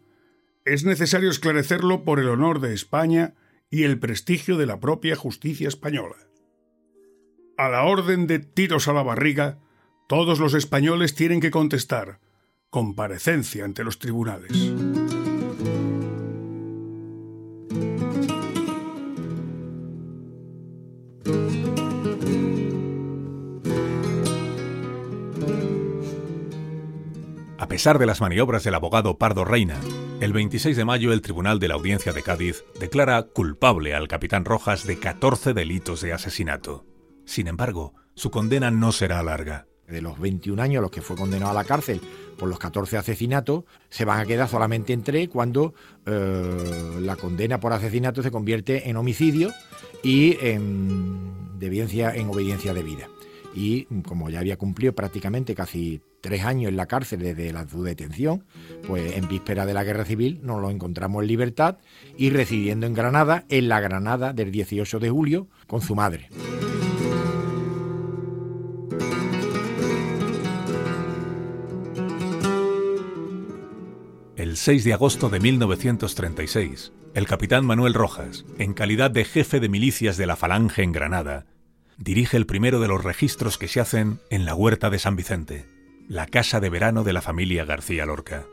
es 0.64 0.86
necesario 0.86 1.30
esclarecerlo 1.30 2.05
por 2.05 2.20
el 2.20 2.30
honor 2.30 2.62
de 2.62 2.74
España 2.74 3.34
y 3.70 3.84
el 3.84 3.99
prestigio 3.99 4.57
de 4.57 4.66
la 4.66 4.80
propia 4.80 5.18
justicia 5.18 5.68
española. 5.68 6.16
A 7.57 7.68
la 7.68 7.84
orden 7.84 8.28
de 8.28 8.39
tiros 8.39 8.88
a 8.88 8.93
la 8.93 9.03
barriga, 9.03 9.60
todos 10.07 10.39
los 10.39 10.53
españoles 10.53 11.16
tienen 11.16 11.41
que 11.41 11.51
contestar, 11.51 12.22
comparecencia 12.70 13.66
ante 13.66 13.84
los 13.84 13.99
tribunales. 13.99 14.51
Pesar 27.80 27.97
de 27.97 28.05
las 28.05 28.19
maniobras 28.19 28.65
del 28.65 28.75
abogado 28.75 29.17
Pardo 29.17 29.45
Reina, 29.45 29.80
el 30.19 30.34
26 30.34 30.75
de 30.75 30.84
mayo 30.84 31.13
el 31.13 31.21
Tribunal 31.21 31.59
de 31.59 31.69
la 31.69 31.75
Audiencia 31.75 32.11
de 32.11 32.21
Cádiz 32.21 32.65
declara 32.77 33.23
culpable 33.23 33.95
al 33.95 34.09
capitán 34.09 34.43
Rojas 34.43 34.86
de 34.86 34.99
14 34.99 35.53
delitos 35.53 36.01
de 36.01 36.11
asesinato. 36.11 36.86
Sin 37.23 37.47
embargo, 37.47 37.93
su 38.15 38.32
condena 38.32 38.69
no 38.69 38.91
será 38.91 39.23
larga. 39.23 39.65
De 39.88 40.01
los 40.01 40.19
21 40.19 40.61
años 40.61 40.80
a 40.80 40.82
los 40.82 40.91
que 40.91 41.01
fue 41.01 41.15
condenado 41.15 41.51
a 41.51 41.53
la 41.53 41.63
cárcel 41.63 42.01
por 42.38 42.49
los 42.49 42.59
14 42.59 42.97
asesinatos, 42.97 43.63
se 43.88 44.03
van 44.03 44.19
a 44.19 44.25
quedar 44.25 44.49
solamente 44.49 44.91
en 44.91 45.01
tres 45.01 45.30
cuando 45.30 45.73
eh, 46.05 46.97
la 46.99 47.15
condena 47.15 47.61
por 47.61 47.71
asesinato 47.71 48.21
se 48.21 48.30
convierte 48.30 48.89
en 48.89 48.97
homicidio 48.97 49.53
y 50.03 50.38
en, 50.45 51.32
en 51.61 52.30
obediencia 52.30 52.73
debida 52.73 53.07
y 53.54 53.86
como 54.04 54.30
ya 54.30 54.39
había 54.39 54.58
cumplido 54.58 54.93
prácticamente 54.93 55.56
casi 55.56 56.02
tres 56.22 56.43
años 56.43 56.70
en 56.70 56.78
la 56.78 56.86
cárcel 56.86 57.20
desde 57.20 57.52
la, 57.54 57.68
su 57.68 57.84
detención, 57.84 58.45
pues 58.88 59.16
en 59.16 59.28
víspera 59.28 59.66
de 59.66 59.74
la 59.74 59.84
guerra 59.84 60.06
civil 60.06 60.39
nos 60.43 60.62
lo 60.62 60.70
encontramos 60.70 61.24
en 61.24 61.28
libertad 61.28 61.78
y 62.18 62.30
residiendo 62.30 62.86
en 62.88 62.93
Granada, 62.93 63.45
en 63.50 63.70
la 63.70 63.80
Granada 63.80 64.34
del 64.34 64.52
18 64.52 65.00
de 65.00 65.10
julio, 65.10 65.47
con 65.68 65.82
su 65.82 65.95
madre. 65.95 66.30
El 74.36 74.56
6 74.56 74.84
de 74.86 74.93
agosto 74.93 75.30
de 75.30 75.39
1936, 75.39 76.93
el 77.14 77.28
capitán 77.28 77.66
Manuel 77.66 77.93
Rojas, 77.93 78.45
en 78.58 78.74
calidad 78.74 79.12
de 79.12 79.26
jefe 79.26 79.60
de 79.60 79.70
milicias 79.70 80.16
de 80.16 80.26
la 80.26 80.38
Falange 80.38 80.82
en 80.82 80.91
Granada, 80.91 81.45
dirige 82.00 82.38
el 82.38 82.45
primero 82.45 82.80
de 82.80 82.88
los 82.88 83.04
registros 83.04 83.58
que 83.58 83.68
se 83.68 83.82
hacen 83.82 84.20
en 84.30 84.45
la 84.45 84.56
huerta 84.56 84.89
de 84.89 85.00
San 85.00 85.16
Vicente, 85.16 85.68
la 86.08 86.26
casa 86.26 86.60
de 86.60 86.70
verano 86.70 87.04
de 87.04 87.14
la 87.14 87.22
familia 87.22 87.66
García 87.66 88.06
Lorca. 88.06 88.45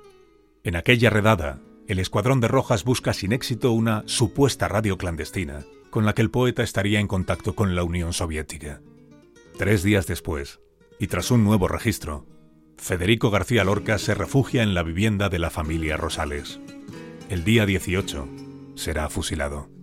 En 0.64 0.76
aquella 0.76 1.10
redada, 1.10 1.60
el 1.86 2.00
Escuadrón 2.00 2.40
de 2.40 2.48
Rojas 2.48 2.84
busca 2.84 3.12
sin 3.12 3.32
éxito 3.32 3.70
una 3.70 4.02
supuesta 4.06 4.66
radio 4.68 4.98
clandestina 4.98 5.64
con 5.90 6.04
la 6.04 6.14
que 6.14 6.20
el 6.20 6.30
poeta 6.30 6.62
estaría 6.62 7.00
en 7.00 7.06
contacto 7.06 7.54
con 7.54 7.74
la 7.74 7.84
Unión 7.84 8.12
Soviética. 8.12 8.82
Tres 9.56 9.82
días 9.82 10.06
después, 10.06 10.60
y 10.98 11.06
tras 11.06 11.30
un 11.30 11.44
nuevo 11.44 11.68
registro, 11.68 12.26
Federico 12.76 13.30
García 13.30 13.64
Lorca 13.64 13.96
se 13.96 14.14
refugia 14.14 14.62
en 14.62 14.74
la 14.74 14.82
vivienda 14.82 15.30
de 15.30 15.38
la 15.38 15.48
familia 15.48 15.96
Rosales. 15.96 16.60
El 17.30 17.44
día 17.44 17.64
18 17.64 18.28
será 18.74 19.08
fusilado. 19.08 19.75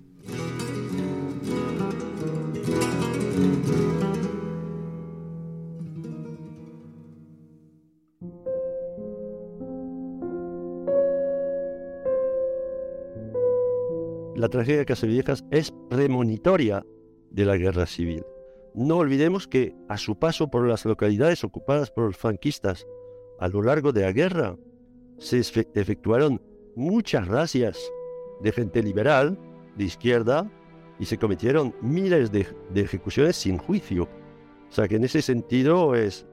La 14.43 14.49
tragedia 14.49 14.79
de 14.79 14.85
Casaviejas 14.85 15.45
es 15.51 15.71
premonitoria 15.89 16.85
de 17.31 17.45
la 17.45 17.55
guerra 17.55 17.85
civil. 17.85 18.25
No 18.73 18.97
olvidemos 18.97 19.47
que 19.47 19.73
a 19.87 19.97
su 19.97 20.19
paso 20.19 20.49
por 20.49 20.67
las 20.67 20.83
localidades 20.83 21.45
ocupadas 21.45 21.91
por 21.91 22.07
los 22.07 22.17
franquistas 22.17 22.85
a 23.39 23.47
lo 23.47 23.61
largo 23.61 23.93
de 23.93 24.01
la 24.01 24.11
guerra 24.11 24.57
se 25.17 25.39
efectuaron 25.39 26.41
muchas 26.75 27.25
racias 27.25 27.79
de 28.41 28.51
gente 28.51 28.83
liberal, 28.83 29.39
de 29.77 29.85
izquierda, 29.85 30.51
y 30.99 31.05
se 31.05 31.17
cometieron 31.17 31.73
miles 31.81 32.29
de, 32.29 32.45
ejecuciones 32.75 33.37
sin 33.37 33.57
juicio. 33.57 34.09
O 34.69 34.73
sea 34.73 34.89
que 34.89 34.97
en 34.97 35.05
ese 35.05 35.21
sentido 35.21 35.95
es, 35.95 36.27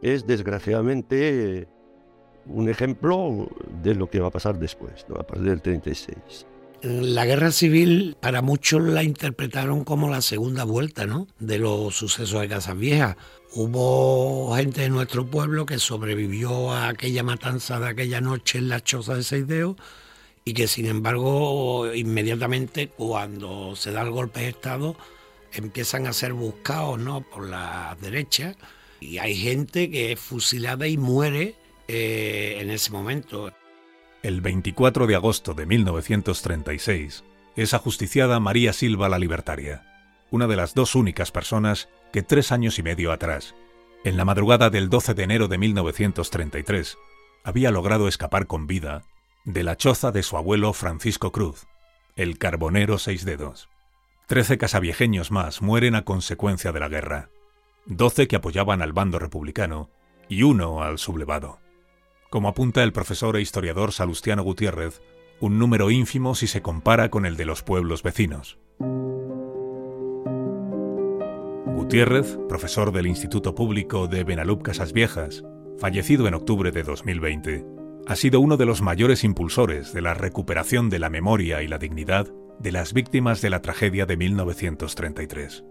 es 0.00 0.28
desgraciadamente 0.28 1.66
un 2.46 2.68
ejemplo 2.68 3.48
de 3.82 3.96
lo 3.96 4.08
que 4.08 4.20
va 4.20 4.28
a 4.28 4.30
pasar 4.30 4.60
después, 4.60 5.04
¿no? 5.08 5.16
a 5.16 5.26
partir 5.26 5.48
del 5.48 5.60
36. 5.60 6.46
La 6.82 7.24
guerra 7.24 7.52
civil 7.52 8.16
para 8.20 8.42
muchos 8.42 8.82
la 8.82 9.04
interpretaron 9.04 9.84
como 9.84 10.10
la 10.10 10.20
segunda 10.20 10.64
vuelta 10.64 11.06
¿no? 11.06 11.28
de 11.38 11.60
los 11.60 11.94
sucesos 11.94 12.40
de 12.40 12.48
Casas 12.48 12.76
Viejas. 12.76 13.16
Hubo 13.52 14.56
gente 14.56 14.80
de 14.80 14.88
nuestro 14.88 15.24
pueblo 15.24 15.64
que 15.64 15.78
sobrevivió 15.78 16.72
a 16.72 16.88
aquella 16.88 17.22
matanza 17.22 17.78
de 17.78 17.88
aquella 17.88 18.20
noche 18.20 18.58
en 18.58 18.68
la 18.68 18.82
choza 18.82 19.14
de 19.14 19.22
Seideo 19.22 19.76
y 20.44 20.54
que 20.54 20.66
sin 20.66 20.86
embargo 20.86 21.94
inmediatamente 21.94 22.88
cuando 22.88 23.76
se 23.76 23.92
da 23.92 24.02
el 24.02 24.10
golpe 24.10 24.40
de 24.40 24.48
Estado 24.48 24.96
empiezan 25.52 26.08
a 26.08 26.12
ser 26.12 26.32
buscados 26.32 26.98
¿no? 26.98 27.20
por 27.20 27.48
la 27.48 27.96
derecha 28.00 28.56
y 28.98 29.18
hay 29.18 29.36
gente 29.36 29.88
que 29.88 30.10
es 30.10 30.18
fusilada 30.18 30.88
y 30.88 30.96
muere 30.96 31.54
eh, 31.86 32.58
en 32.60 32.70
ese 32.70 32.90
momento. 32.90 33.52
El 34.22 34.40
24 34.40 35.08
de 35.08 35.16
agosto 35.16 35.52
de 35.52 35.66
1936 35.66 37.24
es 37.56 37.74
ajusticiada 37.74 38.38
María 38.38 38.72
Silva 38.72 39.08
la 39.08 39.18
Libertaria, 39.18 39.82
una 40.30 40.46
de 40.46 40.54
las 40.54 40.74
dos 40.74 40.94
únicas 40.94 41.32
personas 41.32 41.88
que 42.12 42.22
tres 42.22 42.52
años 42.52 42.78
y 42.78 42.84
medio 42.84 43.10
atrás, 43.10 43.56
en 44.04 44.16
la 44.16 44.24
madrugada 44.24 44.70
del 44.70 44.90
12 44.90 45.14
de 45.14 45.24
enero 45.24 45.48
de 45.48 45.58
1933, 45.58 46.98
había 47.42 47.72
logrado 47.72 48.06
escapar 48.06 48.46
con 48.46 48.68
vida 48.68 49.02
de 49.44 49.64
la 49.64 49.76
choza 49.76 50.12
de 50.12 50.22
su 50.22 50.36
abuelo 50.36 50.72
Francisco 50.72 51.32
Cruz, 51.32 51.66
el 52.14 52.38
carbonero 52.38 52.98
seis 52.98 53.24
dedos. 53.24 53.68
Trece 54.28 54.56
casaviejeños 54.56 55.32
más 55.32 55.62
mueren 55.62 55.96
a 55.96 56.04
consecuencia 56.04 56.70
de 56.70 56.78
la 56.78 56.88
guerra, 56.88 57.28
doce 57.86 58.28
que 58.28 58.36
apoyaban 58.36 58.82
al 58.82 58.92
bando 58.92 59.18
republicano 59.18 59.90
y 60.28 60.44
uno 60.44 60.84
al 60.84 60.98
sublevado 60.98 61.61
como 62.32 62.48
apunta 62.48 62.82
el 62.82 62.94
profesor 62.94 63.36
e 63.36 63.42
historiador 63.42 63.92
Salustiano 63.92 64.42
Gutiérrez, 64.42 65.02
un 65.38 65.58
número 65.58 65.90
ínfimo 65.90 66.34
si 66.34 66.46
se 66.46 66.62
compara 66.62 67.10
con 67.10 67.26
el 67.26 67.36
de 67.36 67.44
los 67.44 67.62
pueblos 67.62 68.02
vecinos. 68.02 68.58
Gutiérrez, 71.66 72.38
profesor 72.48 72.90
del 72.90 73.06
Instituto 73.06 73.54
Público 73.54 74.08
de 74.08 74.24
Benalup 74.24 74.62
Casas 74.62 74.94
Viejas, 74.94 75.44
fallecido 75.78 76.26
en 76.26 76.32
octubre 76.32 76.72
de 76.72 76.82
2020, 76.82 77.66
ha 78.06 78.16
sido 78.16 78.40
uno 78.40 78.56
de 78.56 78.64
los 78.64 78.80
mayores 78.80 79.24
impulsores 79.24 79.92
de 79.92 80.00
la 80.00 80.14
recuperación 80.14 80.88
de 80.88 81.00
la 81.00 81.10
memoria 81.10 81.62
y 81.62 81.68
la 81.68 81.76
dignidad 81.76 82.32
de 82.58 82.72
las 82.72 82.94
víctimas 82.94 83.42
de 83.42 83.50
la 83.50 83.60
tragedia 83.60 84.06
de 84.06 84.16
1933. 84.16 85.64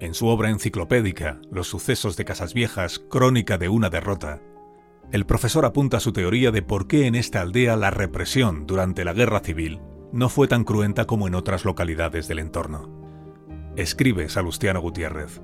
En 0.00 0.14
su 0.14 0.28
obra 0.28 0.48
enciclopédica 0.48 1.38
Los 1.50 1.68
sucesos 1.68 2.16
de 2.16 2.24
Casas 2.24 2.54
Viejas, 2.54 2.98
crónica 2.98 3.58
de 3.58 3.68
una 3.68 3.90
derrota, 3.90 4.40
el 5.12 5.26
profesor 5.26 5.66
apunta 5.66 6.00
su 6.00 6.14
teoría 6.14 6.50
de 6.50 6.62
por 6.62 6.86
qué 6.86 7.06
en 7.06 7.14
esta 7.14 7.42
aldea 7.42 7.76
la 7.76 7.90
represión 7.90 8.66
durante 8.66 9.04
la 9.04 9.12
guerra 9.12 9.40
civil 9.40 9.80
no 10.10 10.30
fue 10.30 10.48
tan 10.48 10.64
cruenta 10.64 11.04
como 11.04 11.28
en 11.28 11.34
otras 11.34 11.66
localidades 11.66 12.28
del 12.28 12.38
entorno. 12.38 12.90
Escribe 13.76 14.30
Salustiano 14.30 14.80
Gutiérrez. 14.80 15.42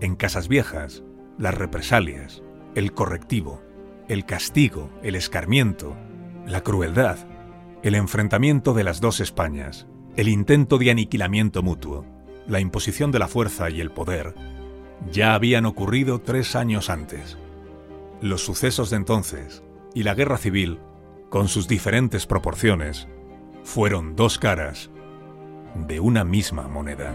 En 0.00 0.16
Casas 0.16 0.48
Viejas, 0.48 1.04
las 1.38 1.54
represalias, 1.54 2.42
el 2.74 2.92
correctivo, 2.92 3.62
el 4.08 4.24
castigo, 4.24 4.90
el 5.02 5.16
escarmiento, 5.16 5.94
la 6.46 6.62
crueldad, 6.62 7.18
el 7.82 7.94
enfrentamiento 7.96 8.72
de 8.72 8.84
las 8.84 9.02
dos 9.02 9.20
Españas, 9.20 9.86
el 10.16 10.28
intento 10.28 10.78
de 10.78 10.90
aniquilamiento 10.90 11.62
mutuo, 11.62 12.06
la 12.46 12.60
imposición 12.60 13.10
de 13.12 13.18
la 13.18 13.28
fuerza 13.28 13.68
y 13.68 13.82
el 13.82 13.90
poder, 13.90 14.34
ya 15.10 15.34
habían 15.34 15.66
ocurrido 15.66 16.22
tres 16.22 16.56
años 16.56 16.88
antes. 16.88 17.36
Los 18.20 18.44
sucesos 18.44 18.90
de 18.90 18.96
entonces 18.96 19.62
y 19.94 20.02
la 20.02 20.14
guerra 20.14 20.38
civil, 20.38 20.80
con 21.30 21.48
sus 21.48 21.68
diferentes 21.68 22.26
proporciones, 22.26 23.08
fueron 23.62 24.16
dos 24.16 24.38
caras 24.38 24.90
de 25.74 26.00
una 26.00 26.24
misma 26.24 26.68
moneda. 26.68 27.14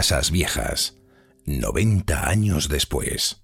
Casas 0.00 0.30
Viejas, 0.30 0.96
90 1.44 2.26
años 2.26 2.70
después. 2.70 3.42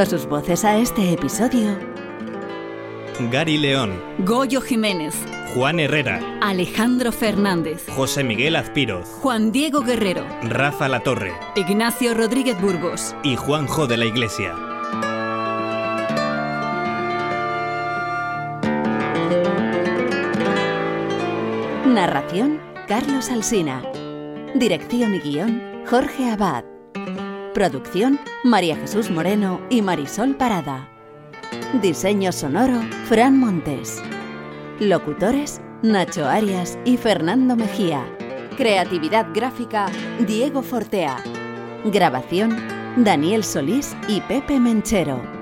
Puesto 0.00 0.16
sus 0.16 0.26
voces 0.26 0.64
a 0.64 0.78
este 0.78 1.12
episodio. 1.12 1.76
Gary 3.30 3.58
León, 3.58 4.00
Goyo 4.20 4.62
Jiménez, 4.62 5.14
Juan 5.54 5.78
Herrera, 5.78 6.38
Alejandro 6.40 7.12
Fernández, 7.12 7.84
José 7.94 8.24
Miguel 8.24 8.56
Azpiroz, 8.56 9.06
Juan 9.20 9.52
Diego 9.52 9.82
Guerrero, 9.82 10.24
Rafa 10.44 10.88
Latorre 10.88 11.34
Ignacio 11.54 12.14
Rodríguez 12.14 12.58
Burgos. 12.62 13.14
Y 13.22 13.36
Juanjo 13.36 13.86
de 13.86 13.96
la 13.98 14.06
Iglesia. 14.06 14.54
Narración 21.86 22.58
Carlos 22.88 23.28
Alsina. 23.28 23.82
Dirección 24.54 25.14
y 25.14 25.18
guion 25.18 25.84
Jorge 25.86 26.30
Abad. 26.30 26.69
Producción 27.60 28.18
María 28.42 28.74
Jesús 28.74 29.10
Moreno 29.10 29.60
y 29.68 29.82
Marisol 29.82 30.34
Parada. 30.34 30.88
Diseño 31.82 32.32
sonoro 32.32 32.80
Fran 33.04 33.38
Montes. 33.38 34.02
Locutores 34.78 35.60
Nacho 35.82 36.26
Arias 36.26 36.78
y 36.86 36.96
Fernando 36.96 37.56
Mejía. 37.56 38.06
Creatividad 38.56 39.26
gráfica 39.34 39.90
Diego 40.26 40.62
Fortea. 40.62 41.22
Grabación 41.84 42.56
Daniel 42.96 43.44
Solís 43.44 43.94
y 44.08 44.22
Pepe 44.22 44.58
Menchero. 44.58 45.39